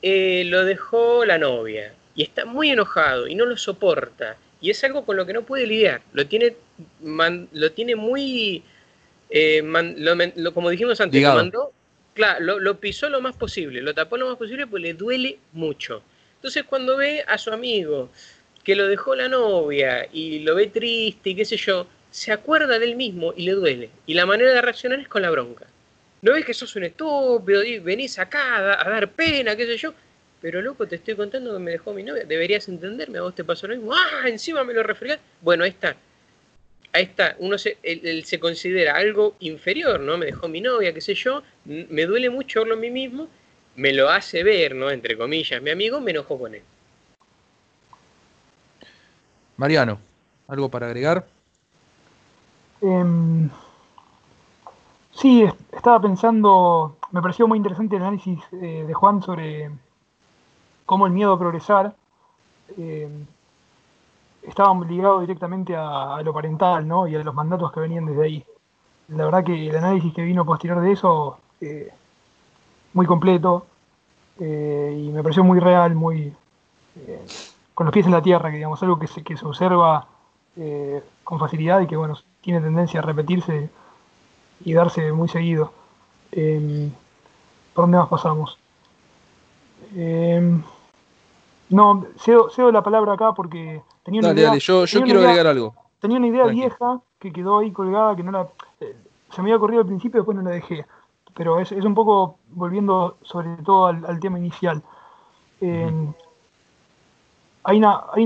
eh, 0.02 0.44
lo 0.46 0.64
dejó 0.64 1.24
la 1.24 1.38
novia 1.38 1.94
y 2.14 2.22
está 2.22 2.44
muy 2.44 2.70
enojado 2.70 3.26
y 3.26 3.34
no 3.34 3.44
lo 3.44 3.56
soporta. 3.56 4.36
Y 4.60 4.70
es 4.70 4.82
algo 4.84 5.04
con 5.04 5.16
lo 5.16 5.26
que 5.26 5.32
no 5.32 5.42
puede 5.42 5.66
lidiar. 5.66 6.00
Lo 6.12 6.26
tiene, 6.26 6.56
lo 7.02 7.72
tiene 7.72 7.96
muy, 7.96 8.62
eh, 9.30 9.62
lo, 10.36 10.54
como 10.54 10.70
dijimos 10.70 11.00
antes, 11.00 11.22
lo 11.22 11.34
mandó, 11.34 11.72
claro, 12.12 12.58
lo, 12.58 12.80
pisó 12.80 13.08
lo 13.08 13.20
más 13.20 13.36
posible, 13.36 13.82
lo 13.82 13.94
tapó 13.94 14.16
lo 14.16 14.28
más 14.28 14.36
posible 14.36 14.66
porque 14.66 14.82
le 14.82 14.94
duele 14.94 15.38
mucho. 15.52 16.02
Entonces 16.36 16.64
cuando 16.64 16.96
ve 16.96 17.24
a 17.26 17.38
su 17.38 17.50
amigo 17.50 18.10
que 18.62 18.76
lo 18.76 18.86
dejó 18.86 19.14
la 19.14 19.28
novia 19.28 20.06
y 20.12 20.40
lo 20.40 20.54
ve 20.54 20.68
triste 20.68 21.30
y 21.30 21.34
qué 21.34 21.44
sé 21.44 21.56
yo, 21.56 21.86
se 22.10 22.32
acuerda 22.32 22.78
de 22.78 22.86
él 22.86 22.96
mismo 22.96 23.34
y 23.36 23.44
le 23.44 23.52
duele. 23.52 23.90
Y 24.06 24.14
la 24.14 24.26
manera 24.26 24.52
de 24.52 24.62
reaccionar 24.62 25.00
es 25.00 25.08
con 25.08 25.22
la 25.22 25.30
bronca. 25.30 25.66
No 26.22 26.32
ves 26.32 26.44
que 26.44 26.54
sos 26.54 26.74
un 26.76 26.84
estúpido, 26.84 27.62
venís 27.82 28.18
acá 28.18 28.56
a 28.80 28.88
dar 28.88 29.10
pena, 29.10 29.54
qué 29.56 29.66
sé 29.66 29.76
yo 29.76 29.92
pero 30.44 30.60
loco, 30.60 30.86
te 30.86 30.96
estoy 30.96 31.16
contando 31.16 31.54
que 31.54 31.58
me 31.58 31.70
dejó 31.70 31.94
mi 31.94 32.02
novia, 32.02 32.24
deberías 32.26 32.68
entenderme, 32.68 33.16
a 33.16 33.22
vos 33.22 33.34
te 33.34 33.42
pasó 33.44 33.66
lo 33.66 33.76
mismo, 33.76 33.94
¡ah! 33.94 34.28
Encima 34.28 34.62
me 34.62 34.74
lo 34.74 34.82
refregás. 34.82 35.18
Bueno, 35.40 35.64
ahí 35.64 35.70
está. 35.70 35.96
Ahí 36.94 37.02
está, 37.02 37.34
uno 37.40 37.58
se, 37.58 37.76
él, 37.82 38.24
se 38.24 38.38
considera 38.38 38.94
algo 38.94 39.34
inferior, 39.40 39.98
¿no? 39.98 40.16
Me 40.16 40.26
dejó 40.26 40.46
mi 40.46 40.60
novia, 40.60 40.94
qué 40.94 41.00
sé 41.00 41.14
yo, 41.14 41.42
me 41.64 42.06
duele 42.06 42.30
mucho 42.30 42.60
verlo 42.60 42.74
a 42.74 42.78
mí 42.78 42.88
mismo, 42.88 43.26
me 43.74 43.92
lo 43.92 44.08
hace 44.08 44.44
ver, 44.44 44.76
¿no? 44.76 44.88
Entre 44.92 45.18
comillas, 45.18 45.60
mi 45.60 45.70
amigo, 45.70 46.00
me 46.00 46.12
enojó 46.12 46.38
con 46.38 46.54
él. 46.54 46.62
Mariano, 49.56 49.98
¿algo 50.46 50.68
para 50.68 50.86
agregar? 50.86 51.26
Em, 52.80 53.50
sí, 55.10 55.44
estaba 55.72 56.00
pensando, 56.00 56.96
me 57.10 57.20
pareció 57.20 57.48
muy 57.48 57.58
interesante 57.58 57.96
el 57.96 58.02
análisis 58.02 58.38
eh, 58.52 58.84
de 58.86 58.94
Juan 58.94 59.20
sobre 59.20 59.68
cómo 60.86 61.08
el 61.08 61.12
miedo 61.12 61.32
a 61.32 61.38
progresar 61.40 61.92
eh, 62.78 63.08
estaba 64.46 64.74
ligado 64.84 65.20
directamente 65.20 65.74
a, 65.76 66.20
lo 66.22 66.32
parental 66.32 66.86
¿no? 66.86 67.06
y 67.06 67.14
a 67.14 67.22
los 67.22 67.34
mandatos 67.34 67.72
que 67.72 67.80
venían 67.80 68.06
desde 68.06 68.24
ahí. 68.24 68.44
La 69.08 69.24
verdad 69.26 69.44
que 69.44 69.68
el 69.68 69.76
análisis 69.76 70.14
que 70.14 70.22
vino 70.22 70.44
posterior 70.44 70.80
de 70.80 70.92
eso, 70.92 71.38
eh, 71.60 71.92
muy 72.92 73.06
completo, 73.06 73.66
eh, 74.40 75.04
y 75.06 75.10
me 75.10 75.22
pareció 75.22 75.44
muy 75.44 75.60
real, 75.60 75.94
muy 75.94 76.32
con 77.74 77.86
los 77.86 77.92
pies 77.92 78.06
en 78.06 78.12
la 78.12 78.22
tierra, 78.22 78.50
que 78.50 78.56
digamos, 78.56 78.80
algo 78.84 79.00
que 79.00 79.08
se, 79.08 79.24
que 79.24 79.36
se 79.36 79.44
observa 79.44 80.06
con 81.24 81.40
facilidad 81.40 81.80
y 81.80 81.88
que 81.88 81.96
bueno, 81.96 82.16
tiene 82.40 82.60
tendencia 82.60 83.00
a 83.00 83.02
repetirse 83.02 83.68
y 84.64 84.72
darse 84.72 85.12
muy 85.12 85.28
seguido. 85.28 85.72
¿Por 86.30 87.84
dónde 87.84 87.98
más 87.98 88.08
pasamos? 88.08 88.56
No, 91.70 92.06
cedo, 92.18 92.70
la 92.70 92.82
palabra 92.82 93.14
acá 93.14 93.32
porque 93.32 93.82
tenía 94.04 94.20
una 94.20 94.32
idea. 94.32 94.56
yo, 94.56 94.84
quiero 94.84 95.20
agregar 95.20 95.46
algo. 95.46 95.74
Tenía 96.00 96.18
una 96.18 96.28
idea 96.28 96.46
vieja 96.46 97.00
que 97.18 97.32
quedó 97.32 97.58
ahí 97.58 97.72
colgada, 97.72 98.14
que 98.14 98.22
no 98.22 98.30
la. 98.30 98.48
Eh, 98.80 98.96
se 99.30 99.42
me 99.42 99.48
había 99.48 99.56
ocurrido 99.56 99.80
al 99.80 99.86
principio 99.86 100.18
y 100.18 100.20
después 100.20 100.36
no 100.36 100.42
la 100.42 100.50
dejé. 100.50 100.86
Pero 101.34 101.58
es, 101.58 101.72
un 101.72 101.94
poco 101.94 102.38
volviendo 102.50 103.16
sobre 103.22 103.56
todo 103.64 103.86
al, 103.86 104.20
tema 104.20 104.38
inicial. 104.38 104.82
Hay, 107.64 107.82
hay 107.82 108.24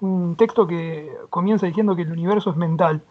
un, 0.00 0.34
texto 0.36 0.66
que 0.66 1.12
comienza 1.30 1.66
diciendo 1.66 1.94
que 1.94 2.02
el 2.02 2.10
universo 2.10 2.50
es 2.50 2.56
mental 2.56 3.02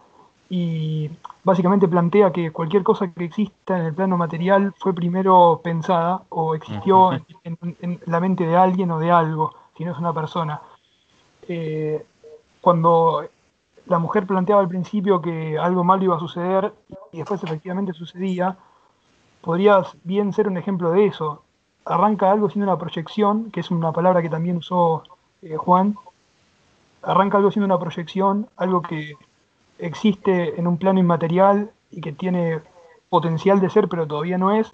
y 0.50 1.10
básicamente 1.44 1.88
plantea 1.88 2.32
que 2.32 2.52
cualquier 2.52 2.84
cosa 2.84 3.12
que 3.14 3.26
exista 3.26 3.78
en 3.78 3.86
el 3.86 3.94
plano 3.94 4.18
material 4.18 4.74
fue 4.80 4.94
primero 4.94 5.62
pensada 5.64 6.24
o 6.30 6.56
existió 6.56 7.12
en 7.44 8.00
la 8.06 8.20
mente 8.20 8.46
de 8.46 8.58
alguien 8.58 8.92
o 8.92 9.00
de 9.00 9.12
algo 9.12 9.54
si 9.78 9.86
no 9.86 9.92
es 9.92 9.98
una 9.98 10.14
persona. 10.14 10.60
Eh, 11.48 12.06
cuando 12.62 13.28
la 13.86 14.00
mujer 14.00 14.28
planteaba 14.28 14.62
al 14.62 14.68
principio 14.68 15.22
que 15.22 15.58
algo 15.58 15.84
malo 15.84 16.04
iba 16.04 16.16
a 16.18 16.20
suceder 16.20 16.74
y 17.12 17.20
después 17.20 17.44
efectivamente 17.44 17.94
sucedía, 17.94 18.58
podría 19.42 19.84
bien 20.04 20.34
ser 20.34 20.48
un 20.48 20.58
ejemplo 20.58 20.92
de 20.92 21.06
eso. 21.06 21.44
Arranca 21.86 22.32
algo 22.32 22.50
siendo 22.50 22.70
una 22.70 22.80
proyección, 22.80 23.50
que 23.52 23.62
es 23.62 23.72
una 23.72 23.94
palabra 23.94 24.22
que 24.22 24.30
también 24.30 24.58
usó 24.58 25.04
eh, 25.42 25.56
Juan. 25.56 25.96
Arranca 27.02 27.38
algo 27.38 27.52
siendo 27.52 27.66
una 27.66 27.80
proyección, 27.80 28.50
algo 28.58 28.82
que 28.82 29.14
existe 29.80 30.60
en 30.60 30.68
un 30.68 30.78
plano 30.78 31.00
inmaterial 31.00 31.72
y 31.92 32.02
que 32.02 32.12
tiene 32.12 32.62
potencial 33.10 33.62
de 33.62 33.70
ser, 33.70 33.88
pero 33.88 34.08
todavía 34.08 34.38
no 34.38 34.52
es. 34.52 34.74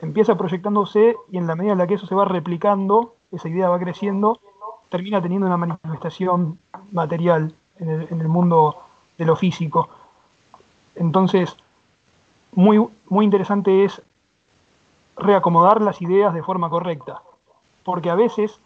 Empieza 0.00 0.36
proyectándose 0.36 1.16
y 1.30 1.38
en 1.38 1.46
la 1.46 1.54
medida 1.54 1.72
en 1.72 1.78
la 1.78 1.86
que 1.86 1.94
eso 1.94 2.06
se 2.06 2.14
va 2.14 2.24
replicando, 2.24 3.14
esa 3.30 3.48
idea 3.48 3.68
va 3.68 3.78
creciendo, 3.78 4.40
termina 4.88 5.20
teniendo 5.20 5.46
una 5.46 5.56
manifestación 5.56 6.58
material 6.92 7.54
en 7.78 8.20
el, 8.20 8.28
mundo 8.28 8.76
de 9.16 9.24
lo 9.24 9.36
físico. 9.36 9.88
Entonces, 10.94 11.56
muy, 12.52 12.84
muy 13.08 13.24
interesante 13.24 13.84
es 13.84 14.02
reacomodar 15.16 15.80
las 15.80 16.00
ideas 16.02 16.34
de 16.34 16.42
forma 16.42 16.70
correcta, 16.70 17.22
porque 17.84 18.10
a 18.10 18.14
veces, 18.14 18.60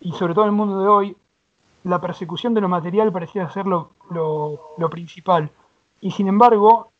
y 0.00 0.12
sobre 0.12 0.34
todo 0.34 0.44
en 0.44 0.50
el 0.50 0.56
mundo 0.56 0.80
de 0.80 0.88
hoy, 0.88 1.16
la 1.84 2.00
persecución 2.00 2.54
de 2.54 2.60
lo 2.60 2.68
material 2.68 3.12
parecía 3.12 3.48
ser 3.50 3.66
lo, 3.66 3.90
lo 4.10 4.90
principal. 4.90 5.50
Y 6.00 6.10
sin 6.10 6.28
embargo, 6.28 6.90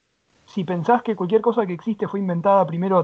si 0.47 0.65
pensás 0.65 1.03
que 1.03 1.17
cualquier 1.17 1.41
cosa 1.41 1.67
que 1.67 1.73
existe 1.73 2.09
fue 2.09 2.21
inventada 2.21 2.67
primero 2.67 3.03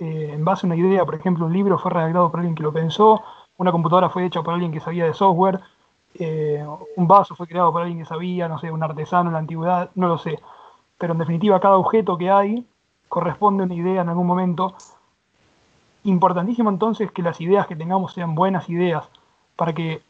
eh, 0.00 0.30
en 0.32 0.44
base 0.44 0.66
a 0.66 0.68
una 0.68 0.76
idea, 0.76 1.04
por 1.04 1.14
ejemplo, 1.14 1.46
un 1.46 1.52
libro 1.52 1.78
fue 1.78 1.90
redactado 1.90 2.30
por 2.30 2.40
alguien 2.40 2.54
que 2.54 2.62
lo 2.62 2.72
pensó, 2.72 3.22
una 3.58 3.72
computadora 3.72 4.10
fue 4.10 4.26
hecha 4.26 4.42
por 4.42 4.54
alguien 4.54 4.72
que 4.72 4.80
sabía 4.80 5.04
de 5.04 5.14
software, 5.14 5.60
eh, 6.14 6.64
un 6.96 7.08
vaso 7.08 7.34
fue 7.34 7.46
creado 7.46 7.72
por 7.72 7.82
alguien 7.82 7.98
que 7.98 8.04
sabía, 8.04 8.48
no 8.48 8.58
sé, 8.58 8.70
un 8.70 8.82
artesano 8.82 9.30
en 9.30 9.34
la 9.34 9.40
antigüedad, 9.40 9.90
no 9.94 10.08
lo 10.08 10.18
sé. 10.18 10.38
Pero 10.98 11.12
en 11.12 11.18
definitiva, 11.18 11.60
cada 11.60 11.76
objeto 11.76 12.16
que 12.16 12.30
hay 12.30 12.66
corresponde 13.08 13.62
a 13.62 13.66
una 13.66 13.74
idea 13.74 14.02
en 14.02 14.08
algún 14.08 14.26
momento. 14.26 14.74
Importantísimo 16.04 16.70
entonces 16.70 17.10
que 17.10 17.22
las 17.22 17.40
ideas 17.40 17.66
que 17.66 17.76
tengamos 17.76 18.12
sean 18.12 18.34
buenas 18.34 18.68
ideas, 18.68 19.08
para 19.56 19.72
que 19.72 20.02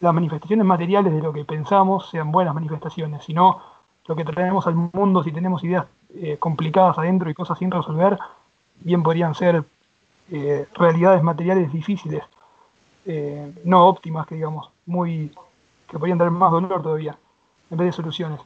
las 0.00 0.14
manifestaciones 0.14 0.64
materiales 0.64 1.12
de 1.12 1.20
lo 1.20 1.32
que 1.32 1.44
pensamos 1.44 2.08
sean 2.10 2.32
buenas 2.32 2.54
manifestaciones, 2.54 3.24
si 3.24 3.34
no, 3.34 3.60
lo 4.06 4.16
que 4.16 4.24
traemos 4.24 4.66
al 4.66 4.74
mundo, 4.74 5.22
si 5.22 5.32
tenemos 5.32 5.62
ideas 5.62 5.86
eh, 6.14 6.36
complicadas 6.38 6.98
adentro 6.98 7.30
y 7.30 7.34
cosas 7.34 7.58
sin 7.58 7.70
resolver, 7.70 8.18
bien 8.80 9.02
podrían 9.02 9.34
ser 9.34 9.64
eh, 10.30 10.66
realidades 10.74 11.22
materiales 11.22 11.72
difíciles, 11.72 12.22
eh, 13.06 13.52
no 13.64 13.86
óptimas, 13.86 14.26
que 14.26 14.34
digamos, 14.34 14.70
muy 14.86 15.32
que 15.88 15.98
podrían 15.98 16.18
dar 16.18 16.30
más 16.30 16.52
dolor 16.52 16.82
todavía, 16.82 17.18
en 17.70 17.78
vez 17.78 17.86
de 17.86 17.92
soluciones. 17.92 18.40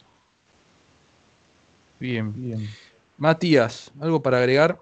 Bien, 2.00 2.32
bien. 2.34 2.68
Matías, 3.18 3.92
¿algo 4.00 4.20
para 4.20 4.38
agregar? 4.38 4.78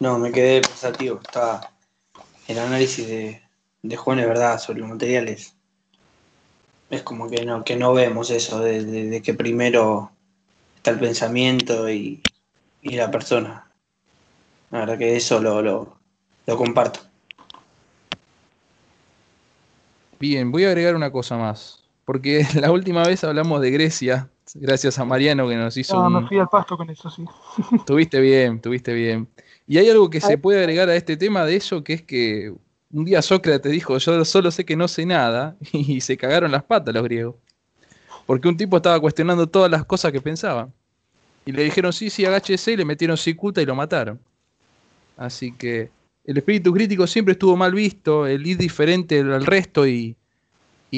no, 0.00 0.18
me 0.18 0.32
quedé 0.32 0.60
pensativo. 0.60 1.20
Estaba 1.22 1.70
el 2.46 2.58
análisis 2.58 3.06
de, 3.06 3.40
de 3.82 3.96
Juan 3.96 4.18
es 4.18 4.26
verdad 4.26 4.58
sobre 4.58 4.80
los 4.80 4.88
materiales. 4.88 5.54
Es 6.90 7.02
como 7.02 7.30
que 7.30 7.44
no, 7.44 7.64
que 7.64 7.76
no 7.76 7.92
vemos 7.92 8.30
eso 8.30 8.60
de, 8.60 9.22
que 9.24 9.34
primero 9.34 10.10
está 10.76 10.90
el 10.90 10.98
pensamiento 10.98 11.88
y, 11.88 12.22
la 12.82 13.10
persona. 13.10 13.69
La 14.70 14.80
verdad 14.80 14.98
que 14.98 15.16
eso 15.16 15.40
lo, 15.40 15.62
lo, 15.62 16.56
comparto. 16.56 17.00
Bien, 20.18 20.50
voy 20.52 20.64
a 20.64 20.68
agregar 20.68 20.94
una 20.94 21.10
cosa 21.10 21.36
más. 21.36 21.82
Porque 22.04 22.44
la 22.60 22.70
última 22.70 23.04
vez 23.04 23.22
hablamos 23.24 23.60
de 23.60 23.70
Grecia, 23.70 24.28
gracias 24.54 24.98
a 24.98 25.04
Mariano 25.04 25.48
que 25.48 25.56
nos 25.56 25.76
hizo. 25.76 26.08
No, 26.08 26.20
me 26.20 26.26
fui 26.26 26.38
al 26.38 26.48
pasto 26.48 26.76
con 26.76 26.88
eso, 26.88 27.10
sí. 27.10 27.24
Tuviste 27.86 28.20
bien, 28.20 28.60
tuviste 28.60 28.94
bien. 28.94 29.28
Y 29.66 29.78
hay 29.78 29.88
algo 29.88 30.10
que 30.10 30.20
se 30.20 30.38
puede 30.38 30.60
agregar 30.60 30.88
a 30.88 30.96
este 30.96 31.16
tema 31.16 31.44
de 31.44 31.56
eso, 31.56 31.84
que 31.84 31.94
es 31.94 32.02
que 32.02 32.52
un 32.92 33.04
día 33.04 33.22
Sócrates 33.22 33.70
dijo, 33.70 33.96
yo 33.98 34.24
solo 34.24 34.50
sé 34.50 34.64
que 34.64 34.76
no 34.76 34.88
sé 34.88 35.06
nada, 35.06 35.56
y 35.72 36.00
se 36.00 36.16
cagaron 36.16 36.52
las 36.52 36.64
patas 36.64 36.94
los 36.94 37.04
griegos. 37.04 37.36
Porque 38.26 38.48
un 38.48 38.56
tipo 38.56 38.76
estaba 38.76 39.00
cuestionando 39.00 39.48
todas 39.48 39.70
las 39.70 39.84
cosas 39.84 40.12
que 40.12 40.20
pensaba. 40.20 40.68
Y 41.44 41.52
le 41.52 41.64
dijeron, 41.64 41.92
sí, 41.92 42.10
sí, 42.10 42.24
agáchese, 42.24 42.72
y 42.72 42.76
le 42.76 42.84
metieron 42.84 43.16
cicuta 43.16 43.60
y 43.62 43.66
lo 43.66 43.74
mataron. 43.74 44.20
Así 45.20 45.52
que 45.52 45.90
el 46.24 46.38
espíritu 46.38 46.72
crítico 46.72 47.06
siempre 47.06 47.32
estuvo 47.32 47.54
mal 47.54 47.74
visto, 47.74 48.26
el 48.26 48.46
ir 48.46 48.56
diferente 48.56 49.20
al 49.20 49.44
resto 49.44 49.86
y, 49.86 50.16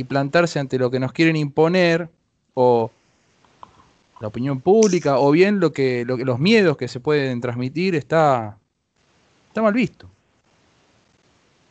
plantarse 0.09 0.61
ante 0.61 0.79
lo 0.79 0.93
que 0.93 1.01
nos 1.01 1.13
quieren 1.13 1.35
imponer, 1.35 2.09
o 2.55 2.93
la 4.21 4.29
opinión 4.29 4.61
pública, 4.61 5.19
o 5.19 5.33
bien 5.33 5.59
lo 5.59 5.73
que, 5.73 6.05
lo 6.05 6.17
que 6.17 6.25
los 6.25 6.39
miedos 6.39 6.77
que 6.77 6.87
se 6.87 7.01
pueden 7.01 7.41
transmitir, 7.41 7.97
está, 7.97 8.59
está 9.49 9.61
mal 9.61 9.75
visto. 9.75 10.09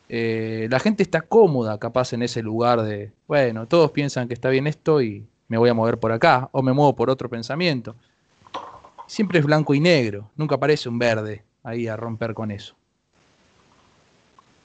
Eh, 0.09 0.67
la 0.69 0.79
gente 0.79 1.03
está 1.03 1.21
cómoda 1.21 1.79
capaz 1.79 2.11
en 2.11 2.21
ese 2.21 2.43
lugar 2.43 2.81
de, 2.81 3.13
bueno, 3.27 3.65
todos 3.65 3.91
piensan 3.91 4.27
que 4.27 4.33
está 4.33 4.49
bien 4.49 4.67
esto 4.67 5.01
y 5.01 5.25
me 5.47 5.57
voy 5.57 5.69
a 5.69 5.73
mover 5.73 5.97
por 5.97 6.11
acá, 6.11 6.49
o 6.51 6.61
me 6.61 6.73
muevo 6.73 6.97
por 6.97 7.09
otro 7.09 7.29
pensamiento. 7.29 7.95
Siempre 9.07 9.39
es 9.39 9.45
blanco 9.45 9.73
y 9.73 9.79
negro, 9.79 10.29
nunca 10.35 10.55
aparece 10.55 10.89
un 10.89 10.99
verde 10.99 11.45
ahí 11.63 11.87
a 11.87 11.95
romper 11.95 12.33
con 12.33 12.51
eso. 12.51 12.75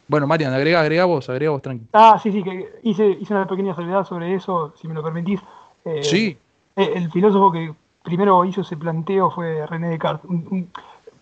Bueno, 0.09 0.27
Marian, 0.27 0.53
agrega, 0.53 0.81
agrega 0.81 1.05
vos, 1.05 1.29
agrega 1.29 1.51
vos 1.51 1.63
tranquilo. 1.63 1.91
Ah, 1.93 2.19
sí, 2.23 2.31
sí, 2.31 2.43
que 2.43 2.79
hice, 2.85 3.07
hice 3.09 3.35
una 3.35 3.47
pequeña 3.47 3.75
salvedad 3.75 4.05
sobre 4.05 4.35
eso, 4.35 4.73
si 4.81 4.87
me 4.87 4.95
lo 4.95 5.03
permitís. 5.03 5.41
Eh, 5.85 6.03
sí. 6.03 6.39
Eh, 6.77 6.93
el 6.95 7.11
filósofo 7.11 7.51
que 7.51 7.75
primero 8.03 8.45
hizo 8.45 8.61
ese 8.61 8.77
planteo 8.77 9.31
fue 9.31 9.67
René 9.67 9.89
Descartes. 9.89 10.31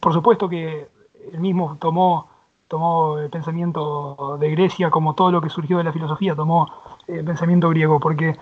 Por 0.01 0.13
supuesto 0.13 0.49
que 0.49 0.87
él 1.33 1.41
mismo 1.41 1.79
tomó, 1.81 2.29
tomó 2.69 3.19
el 3.19 3.31
pensamiento 3.31 4.37
de 4.39 4.51
Grecia 4.51 4.91
como 4.91 5.15
todo 5.15 5.31
lo 5.31 5.41
que 5.41 5.49
surgió 5.49 5.79
de 5.79 5.85
la 5.85 5.93
filosofía, 5.93 6.35
tomó 6.35 6.71
el 7.07 7.21
eh, 7.21 7.25
pensamiento 7.25 7.71
griego, 7.71 7.99
porque 7.99 8.37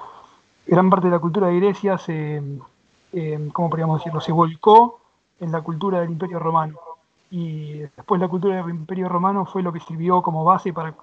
gran 0.67 0.91
parte 0.91 1.07
de 1.07 1.13
la 1.13 1.21
cultura 1.21 1.47
de 1.47 1.61
Grecia 1.61 1.99
se, 1.99 2.43
eh, 3.13 3.49
¿cómo 3.53 3.71
podríamos 3.71 4.01
decirlo?, 4.01 4.21
se 4.21 4.33
volcó 4.33 5.01
en 5.39 5.53
la 5.53 5.61
cultura 5.61 6.01
del 6.01 6.11
Imperio 6.11 6.41
Romano. 6.41 6.79
Y 7.35 7.79
después 7.97 8.21
la 8.21 8.29
cultura 8.29 8.57
del 8.57 8.69
Imperio 8.69 9.09
Romano 9.09 9.47
fue 9.47 9.63
lo 9.63 9.73
que 9.73 9.81
sirvió 9.81 10.21
como 10.21 10.45
base 10.45 10.71
para, 10.75 10.95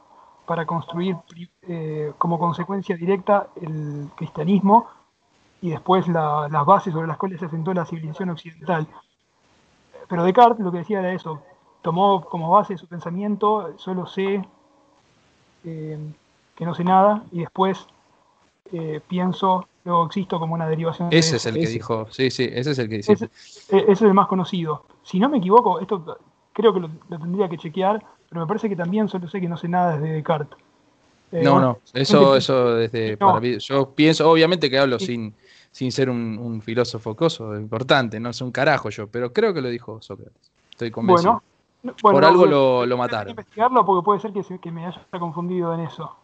para 0.46 0.64
construir 0.64 1.18
eh, 1.64 2.14
como 2.20 2.38
consecuencia 2.38 2.96
directa 2.96 3.48
el 3.60 4.12
cristianismo 4.16 4.88
y 5.60 5.72
después 5.72 6.08
las 6.08 6.66
bases 6.68 6.94
sobre 6.94 7.08
las 7.08 7.18
cuales 7.18 7.40
se 7.40 7.48
asentó 7.48 7.74
la 7.74 7.84
civilización 7.84 8.30
occidental. 8.30 8.88
Pero 10.08 10.24
Descartes 10.24 10.64
lo 10.64 10.72
que 10.72 10.78
decía 10.78 11.00
era 11.00 11.14
eso, 11.14 11.42
tomó 11.82 12.22
como 12.22 12.52
base 12.52 12.78
su 12.78 12.86
pensamiento, 12.86 13.74
solo 13.80 14.06
sé 14.06 14.48
eh, 15.64 16.14
que 16.54 16.66
no 16.66 16.76
sé 16.76 16.84
nada, 16.84 17.24
y 17.32 17.40
después 17.40 17.88
eh, 18.72 19.02
pienso, 19.08 19.68
luego 19.84 20.06
existo 20.06 20.40
como 20.40 20.54
una 20.54 20.68
derivación. 20.68 21.10
Ese 21.12 21.38
es 21.38 21.46
el 21.46 21.56
que 21.56 21.68
dijo, 21.68 22.08
sí, 22.10 22.30
sí, 22.30 22.48
ese 22.52 22.72
es 22.72 22.80
el 22.80 22.90
que 22.90 22.98
dice. 22.98 23.14
Ese, 23.14 23.30
es 23.70 24.02
el 24.02 24.14
más 24.14 24.28
conocido. 24.28 24.86
Si 25.04 25.20
no 25.20 25.30
me 25.30 25.38
equivoco, 25.38 25.80
esto 25.80 26.18
creo 26.54 26.74
que 26.74 26.80
lo, 26.82 26.90
tendría 27.10 27.50
que 27.50 27.58
chequear, 27.58 28.04
pero 28.30 28.42
me 28.42 28.48
parece 28.48 28.70
que 28.70 28.76
también 28.76 29.08
solo 29.08 29.28
sé 29.28 29.42
que 29.42 29.48
no 29.48 29.58
sé 29.58 29.68
nada 29.68 29.98
desde 29.98 30.14
Descartes. 30.14 30.58
Eh, 31.32 31.44
no, 31.44 31.60
no, 31.60 31.78
eso, 31.94 32.36
eso 32.36 32.76
desde 32.76 33.18
Yo 33.60 33.92
pienso, 33.92 34.30
obviamente 34.30 34.70
que 34.70 34.80
hablo 34.80 34.98
sin, 34.98 35.36
sin 35.72 35.92
ser 35.92 36.10
un, 36.10 36.62
filósofo 36.62 37.16
coso, 37.16 37.56
importante, 37.56 38.20
no 38.20 38.34
sé 38.34 38.44
un 38.44 38.52
carajo 38.52 38.90
yo, 38.90 39.08
pero 39.08 39.32
creo 39.32 39.54
que 39.54 39.62
lo 39.62 39.70
dijo 39.70 40.02
Sócrates. 40.02 40.52
Estoy 40.72 40.92
convencido. 40.92 41.42
Bueno, 41.82 41.98
Por 42.02 42.26
algo 42.26 42.46
lo, 42.46 42.86
lo 42.86 42.98
mataron. 42.98 43.32
investigarlo 43.32 43.86
porque 43.86 44.04
puede 44.04 44.20
ser 44.20 44.34
que, 44.34 44.60
que 44.60 44.72
me 44.72 44.86
haya 44.86 45.02
confundido 45.18 45.74
en 45.74 45.82
eso. 45.82 46.16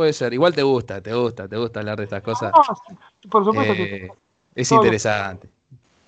Puede 0.00 0.14
ser, 0.14 0.32
igual 0.32 0.54
te 0.54 0.62
gusta, 0.62 1.02
te 1.02 1.12
gusta, 1.12 1.46
te 1.46 1.58
gusta 1.58 1.80
hablar 1.80 1.98
de 1.98 2.04
estas 2.04 2.22
cosas. 2.22 2.54
por 3.30 3.44
supuesto 3.44 3.74
que. 3.74 3.82
Eh, 4.06 4.10
es 4.54 4.72
interesante. 4.72 5.50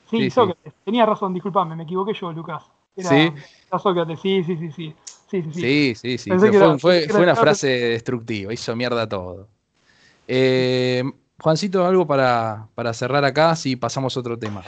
Sí, 0.08 0.30
Sócrates, 0.30 0.72
tenía 0.82 1.04
razón, 1.04 1.34
disculpame, 1.34 1.76
me 1.76 1.82
equivoqué 1.82 2.14
yo, 2.14 2.32
Lucas. 2.32 2.64
sí. 2.96 3.30
Sócrates, 3.70 4.18
sí, 4.18 4.42
sí, 4.44 4.56
sí, 4.56 4.72
sí. 4.72 4.96
Sí, 5.28 5.42
sí, 5.94 5.94
sí. 5.94 6.16
sí, 6.16 6.38
Fue, 6.38 6.78
fue, 6.78 7.06
fue, 7.06 7.22
una 7.22 7.36
frase 7.36 7.68
destructiva, 7.68 8.50
hizo 8.54 8.74
mierda 8.74 9.06
todo. 9.06 9.48
Eh, 10.26 11.04
Juancito, 11.38 11.84
algo 11.86 12.06
para, 12.06 12.94
cerrar 12.94 13.26
acá, 13.26 13.54
si 13.56 13.76
pasamos 13.76 14.16
a 14.16 14.20
otro 14.20 14.38
tema. 14.38 14.62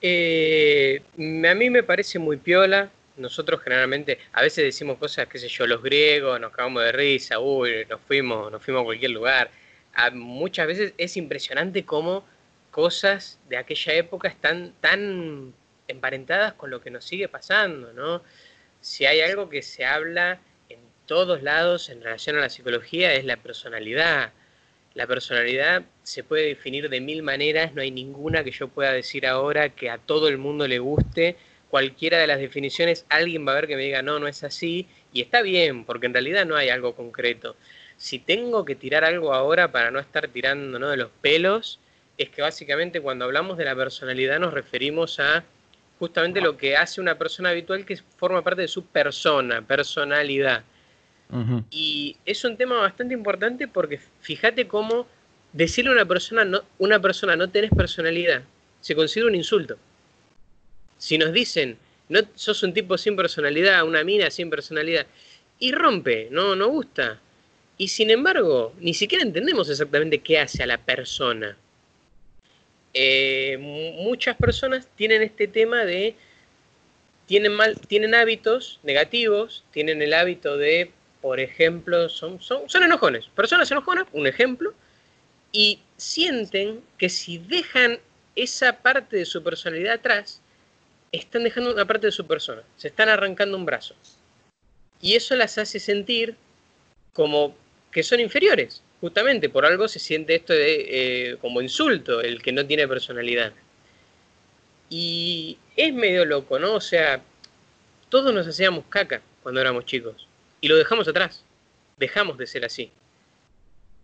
Eh, 0.00 1.02
a 1.18 1.54
mí 1.54 1.68
me 1.68 1.82
parece 1.82 2.18
muy 2.18 2.38
piola. 2.38 2.90
Nosotros 3.16 3.60
generalmente, 3.62 4.18
a 4.32 4.42
veces 4.42 4.64
decimos 4.64 4.98
cosas, 4.98 5.26
qué 5.28 5.38
sé 5.38 5.48
yo, 5.48 5.66
los 5.66 5.82
griegos, 5.82 6.40
nos 6.40 6.52
cagamos 6.52 6.82
de 6.84 6.92
risa, 6.92 7.38
uy, 7.38 7.86
nos 7.88 8.00
fuimos, 8.02 8.50
nos 8.52 8.62
fuimos 8.62 8.82
a 8.82 8.84
cualquier 8.84 9.12
lugar. 9.12 9.50
muchas 10.12 10.66
veces 10.66 10.94
es 10.98 11.16
impresionante 11.16 11.84
cómo 11.84 12.24
cosas 12.70 13.38
de 13.48 13.56
aquella 13.56 13.94
época 13.94 14.28
están 14.28 14.74
tan 14.80 15.54
emparentadas 15.88 16.54
con 16.54 16.70
lo 16.70 16.80
que 16.80 16.90
nos 16.90 17.04
sigue 17.04 17.28
pasando, 17.28 17.92
¿no? 17.92 18.22
Si 18.80 19.06
hay 19.06 19.20
algo 19.20 19.48
que 19.48 19.62
se 19.62 19.84
habla 19.84 20.40
en 20.68 20.80
todos 21.06 21.42
lados 21.42 21.88
en 21.88 22.02
relación 22.02 22.36
a 22.36 22.40
la 22.40 22.50
psicología 22.50 23.14
es 23.14 23.24
la 23.24 23.36
personalidad 23.36 24.32
la 24.96 25.06
personalidad 25.06 25.82
se 26.02 26.24
puede 26.24 26.46
definir 26.46 26.88
de 26.88 27.02
mil 27.02 27.22
maneras, 27.22 27.74
no 27.74 27.82
hay 27.82 27.90
ninguna 27.90 28.42
que 28.42 28.50
yo 28.50 28.68
pueda 28.68 28.92
decir 28.92 29.26
ahora 29.26 29.68
que 29.68 29.90
a 29.90 29.98
todo 29.98 30.28
el 30.28 30.38
mundo 30.38 30.66
le 30.66 30.78
guste. 30.78 31.36
Cualquiera 31.70 32.18
de 32.18 32.26
las 32.26 32.38
definiciones, 32.38 33.06
alguien 33.08 33.46
va 33.46 33.52
a 33.52 33.56
ver 33.56 33.66
que 33.66 33.76
me 33.76 33.82
diga, 33.82 34.02
no, 34.02 34.18
no 34.18 34.28
es 34.28 34.44
así, 34.44 34.86
y 35.12 35.20
está 35.20 35.42
bien, 35.42 35.84
porque 35.84 36.06
en 36.06 36.12
realidad 36.12 36.46
no 36.46 36.56
hay 36.56 36.68
algo 36.68 36.94
concreto. 36.94 37.56
Si 37.96 38.18
tengo 38.18 38.64
que 38.64 38.74
tirar 38.74 39.04
algo 39.04 39.34
ahora 39.34 39.72
para 39.72 39.90
no 39.90 39.98
estar 39.98 40.28
tirando 40.28 40.78
¿no? 40.78 40.88
de 40.88 40.96
los 40.96 41.10
pelos, 41.20 41.80
es 42.18 42.28
que 42.30 42.42
básicamente 42.42 43.00
cuando 43.00 43.24
hablamos 43.24 43.58
de 43.58 43.64
la 43.64 43.74
personalidad 43.74 44.38
nos 44.38 44.54
referimos 44.54 45.18
a 45.20 45.44
justamente 45.98 46.40
lo 46.40 46.56
que 46.56 46.76
hace 46.76 47.00
una 47.00 47.16
persona 47.16 47.50
habitual 47.50 47.84
que 47.84 47.96
forma 48.16 48.42
parte 48.42 48.62
de 48.62 48.68
su 48.68 48.84
persona, 48.84 49.62
personalidad. 49.62 50.62
Y 51.70 52.16
es 52.24 52.44
un 52.44 52.56
tema 52.56 52.76
bastante 52.76 53.12
importante 53.12 53.66
porque 53.66 53.98
fíjate 54.20 54.68
cómo 54.68 55.08
decirle 55.52 55.90
a 55.90 55.94
una 55.94 56.04
persona 56.04 56.44
no, 56.44 56.62
una 56.78 57.00
persona 57.00 57.34
no 57.34 57.48
tenés 57.48 57.70
personalidad 57.70 58.42
se 58.86 58.94
considera 58.94 59.28
un 59.28 59.34
insulto. 59.34 59.76
Si 60.98 61.18
nos 61.18 61.32
dicen, 61.32 61.78
no 62.08 62.20
sos 62.34 62.62
un 62.62 62.72
tipo 62.72 62.96
sin 62.98 63.16
personalidad, 63.16 63.84
una 63.84 64.04
mina 64.04 64.30
sin 64.30 64.50
personalidad, 64.50 65.06
y 65.58 65.72
rompe, 65.72 66.28
no, 66.30 66.54
no 66.54 66.68
gusta. 66.68 67.20
Y 67.78 67.88
sin 67.88 68.10
embargo, 68.10 68.72
ni 68.78 68.94
siquiera 68.94 69.24
entendemos 69.24 69.68
exactamente 69.68 70.20
qué 70.20 70.38
hace 70.38 70.62
a 70.62 70.66
la 70.66 70.78
persona. 70.78 71.56
Eh, 72.94 73.58
muchas 73.58 74.36
personas 74.36 74.88
tienen 74.96 75.22
este 75.22 75.46
tema 75.46 75.84
de, 75.84 76.14
tienen, 77.26 77.52
mal, 77.52 77.78
tienen 77.86 78.14
hábitos 78.14 78.80
negativos, 78.82 79.64
tienen 79.72 80.00
el 80.00 80.14
hábito 80.14 80.56
de, 80.56 80.90
por 81.20 81.40
ejemplo, 81.40 82.08
son, 82.08 82.40
son, 82.40 82.68
son 82.70 82.82
enojones, 82.84 83.26
personas 83.34 83.70
enojonas, 83.70 84.06
un 84.12 84.26
ejemplo, 84.26 84.72
y 85.52 85.80
sienten 85.98 86.80
que 86.96 87.10
si 87.10 87.38
dejan 87.38 87.98
esa 88.34 88.78
parte 88.78 89.16
de 89.16 89.26
su 89.26 89.42
personalidad 89.42 89.94
atrás, 89.94 90.40
están 91.16 91.44
dejando 91.44 91.72
una 91.72 91.84
parte 91.84 92.06
de 92.06 92.12
su 92.12 92.26
persona, 92.26 92.62
se 92.76 92.88
están 92.88 93.08
arrancando 93.08 93.56
un 93.56 93.64
brazo. 93.64 93.94
Y 95.00 95.14
eso 95.14 95.36
las 95.36 95.58
hace 95.58 95.78
sentir 95.78 96.36
como 97.12 97.54
que 97.90 98.02
son 98.02 98.20
inferiores. 98.20 98.82
Justamente 99.00 99.48
por 99.48 99.66
algo 99.66 99.88
se 99.88 99.98
siente 99.98 100.34
esto 100.34 100.52
de, 100.52 100.86
eh, 100.88 101.36
como 101.40 101.60
insulto, 101.60 102.20
el 102.20 102.42
que 102.42 102.52
no 102.52 102.66
tiene 102.66 102.88
personalidad. 102.88 103.52
Y 104.88 105.58
es 105.76 105.92
medio 105.92 106.24
loco, 106.24 106.58
¿no? 106.58 106.74
O 106.74 106.80
sea, 106.80 107.22
todos 108.08 108.32
nos 108.32 108.46
hacíamos 108.46 108.84
caca 108.88 109.20
cuando 109.42 109.60
éramos 109.60 109.84
chicos 109.84 110.26
y 110.60 110.68
lo 110.68 110.76
dejamos 110.76 111.08
atrás. 111.08 111.44
Dejamos 111.98 112.38
de 112.38 112.46
ser 112.46 112.64
así. 112.64 112.90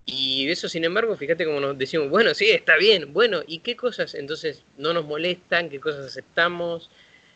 Y 0.04 0.50
eso, 0.50 0.68
sin 0.68 0.84
embargo, 0.84 1.16
fíjate 1.16 1.44
cómo 1.44 1.60
nos 1.60 1.78
decimos, 1.78 2.10
bueno, 2.10 2.34
sí, 2.34 2.50
está 2.50 2.76
bien, 2.76 3.12
bueno, 3.12 3.42
¿y 3.46 3.60
qué 3.60 3.76
cosas 3.76 4.14
entonces 4.14 4.64
no 4.76 4.92
nos 4.92 5.04
molestan? 5.04 5.70
¿Qué 5.70 5.78
cosas 5.78 6.06
aceptamos? 6.06 6.90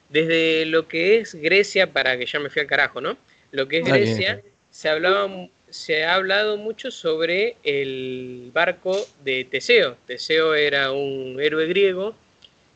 Desde 0.09 0.67
lo 0.67 0.89
que 0.89 1.19
es 1.19 1.35
Grecia, 1.35 1.93
para 1.93 2.19
que 2.19 2.27
ya 2.27 2.39
me 2.41 2.51
fui 2.51 2.62
al 2.62 2.69
carajo, 2.69 3.01
¿no? 3.01 3.17
Lo 3.53 3.69
que 3.69 3.79
es 3.79 3.85
Grecia, 3.85 4.43
se 4.71 4.89
hablaba 4.89 5.29
se 5.69 6.05
ha 6.05 6.14
hablado 6.14 6.57
mucho 6.57 6.91
sobre 6.91 7.57
el 7.62 8.51
barco 8.53 9.07
de 9.25 9.45
Teseo. 9.45 9.97
Teseo 10.07 10.55
era 10.55 10.93
un 10.93 11.39
héroe 11.41 11.67
griego 11.67 12.14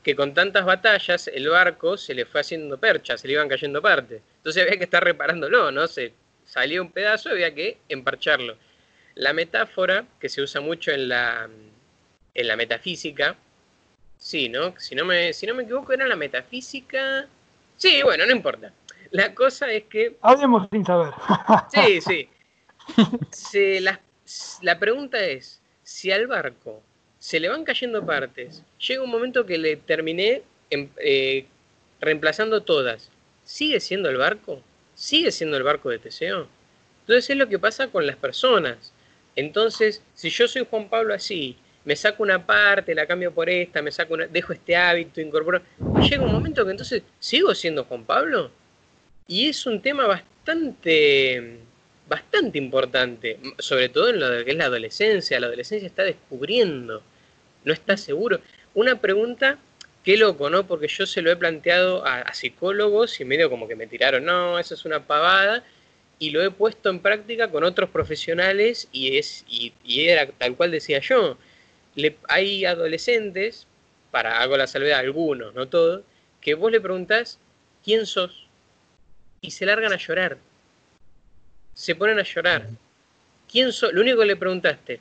que 0.02 0.16
con 0.16 0.34
tantas 0.34 0.64
batallas 0.64 1.28
el 1.28 1.48
barco 1.48 1.96
se 1.96 2.14
le 2.14 2.24
fue 2.24 2.40
haciendo 2.40 2.78
percha, 2.78 3.16
se 3.18 3.28
le 3.28 3.34
iban 3.34 3.48
cayendo 3.48 3.82
partes. 3.82 4.22
Entonces 4.38 4.62
había 4.62 4.78
que 4.78 4.84
estar 4.84 5.04
reparándolo, 5.04 5.70
¿no? 5.70 5.86
Se 5.86 6.12
salía 6.44 6.82
un 6.82 6.90
pedazo, 6.90 7.30
había 7.30 7.54
que 7.54 7.78
emparcharlo. 7.88 8.56
La 9.20 9.32
metáfora 9.32 10.06
que 10.18 10.28
se 10.28 10.40
usa 10.40 10.60
mucho 10.60 10.90
en 10.90 11.08
la, 11.08 11.48
en 12.34 12.48
la 12.48 12.56
metafísica, 12.56 13.36
sí, 14.16 14.48
¿no? 14.48 14.74
Si 14.78 14.94
no, 14.94 15.04
me, 15.04 15.32
si 15.32 15.46
no 15.46 15.54
me 15.54 15.64
equivoco, 15.64 15.92
era 15.92 16.06
la 16.06 16.16
metafísica. 16.16 17.26
Sí, 17.76 18.02
bueno, 18.02 18.24
no 18.24 18.32
importa. 18.32 18.72
La 19.10 19.34
cosa 19.34 19.70
es 19.72 19.84
que. 19.84 20.16
Hablemos 20.22 20.68
sin 20.70 20.84
saber. 20.86 21.12
sí, 21.74 22.00
sí 22.00 22.28
la, 24.62 24.78
pregunta 24.78 25.18
es, 25.24 25.60
si 25.82 26.10
al 26.10 26.26
barco 26.26 26.82
se 27.18 27.40
le 27.40 27.48
van 27.48 27.64
cayendo 27.64 28.04
partes, 28.04 28.62
llega 28.78 29.02
un 29.02 29.10
momento 29.10 29.44
que 29.44 29.58
le 29.58 29.76
terminé 29.76 30.42
em, 30.70 30.88
eh, 30.98 31.46
reemplazando 32.00 32.62
todas, 32.62 33.10
¿sigue 33.44 33.80
siendo 33.80 34.08
el 34.08 34.16
barco? 34.16 34.62
¿Sigue 34.94 35.30
siendo 35.30 35.56
el 35.56 35.62
barco 35.62 35.90
de 35.90 35.98
Teseo? 35.98 36.48
Entonces 37.02 37.30
es 37.30 37.36
lo 37.36 37.48
que 37.48 37.58
pasa 37.58 37.88
con 37.88 38.06
las 38.06 38.16
personas. 38.16 38.92
Entonces, 39.40 40.02
si 40.14 40.30
yo 40.30 40.46
soy 40.46 40.66
Juan 40.68 40.88
Pablo 40.88 41.14
así, 41.14 41.56
me 41.84 41.96
saco 41.96 42.22
una 42.22 42.44
parte, 42.44 42.94
la 42.94 43.06
cambio 43.06 43.32
por 43.32 43.48
esta, 43.48 43.80
me 43.80 43.90
saco 43.90 44.16
dejo 44.16 44.52
este 44.52 44.76
hábito, 44.76 45.20
incorporo. 45.20 45.62
Llega 46.08 46.24
un 46.24 46.32
momento 46.32 46.64
que 46.64 46.72
entonces 46.72 47.02
sigo 47.18 47.54
siendo 47.54 47.84
Juan 47.84 48.04
Pablo. 48.04 48.50
Y 49.26 49.48
es 49.48 49.64
un 49.66 49.80
tema 49.80 50.06
bastante 50.06 51.60
bastante 52.10 52.58
importante, 52.58 53.38
sobre 53.58 53.88
todo 53.88 54.10
en 54.10 54.18
lo 54.18 54.44
que 54.44 54.50
es 54.50 54.56
la 54.56 54.66
adolescencia. 54.66 55.38
La 55.40 55.46
adolescencia 55.46 55.86
está 55.86 56.02
descubriendo, 56.02 57.02
no 57.64 57.72
está 57.72 57.96
seguro. 57.96 58.40
Una 58.74 59.00
pregunta, 59.00 59.58
qué 60.04 60.16
loco, 60.16 60.50
¿no? 60.50 60.66
Porque 60.66 60.88
yo 60.88 61.06
se 61.06 61.22
lo 61.22 61.30
he 61.30 61.36
planteado 61.36 62.04
a, 62.04 62.34
psicólogos 62.34 63.20
y 63.20 63.24
medio 63.24 63.48
como 63.48 63.68
que 63.68 63.76
me 63.76 63.86
tiraron, 63.86 64.24
no, 64.24 64.58
eso 64.58 64.74
es 64.74 64.84
una 64.84 65.06
pavada, 65.06 65.64
y 66.20 66.30
lo 66.30 66.40
he 66.44 66.52
puesto 66.52 66.88
en 66.90 67.00
práctica 67.00 67.50
con 67.50 67.64
otros 67.64 67.90
profesionales 67.90 68.88
y, 68.92 69.16
es, 69.16 69.44
y, 69.48 69.72
era 69.84 70.26
tal 70.30 70.54
cual 70.54 70.70
decía 70.70 71.00
yo. 71.00 71.36
Hay 72.28 72.64
adolescentes, 72.64 73.66
para 74.12 74.40
hago 74.40 74.56
la 74.56 74.68
salvedad, 74.68 75.00
algunos, 75.00 75.52
no 75.54 75.66
todos, 75.66 76.02
que 76.40 76.54
vos 76.54 76.70
le 76.70 76.80
preguntás, 76.80 77.40
¿quién 77.82 78.06
sos? 78.06 78.46
Y 79.40 79.50
se 79.50 79.66
largan 79.66 79.92
a 79.92 79.96
llorar 79.96 80.38
se 81.80 81.94
ponen 81.94 82.18
a 82.18 82.22
llorar. 82.22 82.68
¿Quién 83.50 83.72
so 83.72 83.90
Lo 83.90 84.02
único 84.02 84.20
que 84.20 84.26
le 84.26 84.36
preguntaste. 84.36 85.00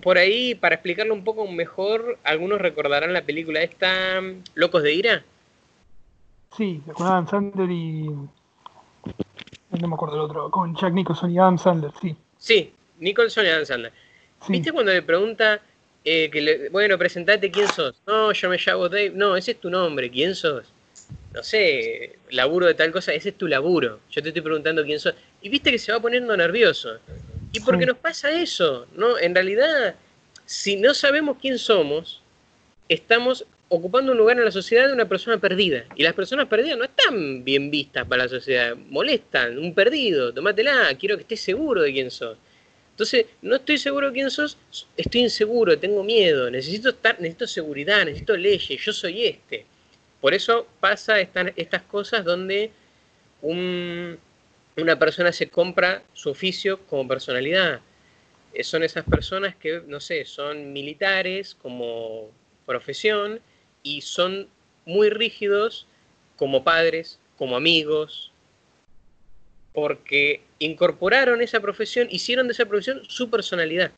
Por 0.00 0.16
ahí, 0.16 0.54
para 0.54 0.76
explicarlo 0.76 1.12
un 1.12 1.24
poco 1.24 1.46
mejor, 1.48 2.18
algunos 2.22 2.60
recordarán 2.60 3.12
la 3.12 3.22
película 3.22 3.60
esta, 3.60 4.22
Locos 4.54 4.84
de 4.84 4.94
Ira. 4.94 5.24
Sí, 6.56 6.80
Adam 6.98 7.28
Sandler 7.28 7.70
y. 7.70 8.08
No 9.80 9.88
me 9.88 9.94
acuerdo 9.94 10.16
el 10.16 10.22
otro, 10.22 10.50
con 10.50 10.74
Jack 10.76 10.92
Nicholson 10.92 11.30
y 11.30 11.38
Adam 11.38 11.58
Sandler, 11.58 11.92
sí. 12.00 12.16
Sí, 12.38 12.72
Nicholson 12.98 13.44
y 13.46 13.48
Adam 13.48 13.64
Sandler. 13.64 13.92
¿Viste 14.48 14.72
cuando 14.72 14.92
le 14.92 15.02
pregunta, 15.02 15.60
eh, 16.04 16.30
que 16.30 16.40
le, 16.40 16.68
bueno, 16.68 16.96
presentate 16.98 17.50
quién 17.50 17.68
sos? 17.68 17.94
No, 18.06 18.32
yo 18.32 18.48
me 18.48 18.58
llamo 18.64 18.88
Dave. 18.88 19.10
No, 19.10 19.36
ese 19.36 19.52
es 19.52 19.60
tu 19.60 19.70
nombre, 19.70 20.10
¿quién 20.10 20.34
sos? 20.34 20.72
no 21.36 21.42
sé, 21.42 22.18
laburo 22.30 22.66
de 22.66 22.72
tal 22.72 22.90
cosa, 22.90 23.12
ese 23.12 23.28
es 23.28 23.38
tu 23.38 23.46
laburo. 23.46 24.00
Yo 24.10 24.22
te 24.22 24.28
estoy 24.28 24.40
preguntando 24.42 24.82
quién 24.84 24.98
sos. 24.98 25.14
Y 25.42 25.50
viste 25.50 25.70
que 25.70 25.78
se 25.78 25.92
va 25.92 26.00
poniendo 26.00 26.34
nervioso. 26.34 26.96
¿Y 27.52 27.60
por 27.60 27.78
qué 27.78 27.84
nos 27.84 27.98
pasa 27.98 28.30
eso? 28.30 28.86
¿No? 28.96 29.18
En 29.18 29.34
realidad, 29.34 29.94
si 30.46 30.76
no 30.76 30.94
sabemos 30.94 31.36
quién 31.38 31.58
somos, 31.58 32.22
estamos 32.88 33.44
ocupando 33.68 34.12
un 34.12 34.18
lugar 34.18 34.38
en 34.38 34.44
la 34.44 34.50
sociedad 34.50 34.86
de 34.86 34.92
una 34.92 35.08
persona 35.08 35.38
perdida. 35.38 35.84
Y 35.96 36.02
las 36.02 36.14
personas 36.14 36.46
perdidas 36.46 36.78
no 36.78 36.84
están 36.84 37.44
bien 37.44 37.70
vistas 37.70 38.06
para 38.06 38.24
la 38.24 38.28
sociedad. 38.28 38.76
Molestan, 38.76 39.58
un 39.58 39.74
perdido, 39.74 40.32
tomátela, 40.32 40.94
quiero 40.98 41.16
que 41.16 41.22
estés 41.22 41.40
seguro 41.40 41.82
de 41.82 41.92
quién 41.92 42.10
sos. 42.10 42.36
Entonces, 42.90 43.26
no 43.42 43.56
estoy 43.56 43.76
seguro 43.76 44.06
de 44.08 44.14
quién 44.14 44.30
sos, 44.30 44.56
estoy 44.96 45.22
inseguro, 45.22 45.78
tengo 45.78 46.02
miedo, 46.02 46.50
necesito 46.50 46.90
estar, 46.90 47.20
necesito 47.20 47.46
seguridad, 47.46 48.06
necesito 48.06 48.36
leyes, 48.36 48.80
yo 48.82 48.92
soy 48.92 49.26
este. 49.26 49.66
Por 50.20 50.32
eso 50.32 50.66
pasa 50.80 51.20
estas 51.20 51.82
cosas 51.82 52.24
donde 52.24 52.70
una 53.42 54.98
persona 54.98 55.30
se 55.30 55.48
compra 55.48 56.02
su 56.14 56.30
oficio 56.30 56.80
como 56.86 57.06
personalidad. 57.06 57.80
Eh, 58.54 58.64
son 58.64 58.82
esas 58.82 59.04
personas 59.04 59.54
que, 59.56 59.82
no 59.86 60.00
sé, 60.00 60.24
son 60.24 60.72
militares 60.72 61.54
como 61.54 62.30
profesión 62.64 63.40
y 63.86 64.00
son 64.00 64.48
muy 64.84 65.10
rígidos 65.10 65.86
como 66.36 66.64
padres, 66.64 67.20
como 67.38 67.56
amigos, 67.56 68.32
porque 69.72 70.42
incorporaron 70.58 71.40
esa 71.40 71.60
profesión, 71.60 72.08
hicieron 72.10 72.48
de 72.48 72.54
esa 72.54 72.66
profesión 72.66 73.02
su 73.08 73.30
personalidad. 73.30 73.92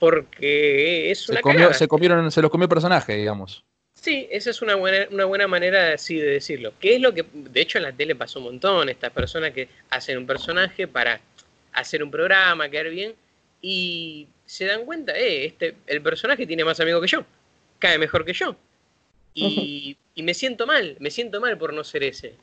Porque 0.00 1.10
es 1.12 1.28
una 1.28 1.36
se, 1.36 1.78
se 1.78 1.88
comieron, 1.88 2.32
se 2.32 2.42
los 2.42 2.50
comió 2.50 2.64
el 2.64 2.68
personaje, 2.68 3.14
digamos. 3.14 3.64
Sí, 3.94 4.26
esa 4.30 4.50
es 4.50 4.60
una 4.60 4.74
buena, 4.74 5.06
una 5.12 5.24
buena 5.24 5.46
manera 5.46 5.92
así 5.92 6.16
de 6.16 6.30
decirlo. 6.30 6.72
¿Qué 6.80 6.96
es 6.96 7.00
lo 7.00 7.14
que, 7.14 7.24
de 7.32 7.60
hecho 7.60 7.78
en 7.78 7.84
la 7.84 7.92
tele 7.92 8.16
pasó 8.16 8.40
un 8.40 8.46
montón, 8.46 8.88
estas 8.88 9.12
personas 9.12 9.52
que 9.52 9.68
hacen 9.90 10.18
un 10.18 10.26
personaje 10.26 10.88
para 10.88 11.20
hacer 11.72 12.02
un 12.02 12.10
programa, 12.10 12.68
quedar 12.68 12.90
bien, 12.90 13.14
y 13.62 14.26
se 14.46 14.66
dan 14.66 14.84
cuenta, 14.84 15.12
eh, 15.16 15.46
este, 15.46 15.76
el 15.86 16.02
personaje 16.02 16.46
tiene 16.46 16.64
más 16.64 16.80
amigos 16.80 17.02
que 17.02 17.08
yo, 17.08 17.24
cae 17.78 17.98
mejor 17.98 18.24
que 18.24 18.32
yo. 18.32 18.56
Y, 19.34 19.96
y, 20.14 20.22
me 20.22 20.32
siento 20.32 20.66
mal, 20.66 20.96
me 21.00 21.10
siento 21.10 21.40
mal 21.40 21.58
por 21.58 21.72
no 21.72 21.82
ser 21.84 22.04
ese. 22.04 22.34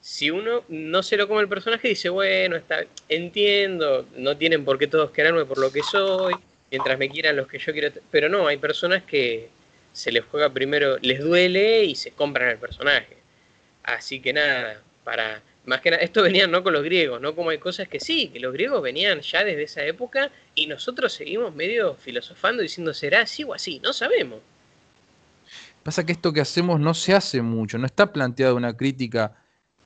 Si 0.00 0.30
uno 0.30 0.64
no 0.68 1.02
se 1.02 1.16
lo 1.16 1.26
come 1.26 1.40
el 1.40 1.48
personaje, 1.48 1.88
dice, 1.88 2.10
bueno, 2.10 2.56
está, 2.56 2.84
entiendo, 3.08 4.06
no 4.16 4.36
tienen 4.36 4.64
por 4.64 4.78
qué 4.78 4.86
todos 4.86 5.10
quererme 5.10 5.44
por 5.46 5.58
lo 5.58 5.72
que 5.72 5.82
soy, 5.82 6.34
mientras 6.70 6.98
me 6.98 7.08
quieran 7.08 7.36
los 7.36 7.48
que 7.48 7.58
yo 7.58 7.72
quiero. 7.72 7.90
Pero 8.10 8.28
no, 8.28 8.46
hay 8.46 8.58
personas 8.58 9.02
que, 9.04 9.48
se 9.98 10.12
les 10.12 10.24
juega 10.24 10.52
primero, 10.52 10.96
les 11.00 11.20
duele 11.20 11.84
y 11.84 11.96
se 11.96 12.12
compran 12.12 12.48
el 12.48 12.58
personaje. 12.58 13.16
Así 13.82 14.20
que 14.20 14.32
nada, 14.32 14.80
para 15.02 15.42
más 15.64 15.80
que 15.80 15.90
nada, 15.90 16.02
esto 16.02 16.22
venía 16.22 16.46
no 16.46 16.62
con 16.62 16.72
los 16.72 16.84
griegos, 16.84 17.20
no 17.20 17.34
como 17.34 17.50
hay 17.50 17.58
cosas 17.58 17.88
que 17.88 17.98
sí, 17.98 18.28
que 18.28 18.38
los 18.38 18.52
griegos 18.52 18.80
venían 18.80 19.20
ya 19.20 19.44
desde 19.44 19.64
esa 19.64 19.84
época 19.84 20.30
y 20.54 20.66
nosotros 20.66 21.12
seguimos 21.12 21.54
medio 21.54 21.94
filosofando 21.96 22.62
diciendo 22.62 22.94
será 22.94 23.22
así 23.22 23.42
o 23.42 23.52
así, 23.52 23.80
no 23.80 23.92
sabemos. 23.92 24.40
Pasa 25.88 26.04
que 26.04 26.12
esto 26.12 26.34
que 26.34 26.42
hacemos 26.42 26.78
no 26.80 26.92
se 26.92 27.14
hace 27.14 27.40
mucho, 27.40 27.78
no 27.78 27.86
está 27.86 28.12
planteada 28.12 28.52
una 28.52 28.76
crítica 28.76 29.36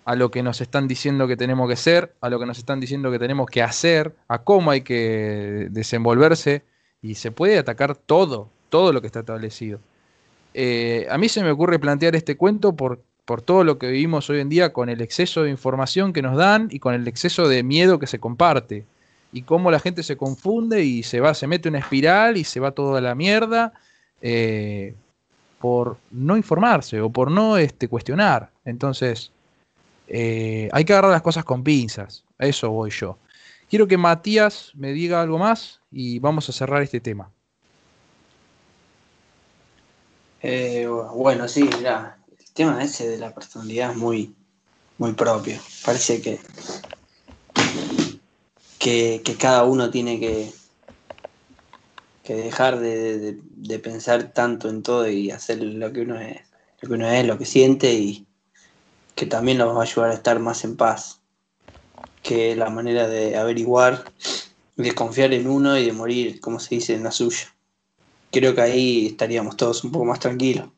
a 0.04 0.16
lo 0.16 0.32
que 0.32 0.42
nos 0.42 0.60
están 0.60 0.88
diciendo 0.88 1.28
que 1.28 1.36
tenemos 1.36 1.68
que 1.68 1.76
ser, 1.76 2.16
a 2.20 2.28
lo 2.28 2.40
que 2.40 2.46
nos 2.46 2.58
están 2.58 2.80
diciendo 2.80 3.12
que 3.12 3.20
tenemos 3.20 3.48
que 3.48 3.62
hacer, 3.62 4.12
a 4.26 4.42
cómo 4.42 4.72
hay 4.72 4.80
que 4.80 5.68
desenvolverse 5.70 6.64
y 7.02 7.14
se 7.14 7.30
puede 7.30 7.56
atacar 7.56 7.94
todo, 7.94 8.48
todo 8.68 8.92
lo 8.92 9.00
que 9.00 9.06
está 9.06 9.20
establecido. 9.20 9.78
Eh, 10.54 11.06
a 11.08 11.18
mí 11.18 11.28
se 11.28 11.44
me 11.44 11.52
ocurre 11.52 11.78
plantear 11.78 12.16
este 12.16 12.36
cuento 12.36 12.74
por, 12.74 13.00
por 13.24 13.40
todo 13.40 13.62
lo 13.62 13.78
que 13.78 13.86
vivimos 13.86 14.28
hoy 14.28 14.40
en 14.40 14.48
día 14.48 14.72
con 14.72 14.88
el 14.88 15.02
exceso 15.02 15.44
de 15.44 15.50
información 15.50 16.12
que 16.12 16.22
nos 16.22 16.36
dan 16.36 16.66
y 16.72 16.80
con 16.80 16.94
el 16.94 17.06
exceso 17.06 17.46
de 17.46 17.62
miedo 17.62 18.00
que 18.00 18.08
se 18.08 18.18
comparte. 18.18 18.86
y 19.32 19.42
cómo 19.42 19.70
la 19.70 19.78
gente 19.78 20.02
se 20.02 20.16
confunde 20.16 20.82
y 20.82 21.04
se 21.04 21.20
va, 21.20 21.32
se 21.34 21.46
mete 21.46 21.68
una 21.68 21.78
espiral 21.78 22.38
y 22.38 22.42
se 22.42 22.58
va 22.58 22.72
toda 22.72 23.00
la 23.00 23.14
mierda 23.14 23.72
eh, 24.20 24.94
por 25.62 25.96
no 26.10 26.36
informarse 26.36 27.00
o 27.00 27.08
por 27.08 27.30
no 27.30 27.56
este, 27.56 27.88
cuestionar. 27.88 28.50
Entonces, 28.64 29.30
eh, 30.08 30.68
hay 30.72 30.84
que 30.84 30.92
agarrar 30.92 31.12
las 31.12 31.22
cosas 31.22 31.44
con 31.44 31.62
pinzas. 31.62 32.24
A 32.38 32.46
eso 32.46 32.68
voy 32.70 32.90
yo. 32.90 33.16
Quiero 33.70 33.86
que 33.86 33.96
Matías 33.96 34.72
me 34.74 34.92
diga 34.92 35.22
algo 35.22 35.38
más 35.38 35.80
y 35.90 36.18
vamos 36.18 36.48
a 36.48 36.52
cerrar 36.52 36.82
este 36.82 37.00
tema. 37.00 37.30
Eh, 40.42 40.86
bueno, 41.14 41.46
sí, 41.46 41.70
mira, 41.78 42.18
el 42.38 42.52
tema 42.52 42.82
ese 42.82 43.08
de 43.08 43.18
la 43.18 43.32
personalidad 43.32 43.92
es 43.92 43.96
muy, 43.96 44.34
muy 44.98 45.12
propio. 45.12 45.58
Parece 45.84 46.20
que 46.20 46.40
que, 48.82 49.36
cada 49.38 49.64
uno 49.64 49.90
tiene 49.90 50.18
que, 50.18 50.52
que 52.22 52.34
dejar 52.34 52.78
de, 52.78 53.38
pensar 53.82 54.32
tanto 54.32 54.68
en 54.68 54.82
todo 54.82 55.08
y 55.08 55.30
hacer 55.30 55.62
lo 55.62 55.92
que 55.92 56.02
uno 56.02 56.20
es, 56.20 56.40
lo 56.80 56.88
que 56.88 56.94
uno 56.94 57.10
es, 57.10 57.26
lo 57.26 57.38
que 57.38 57.44
siente 57.44 57.92
y 57.94 58.26
que 59.14 59.26
también 59.26 59.58
nos 59.58 59.76
va 59.76 59.80
a 59.80 59.84
ayudar 59.84 60.10
a 60.10 60.14
estar 60.14 60.38
más 60.38 60.64
en 60.64 60.76
paz. 60.76 61.20
Que 62.22 62.54
la 62.54 62.70
manera 62.70 63.08
de 63.08 63.36
averiguar, 63.36 64.04
de 64.76 64.94
confiar 64.94 65.32
en 65.34 65.48
uno 65.48 65.76
y 65.76 65.84
de 65.84 65.92
morir, 65.92 66.40
como 66.40 66.60
se 66.60 66.76
dice, 66.76 66.94
en 66.94 67.02
la 67.02 67.10
suya. 67.10 67.52
Creo 68.30 68.54
que 68.54 68.60
ahí 68.60 69.06
estaríamos 69.06 69.56
todos 69.56 69.82
un 69.82 69.90
poco 69.90 70.04
más 70.04 70.20
tranquilos. 70.20 70.68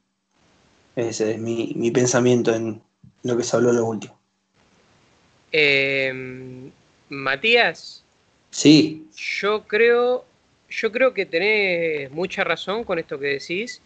Ese 0.97 1.33
es 1.33 1.39
mi, 1.39 1.91
pensamiento 1.91 2.55
en 2.55 2.83
lo 3.23 3.37
que 3.37 3.43
se 3.43 3.57
habló 3.57 3.73
lo 3.73 3.85
último. 3.85 4.19
Eh, 5.53 6.71
Matías. 7.11 8.03
Sí. 8.51 9.07
Yo 9.17 9.65
creo, 9.67 10.25
yo 10.81 10.91
creo 10.93 11.15
que 11.15 11.27
tenés 11.27 12.11
mucha 12.11 12.45
razón 12.45 12.85
con 12.85 12.99
esto 12.99 13.19
que 13.19 13.39
decís. 13.39 13.81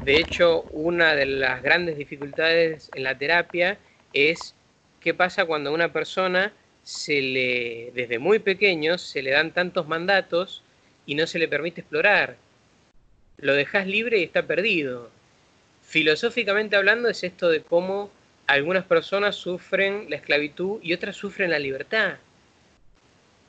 De 0.00 0.18
hecho, 0.18 0.62
una 0.72 1.14
de 1.14 1.26
las 1.26 1.62
grandes 1.62 1.96
dificultades 1.96 2.90
en 2.94 3.04
la 3.04 3.16
terapia 3.16 3.78
es 4.12 4.54
qué 5.00 5.14
pasa 5.14 5.44
cuando 5.44 5.70
a 5.70 5.74
una 5.74 5.92
persona 5.92 6.52
se 6.82 7.22
le, 7.22 7.92
desde 7.94 8.18
muy 8.18 8.40
pequeño, 8.40 8.98
se 8.98 9.22
le 9.22 9.30
dan 9.30 9.52
tantos 9.52 9.86
mandatos 9.86 10.62
y 11.06 11.14
no 11.14 11.26
se 11.26 11.38
le 11.38 11.48
permite 11.48 11.82
explorar. 11.82 12.36
Lo 13.38 13.54
dejas 13.54 13.86
libre 13.86 14.18
y 14.18 14.24
está 14.24 14.46
perdido. 14.46 15.10
Filosóficamente 15.82 16.76
hablando 16.76 17.08
es 17.08 17.22
esto 17.22 17.48
de 17.48 17.62
cómo 17.62 18.10
algunas 18.46 18.84
personas 18.84 19.36
sufren 19.36 20.06
la 20.10 20.16
esclavitud 20.16 20.80
y 20.82 20.92
otras 20.92 21.16
sufren 21.16 21.50
la 21.50 21.58
libertad 21.58 22.18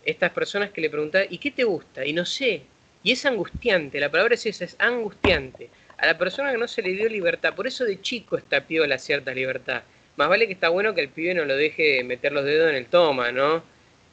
estas 0.05 0.31
personas 0.31 0.71
que 0.71 0.81
le 0.81 0.89
preguntan, 0.89 1.25
¿y 1.29 1.37
qué 1.37 1.51
te 1.51 1.63
gusta? 1.63 2.05
Y 2.05 2.13
no 2.13 2.25
sé. 2.25 2.63
Y 3.03 3.11
es 3.11 3.25
angustiante, 3.25 3.99
la 3.99 4.09
palabra 4.09 4.35
es 4.35 4.45
esa, 4.45 4.63
es 4.63 4.75
angustiante. 4.79 5.69
A 5.97 6.05
la 6.05 6.17
persona 6.17 6.51
que 6.51 6.57
no 6.57 6.67
se 6.67 6.81
le 6.81 6.93
dio 6.93 7.09
libertad, 7.09 7.53
por 7.53 7.67
eso 7.67 7.83
de 7.83 8.01
chico 8.01 8.37
está 8.37 8.65
la 8.69 8.97
cierta 8.97 9.33
libertad. 9.33 9.83
Más 10.15 10.29
vale 10.29 10.47
que 10.47 10.53
está 10.53 10.69
bueno 10.69 10.93
que 10.95 11.01
el 11.01 11.09
pibe 11.09 11.33
no 11.33 11.43
lo 11.43 11.55
deje 11.55 12.03
meter 12.03 12.31
los 12.31 12.45
dedos 12.45 12.69
en 12.69 12.75
el 12.75 12.85
toma, 12.85 13.31
¿no? 13.31 13.63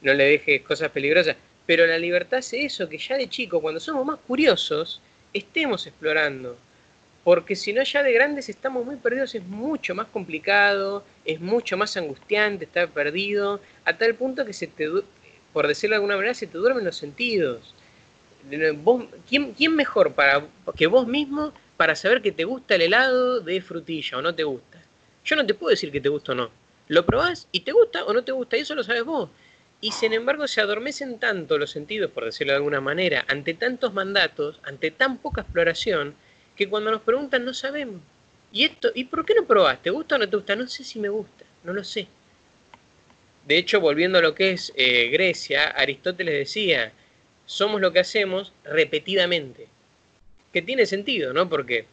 No 0.01 0.13
le 0.13 0.25
deje 0.25 0.61
cosas 0.61 0.89
peligrosas. 0.91 1.37
Pero 1.65 1.85
la 1.87 1.97
libertad 1.97 2.39
es 2.39 2.53
eso, 2.53 2.89
que 2.89 2.97
ya 2.97 3.15
de 3.17 3.29
chico, 3.29 3.61
cuando 3.61 3.79
somos 3.79 4.05
más 4.05 4.19
curiosos, 4.27 5.01
estemos 5.31 5.87
explorando. 5.87 6.57
Porque 7.23 7.55
si 7.55 7.71
no, 7.71 7.83
ya 7.83 8.03
de 8.03 8.11
grandes 8.11 8.49
estamos 8.49 8.85
muy 8.85 8.95
perdidos, 8.97 9.35
es 9.35 9.43
mucho 9.43 9.93
más 9.93 10.07
complicado, 10.07 11.05
es 11.23 11.39
mucho 11.39 11.77
más 11.77 11.95
angustiante 11.95 12.65
estar 12.65 12.89
perdido, 12.89 13.61
a 13.85 13.95
tal 13.95 14.15
punto 14.15 14.43
que 14.45 14.53
se 14.53 14.67
te, 14.67 14.89
por 15.53 15.67
decirlo 15.67 15.93
de 15.93 15.97
alguna 15.97 16.15
manera, 16.15 16.33
se 16.33 16.47
te 16.47 16.57
duermen 16.57 16.83
los 16.83 16.97
sentidos. 16.97 17.75
¿Quién, 19.27 19.75
mejor 19.75 20.13
para, 20.13 20.45
que 20.75 20.87
vos 20.87 21.07
mismo 21.07 21.53
para 21.77 21.95
saber 21.95 22.21
que 22.21 22.31
te 22.31 22.43
gusta 22.43 22.75
el 22.75 22.81
helado 22.81 23.39
de 23.41 23.61
frutilla 23.61 24.17
o 24.17 24.21
no 24.21 24.35
te 24.35 24.43
gusta? 24.43 24.81
Yo 25.23 25.35
no 25.35 25.45
te 25.45 25.53
puedo 25.53 25.71
decir 25.71 25.91
que 25.91 26.01
te 26.01 26.09
gusta 26.09 26.31
o 26.31 26.35
no. 26.35 26.49
Lo 26.87 27.05
probás 27.05 27.47
y 27.51 27.61
te 27.61 27.71
gusta 27.71 28.05
o 28.05 28.13
no 28.13 28.23
te 28.23 28.31
gusta, 28.31 28.57
y 28.57 28.61
eso 28.61 28.75
lo 28.75 28.83
sabes 28.83 29.03
vos. 29.03 29.29
Y 29.79 29.91
sin 29.91 30.13
embargo 30.13 30.47
se 30.47 30.61
adormecen 30.61 31.19
tanto 31.19 31.57
los 31.57 31.71
sentidos, 31.71 32.11
por 32.11 32.25
decirlo 32.25 32.53
de 32.53 32.57
alguna 32.57 32.81
manera, 32.81 33.25
ante 33.27 33.53
tantos 33.53 33.93
mandatos, 33.93 34.59
ante 34.63 34.91
tan 34.91 35.17
poca 35.17 35.41
exploración, 35.41 36.15
que 36.55 36.69
cuando 36.69 36.91
nos 36.91 37.01
preguntan 37.01 37.45
no 37.45 37.53
sabemos. 37.53 38.01
¿Y 38.51 38.65
esto? 38.65 38.91
¿Y 38.93 39.05
por 39.05 39.25
qué 39.25 39.33
no 39.33 39.45
probás? 39.45 39.81
¿Te 39.81 39.89
gusta 39.89 40.15
o 40.15 40.17
no 40.17 40.29
te 40.29 40.35
gusta? 40.35 40.55
No 40.55 40.67
sé 40.67 40.83
si 40.83 40.99
me 40.99 41.09
gusta, 41.09 41.45
no 41.63 41.73
lo 41.73 41.83
sé. 41.83 42.07
De 43.47 43.57
hecho, 43.57 43.79
volviendo 43.79 44.19
a 44.19 44.21
lo 44.21 44.35
que 44.35 44.51
es 44.51 44.71
eh, 44.75 45.09
Grecia, 45.09 45.69
Aristóteles 45.69 46.35
decía, 46.35 46.91
somos 47.51 47.81
lo 47.81 47.91
que 47.91 47.99
hacemos 47.99 48.53
repetidamente. 48.63 49.67
Que 50.53 50.61
tiene 50.61 50.85
sentido, 50.85 51.33
¿no? 51.33 51.49
Porque, 51.49 51.85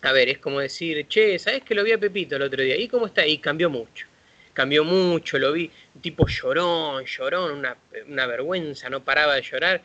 a 0.00 0.12
ver, 0.12 0.30
es 0.30 0.38
como 0.38 0.60
decir, 0.60 1.06
che, 1.08 1.38
¿sabes 1.38 1.62
que 1.62 1.74
lo 1.74 1.84
vi 1.84 1.92
a 1.92 1.98
Pepito 1.98 2.36
el 2.36 2.42
otro 2.42 2.62
día? 2.62 2.76
¿Y 2.76 2.88
cómo 2.88 3.06
está? 3.06 3.26
Y 3.26 3.36
cambió 3.36 3.68
mucho. 3.68 4.06
Cambió 4.54 4.84
mucho, 4.84 5.38
lo 5.38 5.52
vi, 5.52 5.70
tipo 6.00 6.26
llorón, 6.26 7.04
llorón, 7.04 7.58
una, 7.58 7.76
una 8.06 8.26
vergüenza, 8.26 8.88
no 8.88 9.04
paraba 9.04 9.34
de 9.34 9.42
llorar. 9.42 9.82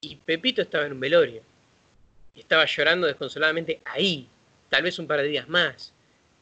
Y 0.00 0.16
Pepito 0.16 0.62
estaba 0.62 0.86
en 0.86 0.92
un 0.92 1.00
velorio. 1.00 1.42
Y 2.36 2.40
estaba 2.40 2.64
llorando 2.64 3.08
desconsoladamente 3.08 3.80
ahí, 3.84 4.28
tal 4.68 4.84
vez 4.84 4.98
un 4.98 5.08
par 5.08 5.20
de 5.20 5.28
días 5.28 5.48
más. 5.48 5.92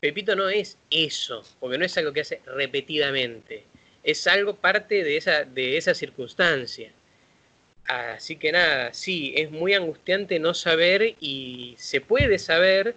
Pepito 0.01 0.37
no 0.37 0.51
es 0.51 0.77
eso, 0.91 1.43
porque 1.59 1.79
no 1.79 1.87
es 1.87 1.97
algo 1.97 2.13
que 2.13 2.21
hace 2.21 2.43
repetidamente 2.45 3.65
es 4.07 4.25
algo 4.29 4.55
parte 4.55 5.03
de 5.03 5.17
esa, 5.17 5.43
de 5.43 5.77
esa 5.77 5.93
circunstancia. 5.93 6.93
Así 7.89 8.37
que 8.37 8.51
nada, 8.51 8.93
sí, 8.93 9.33
es 9.37 9.51
muy 9.51 9.75
angustiante 9.75 10.39
no 10.41 10.55
saber 10.55 11.15
y 11.21 11.75
se 11.79 12.01
puede 12.01 12.39
saber 12.39 12.97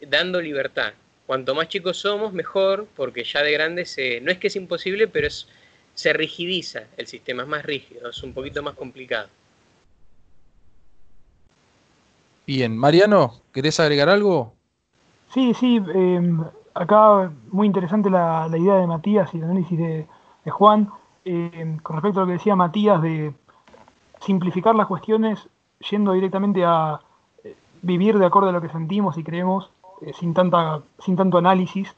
dando 0.00 0.40
libertad. 0.40 0.92
Cuanto 1.26 1.54
más 1.54 1.68
chicos 1.68 1.98
somos, 1.98 2.32
mejor, 2.32 2.86
porque 2.94 3.24
ya 3.24 3.42
de 3.42 3.52
grandes 3.52 3.90
se, 3.90 4.20
no 4.20 4.30
es 4.30 4.38
que 4.38 4.48
es 4.48 4.56
imposible, 4.56 5.08
pero 5.08 5.26
es, 5.26 5.48
se 5.94 6.12
rigidiza 6.12 6.84
el 6.96 7.06
sistema, 7.06 7.42
es 7.42 7.48
más 7.48 7.64
rígido, 7.64 8.10
es 8.10 8.22
un 8.22 8.32
poquito 8.32 8.62
más 8.62 8.74
complicado. 8.74 9.28
Bien, 12.46 12.76
Mariano, 12.76 13.40
¿querés 13.52 13.80
agregar 13.80 14.08
algo? 14.08 14.54
Sí, 15.32 15.54
sí, 15.54 15.80
em, 15.94 16.44
acá 16.74 17.32
muy 17.50 17.66
interesante 17.66 18.10
la, 18.10 18.48
la 18.48 18.58
idea 18.58 18.74
de 18.74 18.86
Matías 18.86 19.32
y 19.32 19.38
el 19.38 19.44
análisis 19.44 19.78
de, 19.78 20.06
de 20.44 20.50
Juan, 20.50 20.90
eh, 21.24 21.78
con 21.82 21.96
respecto 21.96 22.20
a 22.20 22.22
lo 22.22 22.26
que 22.26 22.32
decía 22.34 22.56
Matías 22.56 23.00
de 23.00 23.32
simplificar 24.24 24.74
las 24.74 24.86
cuestiones 24.86 25.48
yendo 25.90 26.12
directamente 26.12 26.64
a 26.64 27.00
eh, 27.44 27.56
vivir 27.82 28.18
de 28.18 28.26
acuerdo 28.26 28.48
a 28.48 28.52
lo 28.52 28.60
que 28.60 28.68
sentimos 28.68 29.18
y 29.18 29.24
creemos, 29.24 29.70
eh, 30.00 30.12
sin, 30.18 30.34
tanta, 30.34 30.80
sin 30.98 31.16
tanto 31.16 31.38
análisis. 31.38 31.94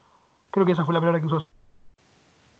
Creo 0.51 0.65
que 0.65 0.73
esa 0.73 0.85
fue 0.85 0.93
la 0.93 0.99
palabra 0.99 1.19
que 1.19 1.27
usó. 1.27 1.47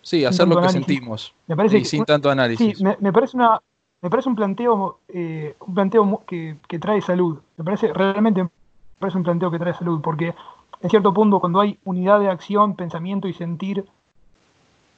Sí, 0.01 0.23
hacer 0.23 0.47
lo 0.47 0.61
que 0.61 0.69
sentimos. 0.69 1.33
Me 1.47 1.55
parece 1.55 1.79
y 1.79 1.85
sin 1.85 2.05
tanto 2.05 2.29
análisis. 2.29 2.77
Sí, 2.77 2.83
me, 2.83 3.11
parece 3.11 3.35
una, 3.37 3.59
me 4.01 4.09
parece 4.09 4.29
un 4.29 4.35
planteo, 4.35 4.99
un 5.07 5.73
planteo 5.73 6.23
que, 6.27 6.57
que, 6.67 6.77
trae 6.77 7.01
salud. 7.01 7.39
Me 7.57 7.63
parece 7.63 7.91
realmente 7.91 8.43
me 8.43 8.49
parece 8.99 9.17
un 9.17 9.23
planteo 9.23 9.49
que 9.49 9.57
trae 9.57 9.73
salud, 9.73 10.01
porque 10.01 10.35
en 10.81 10.89
cierto 10.91 11.11
punto 11.11 11.39
cuando 11.39 11.59
hay 11.59 11.79
unidad 11.85 12.19
de 12.19 12.29
acción, 12.29 12.75
pensamiento 12.75 13.27
y 13.27 13.33
sentir 13.33 13.85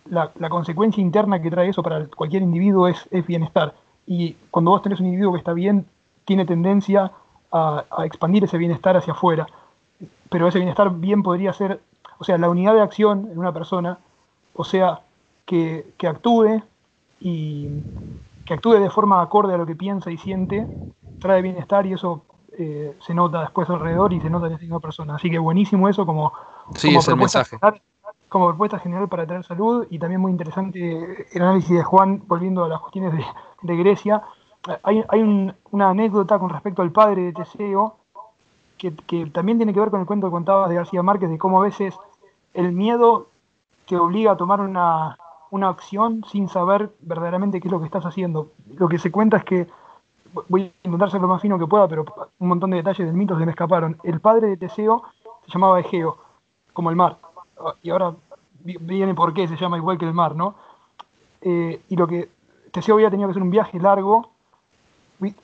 la, 0.10 0.50
consecuencia 0.50 1.02
interna 1.02 1.42
que 1.42 1.52
trae 1.52 1.70
eso 1.70 1.84
para 1.84 2.08
cualquier 2.08 2.44
individuo 2.44 2.88
es, 2.88 3.08
bienestar. 3.26 3.74
Y 4.08 4.34
cuando 4.50 4.72
vos 4.72 4.82
tenés 4.82 5.00
un 5.00 5.06
individuo 5.06 5.34
que 5.34 5.40
está 5.40 5.54
bien, 5.54 5.86
tiene 6.26 6.46
tendencia 6.46 7.12
a, 7.52 7.84
expandir 8.06 8.44
ese 8.46 8.58
bienestar 8.58 8.96
hacia 8.96 9.14
afuera. 9.14 9.48
Pero 10.30 10.48
ese 10.48 10.60
bienestar 10.60 10.90
bien 10.92 11.22
podría 11.22 11.54
ser, 11.54 11.82
o 12.18 12.24
sea, 12.24 12.38
la 12.38 12.50
unidad 12.50 12.74
de 12.74 12.82
acción 12.82 13.30
en 13.32 13.38
una 13.38 13.54
persona, 13.54 14.00
o 14.54 14.64
sea, 14.64 15.02
que, 15.46 15.94
actúe 16.08 16.64
y 17.20 17.68
que 18.46 18.54
actúe 18.54 18.74
de 18.74 18.90
forma 18.90 19.22
acorde 19.22 19.54
a 19.54 19.58
lo 19.58 19.66
que 19.66 19.76
piensa 19.76 20.10
y 20.10 20.18
siente, 20.18 20.66
trae 21.20 21.42
bienestar 21.42 21.86
y 21.86 21.94
eso 21.94 22.24
eh, 22.58 22.96
se 23.06 23.14
nota 23.14 23.42
después 23.42 23.70
alrededor 23.70 24.14
y 24.14 24.22
se 24.22 24.30
nota 24.30 24.48
en 24.48 24.54
esa 24.54 24.62
misma 24.62 24.80
persona. 24.80 25.16
Así 25.16 25.30
que 25.30 25.40
buenísimo 25.40 25.90
eso 25.90 26.06
como, 26.06 26.32
sí, 26.76 26.96
es 26.96 27.08
el 27.08 27.18
mensaje 27.18 27.58
como 28.30 28.48
propuesta 28.50 28.80
general 28.80 29.08
para 29.08 29.26
traer 29.26 29.44
salud 29.44 29.88
y 29.90 30.00
también 30.00 30.22
muy 30.22 30.32
interesante 30.32 31.28
el 31.32 31.42
análisis 31.42 31.78
de 31.78 31.84
Juan 31.84 32.24
volviendo 32.28 32.66
a 32.66 32.70
las 32.70 32.82
cuestiones 32.82 33.14
de, 33.62 33.76
Grecia. 33.76 34.24
Hay, 34.84 35.04
una 35.72 35.90
anécdota 35.90 36.38
con 36.40 36.50
respecto 36.50 36.82
al 36.82 36.92
padre 36.92 37.24
de 37.24 37.34
Teseo 37.34 37.98
que, 38.78 38.92
también 39.32 39.58
tiene 39.58 39.74
que 39.74 39.80
ver 39.80 39.90
con 39.90 40.02
el 40.02 40.06
cuento 40.06 40.28
que 40.28 40.32
contabas 40.32 40.70
de 40.70 40.76
García 40.76 41.02
Márquez 41.04 41.30
de 41.30 41.38
cómo 41.38 41.62
a 41.62 41.66
veces 41.66 41.98
el 42.54 42.74
miedo 42.74 43.28
te 43.88 43.98
obliga 43.98 44.34
a 44.34 44.38
tomar 44.38 44.60
una, 44.60 45.18
una 45.52 45.70
acción 45.70 46.24
sin 46.30 46.50
saber 46.50 46.92
verdaderamente 47.00 47.62
qué 47.62 47.70
es 47.70 47.72
lo 47.72 47.80
que 47.80 47.86
estás 47.86 48.06
haciendo. 48.06 48.52
Lo 48.76 48.90
que 48.90 49.00
se 49.00 49.12
cuenta 49.12 49.38
es 49.38 49.46
que, 49.46 49.68
voy 50.50 50.64
a 50.64 50.88
intentar 50.88 51.10
ser 51.10 51.22
lo 51.22 51.30
más 51.30 51.42
fino 51.42 51.58
que 51.58 51.66
pueda, 51.66 51.88
pero 51.88 52.04
un 52.40 52.48
montón 52.50 52.72
de 52.72 52.78
detalles 52.78 53.08
del 53.08 53.16
mito 53.16 53.40
se 53.40 53.46
me 53.46 53.52
escaparon. 53.52 53.98
El 54.04 54.20
padre 54.20 54.48
de 54.48 54.58
Teseo 54.58 55.04
se 55.46 55.54
llamaba 55.54 55.80
Egeo, 55.80 56.18
como 56.74 56.90
el 56.90 56.98
mar 56.98 57.18
y 57.82 57.90
ahora 57.90 58.14
viene 58.64 59.14
por 59.14 59.34
qué 59.34 59.48
se 59.48 59.56
llama 59.56 59.78
igual 59.78 59.98
que 59.98 60.06
el 60.06 60.14
mar, 60.14 60.36
¿no? 60.36 60.56
Eh, 61.42 61.82
y 61.90 61.96
lo 61.96 62.08
que 62.08 62.30
Teseo 62.72 62.96
había 62.96 63.10
tenido 63.10 63.28
que 63.28 63.32
hacer 63.32 63.44
un 63.44 63.52
viaje 63.52 63.80
largo. 63.80 64.30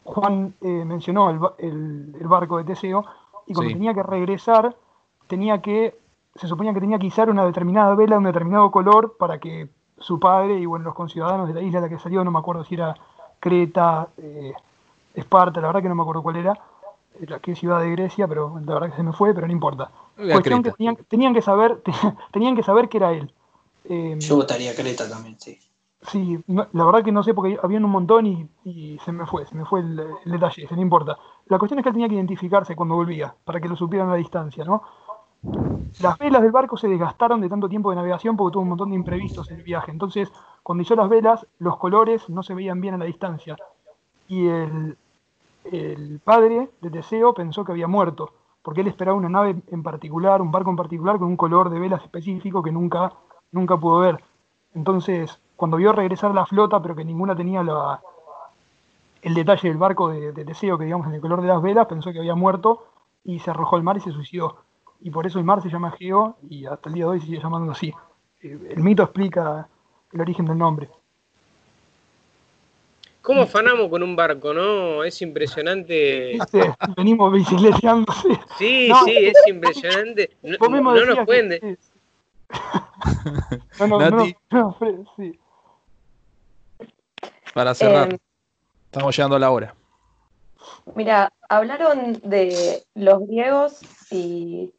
Juan 0.03 0.53
eh, 0.61 0.85
mencionó 0.85 1.29
el, 1.57 2.27
barco 2.27 2.57
de 2.57 2.63
Teseo, 2.63 3.05
y 3.47 3.53
cuando 3.53 3.73
tenía 3.73 3.93
que 3.93 4.03
regresar, 4.03 4.75
tenía 5.27 5.61
que, 5.61 5.97
se 6.35 6.47
suponía 6.47 6.73
que 6.73 6.79
tenía 6.79 6.99
que 6.99 7.07
izar 7.07 7.29
una 7.29 7.45
determinada 7.45 7.95
vela 7.95 8.15
de 8.15 8.19
un 8.19 8.25
determinado 8.25 8.69
color 8.69 9.15
para 9.17 9.39
que 9.39 9.69
su 9.97 10.19
padre 10.19 10.59
y 10.59 10.65
bueno, 10.65 10.85
los 10.85 10.93
conciudadanos 10.93 11.47
de 11.47 11.55
la 11.55 11.61
isla 11.61 11.79
a 11.79 11.83
la 11.83 11.89
que 11.89 11.97
salió, 11.97 12.23
no 12.23 12.31
me 12.31 12.39
acuerdo 12.39 12.63
si 12.63 12.75
era 12.75 12.95
Creta, 13.39 14.09
eh, 14.17 14.53
Esparta, 15.15 15.59
la 15.59 15.67
verdad 15.67 15.81
que 15.81 15.89
no 15.89 15.95
me 15.95 16.01
acuerdo 16.01 16.21
cuál 16.21 16.35
era, 16.35 16.59
la 17.21 17.39
que 17.39 17.55
ciudad 17.55 17.79
de 17.81 17.91
Grecia, 17.91 18.27
pero 18.27 18.59
la 18.65 18.73
verdad 18.73 18.89
que 18.89 18.97
se 18.97 19.03
me 19.03 19.13
fue, 19.13 19.33
pero 19.33 19.47
no 19.47 19.53
importa. 19.53 19.91
Cuestión 20.15 20.63
que 20.63 20.71
tenían, 21.07 21.33
que 21.33 21.41
saber, 21.41 21.81
tenían 22.31 22.55
que 22.55 22.63
saber 22.63 22.89
que 22.89 22.97
era 22.97 23.11
él. 23.11 23.33
Em, 23.85 24.19
Yo 24.19 24.35
votaría 24.35 24.75
Creta 24.75 25.09
también, 25.09 25.39
sí. 25.39 25.59
Sí, 26.11 26.37
la 26.47 26.85
verdad 26.85 27.03
que 27.03 27.11
no 27.11 27.23
sé 27.23 27.33
porque 27.33 27.57
habían 27.61 27.85
un 27.85 27.91
montón 27.91 28.25
y, 28.65 28.99
se 29.05 29.11
me 29.11 29.25
fue, 29.25 29.45
se 29.45 29.55
me 29.55 29.65
fue 29.65 29.79
el, 29.79 30.01
detalle, 30.25 30.67
se 30.67 30.75
no 30.75 30.81
importa. 30.81 31.17
La 31.47 31.57
cuestión 31.57 31.79
es 31.79 31.83
que 31.83 31.89
él 31.89 31.93
tenía 31.93 32.09
que 32.09 32.15
identificarse 32.15 32.75
cuando 32.75 32.95
volvía, 32.95 33.33
para 33.45 33.61
que 33.61 33.69
lo 33.69 33.75
supieran 33.75 34.09
a 34.09 34.11
la 34.11 34.17
distancia, 34.17 34.65
¿no? 34.65 34.83
Las 35.99 36.17
velas 36.17 36.41
del 36.41 36.51
barco 36.51 36.75
se 36.75 36.87
desgastaron 36.89 37.39
de 37.39 37.49
tanto 37.49 37.69
tiempo 37.69 37.89
de 37.89 37.95
navegación 37.95 38.35
porque 38.35 38.53
tuvo 38.53 38.63
un 38.63 38.69
montón 38.69 38.89
de 38.89 38.95
imprevistos 38.95 39.49
en 39.51 39.57
el 39.57 39.63
viaje. 39.63 39.91
Entonces, 39.91 40.29
cuando 40.61 40.81
hizo 40.81 40.95
las 40.95 41.07
velas, 41.07 41.45
los 41.59 41.77
colores 41.77 42.29
no 42.29 42.43
se 42.43 42.53
veían 42.53 42.81
bien 42.81 42.95
a 42.95 42.97
la 42.97 43.05
distancia. 43.05 43.55
Y 44.27 44.47
el, 44.47 44.97
el 45.71 46.19
padre 46.23 46.69
de 46.81 46.89
Teseo 46.89 47.33
pensó 47.33 47.63
que 47.63 47.71
había 47.71 47.87
muerto, 47.87 48.31
porque 48.61 48.81
él 48.81 48.87
esperaba 48.87 49.17
una 49.17 49.29
nave 49.29 49.55
en 49.67 49.83
particular, 49.83 50.41
un 50.41 50.51
barco 50.51 50.69
en 50.69 50.75
particular, 50.75 51.17
con 51.17 51.27
un 51.27 51.37
color 51.37 51.69
de 51.69 51.79
velas 51.79 52.03
específico 52.03 52.63
que 52.63 52.71
nunca, 52.71 53.13
nunca 53.51 53.77
pudo 53.77 53.99
ver. 53.99 54.23
Entonces, 54.73 55.39
cuando 55.55 55.77
vio 55.77 55.91
regresar 55.93 56.33
la 56.33 56.45
flota, 56.45 56.81
pero 56.81 56.95
que 56.95 57.05
ninguna 57.05 57.35
tenía 57.35 57.63
la, 57.63 58.01
el 59.21 59.33
detalle 59.33 59.69
del 59.69 59.77
barco 59.77 60.09
de, 60.09 60.33
Teseo, 60.33 60.77
que 60.77 60.85
digamos 60.85 61.07
en 61.07 61.13
el 61.13 61.21
color 61.21 61.41
de 61.41 61.47
las 61.47 61.61
velas, 61.61 61.87
pensó 61.87 62.11
que 62.11 62.19
había 62.19 62.35
muerto 62.35 62.85
y 63.23 63.39
se 63.39 63.51
arrojó 63.51 63.75
al 63.75 63.83
mar 63.83 63.97
y 63.97 64.01
se 64.01 64.11
suicidó. 64.11 64.57
Y 65.01 65.11
por 65.11 65.25
eso 65.25 65.39
el 65.39 65.45
mar 65.45 65.61
se 65.61 65.69
llama 65.69 65.91
Geo 65.91 66.37
y 66.49 66.65
hasta 66.65 66.89
el 66.89 66.95
día 66.95 67.05
de 67.05 67.11
hoy 67.11 67.19
se 67.19 67.27
sigue 67.27 67.41
llamando 67.41 67.71
así. 67.71 67.93
El 68.41 68.83
mito 68.83 69.03
explica 69.03 69.67
el 70.11 70.21
origen 70.21 70.45
del 70.45 70.57
nombre. 70.57 70.89
¿Cómo 73.23 73.43
afanamos 73.43 73.89
con 73.89 74.03
un 74.03 74.17
barco, 74.17 74.53
no? 74.53 75.01
Es 75.05 75.21
impresionante. 75.21 76.37
Venimos 76.97 77.31
bicicleteando. 77.31 78.11
Sí, 78.57 78.91
sí, 79.05 79.17
es 79.17 79.33
impresionante. 79.47 80.31
No, 80.43 80.57
nos 80.59 81.25
pueden. 81.25 81.77
no, 83.79 83.87
no, 83.87 84.25
no, 84.51 84.77
sí. 85.15 85.39
Para 87.53 87.73
cerrar, 87.73 88.11
em, 88.11 88.17
estamos 88.87 89.15
llegando 89.15 89.37
a 89.37 89.39
la 89.39 89.51
hora. 89.51 89.73
Mira, 90.93 91.31
hablaron 91.47 92.19
de 92.25 92.83
los 92.93 93.25
griegos 93.25 93.79
y, 94.11 94.73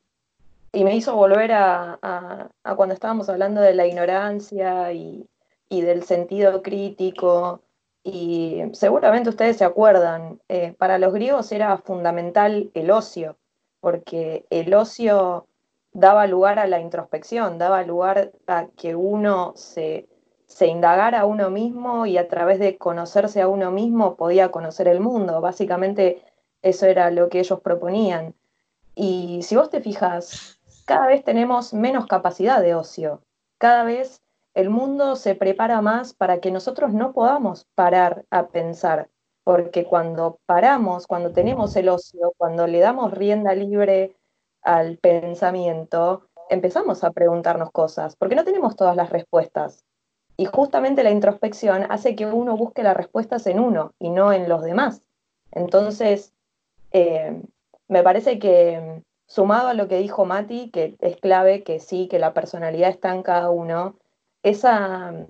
me 0.75 0.95
hizo 0.95 1.17
volver 1.17 1.53
a, 1.53 2.51
cuando 2.77 2.95
estábamos 2.95 3.31
hablando 3.31 3.63
de 3.63 3.73
la 3.73 3.87
ignorancia 3.87 4.93
y, 4.93 5.27
y 5.71 5.81
del 5.81 6.03
sentido 6.03 6.63
crítico 6.63 7.64
y 8.05 8.63
seguramente 8.75 9.31
ustedes 9.31 9.57
se 9.57 9.65
acuerdan, 9.65 10.39
eh, 10.49 10.75
para 10.79 10.99
los 10.99 11.15
griegos 11.15 11.51
era 11.53 11.79
fundamental 11.79 12.71
el 12.75 12.91
ocio, 12.91 13.39
porque 13.81 14.45
el 14.51 14.75
ocio 14.75 15.47
daba 15.93 16.27
lugar 16.27 16.59
a 16.59 16.67
la 16.67 16.81
introspección, 16.81 17.57
daba 17.57 17.83
lugar 17.83 18.33
a 18.47 18.67
que 18.77 18.95
uno 18.95 19.55
se, 19.57 20.07
se 20.47 20.67
indagara 20.67 21.21
a 21.21 21.27
uno 21.27 21.49
mismo 21.49 22.05
y 22.05 22.19
a 22.19 22.29
través 22.29 22.59
de 22.59 22.77
conocerse 22.77 23.41
a 23.41 23.49
uno 23.49 23.71
mismo 23.71 24.17
podía 24.17 24.51
conocer 24.51 24.87
el 24.87 25.01
mundo. 25.01 25.41
Básicamente 25.41 26.23
eso 26.61 26.85
era 26.85 27.11
lo 27.11 27.31
que 27.31 27.41
ellos 27.41 27.61
proponían. 27.61 28.35
Y 28.95 29.41
si 29.45 29.57
vos 29.57 29.71
te 29.71 29.81
fijas, 29.81 30.61
cada 30.85 31.07
vez 31.07 31.25
tenemos 31.25 31.73
menos 31.73 32.07
capacidad 32.07 32.61
de 32.61 32.75
ocio, 32.75 33.23
cada 33.57 33.85
vez 33.85 34.21
el 34.55 34.71
mundo 34.71 35.17
se 35.17 35.35
prepara 35.35 35.81
más 35.81 36.15
para 36.15 36.39
que 36.39 36.51
nosotros 36.51 36.93
no 36.93 37.13
podamos 37.13 37.67
parar 37.75 38.25
a 38.31 38.49
pensar, 38.49 39.11
porque 39.43 39.85
cuando 39.85 40.39
paramos, 40.47 41.07
cuando 41.07 41.33
tenemos 41.33 41.75
el 41.77 41.89
ocio, 41.89 42.33
cuando 42.37 42.67
le 42.67 42.79
damos 42.79 43.13
rienda 43.13 43.55
libre 43.55 44.17
al 44.63 44.97
pensamiento, 44.99 46.29
empezamos 46.49 47.05
a 47.05 47.11
preguntarnos 47.11 47.71
cosas, 47.73 48.17
porque 48.17 48.37
no 48.37 48.45
tenemos 48.45 48.77
todas 48.77 48.97
las 48.97 49.11
respuestas. 49.11 49.85
Y 50.37 50.47
justamente 50.47 51.05
la 51.05 51.11
introspección 51.11 51.87
hace 51.91 52.17
que 52.17 52.27
uno 52.27 52.57
busque 52.57 52.83
las 52.83 52.97
respuestas 52.97 53.47
en 53.47 53.61
uno 53.61 53.93
y 53.99 54.11
no 54.11 54.33
en 54.33 54.49
los 54.49 54.63
demás. 54.63 55.03
Entonces, 55.53 56.33
eh, 56.93 57.41
me 57.89 58.03
parece 58.03 58.39
que 58.39 59.03
sumado 59.27 59.69
a 59.69 59.75
lo 59.75 59.89
que 59.89 59.99
dijo 59.99 60.25
Mati, 60.25 60.71
que 60.71 60.97
es 61.01 61.17
clave 61.17 61.63
que 61.63 61.81
sí, 61.81 62.09
que 62.09 62.19
la 62.19 62.35
personalidad 62.35 62.91
está 62.91 63.15
en 63.15 63.23
cada 63.23 63.51
uno, 63.51 63.97
esa, 64.45 65.27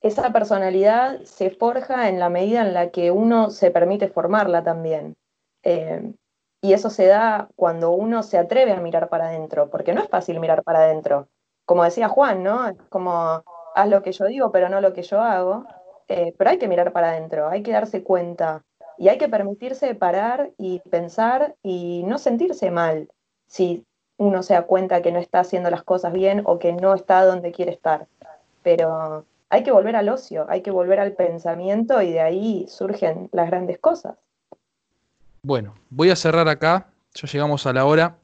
esa 0.00 0.32
personalidad 0.32 1.20
se 1.22 1.50
forja 1.50 2.08
en 2.08 2.18
la 2.18 2.30
medida 2.30 2.62
en 2.62 2.74
la 2.74 2.90
que 2.90 3.10
uno 3.10 3.50
se 3.50 3.70
permite 3.70 4.08
formarla 4.08 4.64
también. 4.64 5.16
Eh, 5.62 6.14
y 6.60 6.72
eso 6.72 6.90
se 6.90 7.06
da 7.06 7.48
cuando 7.54 7.92
uno 7.92 8.24
se 8.24 8.38
atreve 8.38 8.72
a 8.72 8.80
mirar 8.80 9.08
para 9.08 9.28
adentro, 9.28 9.70
porque 9.70 9.92
no 9.92 10.02
es 10.02 10.08
fácil 10.08 10.40
mirar 10.40 10.64
para 10.64 10.80
adentro. 10.80 11.28
Como 11.64 11.84
decía 11.84 12.08
Juan, 12.08 12.42
¿no? 12.42 12.68
Es 12.68 12.76
como, 12.88 13.44
haz 13.74 13.88
lo 13.88 14.02
que 14.02 14.12
yo 14.12 14.24
digo, 14.24 14.50
pero 14.50 14.68
no 14.68 14.80
lo 14.80 14.92
que 14.94 15.02
yo 15.02 15.20
hago. 15.20 15.66
Eh, 16.08 16.34
pero 16.38 16.50
hay 16.50 16.58
que 16.58 16.68
mirar 16.68 16.92
para 16.92 17.10
adentro, 17.10 17.48
hay 17.48 17.62
que 17.62 17.72
darse 17.72 18.02
cuenta 18.02 18.64
y 18.96 19.08
hay 19.08 19.18
que 19.18 19.28
permitirse 19.28 19.94
parar 19.94 20.52
y 20.56 20.80
pensar 20.90 21.54
y 21.62 22.02
no 22.06 22.16
sentirse 22.16 22.70
mal 22.70 23.10
si 23.46 23.84
uno 24.18 24.42
se 24.42 24.54
da 24.54 24.62
cuenta 24.62 25.00
que 25.00 25.12
no 25.12 25.20
está 25.20 25.40
haciendo 25.40 25.70
las 25.70 25.84
cosas 25.84 26.12
bien 26.12 26.42
o 26.44 26.58
que 26.58 26.72
no 26.72 26.92
está 26.94 27.24
donde 27.24 27.52
quiere 27.52 27.70
estar. 27.70 28.06
Pero 28.62 29.24
hay 29.48 29.62
que 29.62 29.70
volver 29.70 29.96
al 29.96 30.08
ocio, 30.08 30.44
hay 30.48 30.60
que 30.60 30.72
volver 30.72 31.00
al 31.00 31.12
pensamiento 31.12 32.02
y 32.02 32.12
de 32.12 32.20
ahí 32.20 32.66
surgen 32.68 33.30
las 33.32 33.48
grandes 33.48 33.78
cosas. 33.78 34.16
Bueno, 35.42 35.74
voy 35.88 36.10
a 36.10 36.16
cerrar 36.16 36.48
acá, 36.48 36.88
ya 37.14 37.28
llegamos 37.28 37.64
a 37.66 37.72
la 37.72 37.84
hora. 37.86 38.18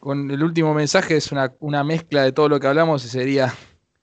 Con 0.00 0.30
el 0.30 0.42
último 0.42 0.74
mensaje 0.74 1.16
es 1.16 1.32
una, 1.32 1.54
una 1.60 1.84
mezcla 1.84 2.22
de 2.22 2.32
todo 2.32 2.48
lo 2.48 2.58
que 2.58 2.66
hablamos 2.66 3.04
y 3.04 3.08
sería, 3.08 3.54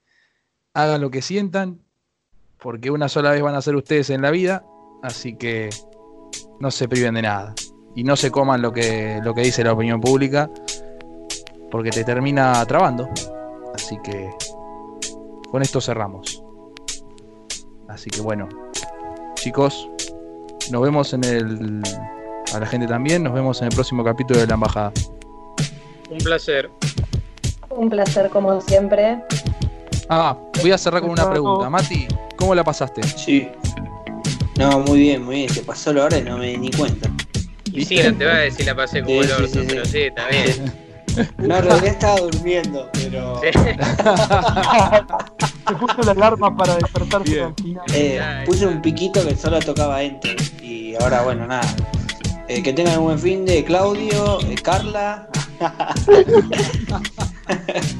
hagan 0.73 1.01
lo 1.01 1.11
que 1.11 1.21
sientan, 1.21 1.81
porque 2.57 2.91
una 2.91 3.09
sola 3.09 3.31
vez 3.31 3.41
van 3.41 3.55
a 3.55 3.61
ser 3.61 3.75
ustedes 3.75 4.09
en 4.09 4.21
la 4.21 4.31
vida, 4.31 4.65
así 5.03 5.35
que 5.35 5.69
no 6.61 6.71
se 6.71 6.87
priven 6.87 7.15
de 7.15 7.21
nada 7.21 7.53
y 7.95 8.03
no 8.03 8.15
se 8.15 8.29
coman 8.29 8.61
lo 8.61 8.73
que, 8.73 9.19
lo 9.23 9.33
que 9.33 9.41
dice 9.41 9.63
la 9.63 9.73
opinión 9.73 10.01
pública, 10.01 10.49
porque 11.71 11.89
te 11.89 12.03
termina 12.03 12.63
trabando. 12.65 13.09
Así 13.73 13.97
que 14.03 14.29
con 15.49 15.61
esto 15.61 15.79
cerramos. 15.79 16.43
Así 17.87 18.09
que 18.09 18.21
bueno, 18.21 18.49
chicos, 19.35 19.89
nos 20.71 20.81
vemos 20.81 21.13
en 21.13 21.23
el. 21.23 21.81
A 22.53 22.59
la 22.59 22.65
gente 22.65 22.87
también, 22.87 23.23
nos 23.23 23.33
vemos 23.33 23.61
en 23.61 23.67
el 23.67 23.73
próximo 23.73 24.03
capítulo 24.03 24.39
de 24.39 24.47
la 24.47 24.53
embajada. 24.53 24.91
Un 26.09 26.17
placer. 26.19 26.69
Un 27.69 27.89
placer, 27.89 28.29
como 28.29 28.61
siempre. 28.61 29.21
Ah, 30.09 30.37
voy 30.61 30.71
a 30.71 30.77
cerrar 30.77 31.01
con 31.01 31.11
una 31.11 31.29
pregunta. 31.29 31.69
Mati, 31.69 32.07
¿cómo 32.37 32.53
la 32.53 32.63
pasaste? 32.63 33.03
Sí. 33.03 33.49
No, 34.57 34.79
muy 34.81 34.99
bien, 34.99 35.23
muy 35.23 35.35
bien. 35.35 35.49
Se 35.49 35.61
pasó 35.61 35.91
la 35.91 36.05
hora 36.05 36.17
y 36.17 36.21
no 36.21 36.37
me 36.37 36.47
di 36.47 36.57
ni 36.57 36.71
cuenta. 36.71 37.09
Y 37.75 37.85
sí, 37.85 37.99
no 38.03 38.15
te 38.15 38.25
va 38.25 38.35
a 38.35 38.39
decir 38.39 38.65
la 38.65 38.75
pasé 38.75 39.03
como 39.03 39.21
el 39.21 39.31
orto, 39.31 39.59
pero 39.67 39.85
sí, 39.85 40.01
está 40.03 40.27
bien. 40.29 40.73
No, 41.37 41.55
en 41.55 41.63
realidad 41.63 41.85
estaba 41.85 42.19
durmiendo, 42.19 42.89
pero. 42.91 43.39
Se 45.67 45.75
puso 45.75 46.01
la 46.03 46.11
alarma 46.11 46.57
para 46.57 46.75
despertarse 46.75 47.41
al 47.41 47.53
final. 47.55 47.83
Eh, 47.93 48.43
puse 48.45 48.67
un 48.67 48.81
piquito 48.81 49.25
que 49.25 49.33
solo 49.33 49.59
tocaba 49.59 50.03
enter. 50.03 50.35
Y 50.61 50.93
ahora, 50.95 51.23
bueno, 51.23 51.47
nada. 51.47 51.73
Eh, 52.49 52.61
que 52.61 52.73
tengan 52.73 52.99
un 52.99 53.05
buen 53.05 53.19
fin 53.19 53.45
de 53.45 53.63
Claudio, 53.63 54.41
eh, 54.41 54.55
Carla. 54.61 55.29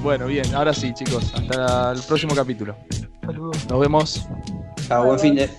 bueno, 0.03 0.27
bien, 0.27 0.53
ahora 0.53 0.73
sí, 0.73 0.93
chicos. 0.93 1.31
Hasta 1.33 1.93
el 1.93 2.01
próximo 2.01 2.35
capítulo. 2.35 2.75
Nos 3.69 3.79
vemos. 3.79 4.27
Chao, 4.87 5.05
buen 5.05 5.19
fin 5.19 5.35
de. 5.35 5.49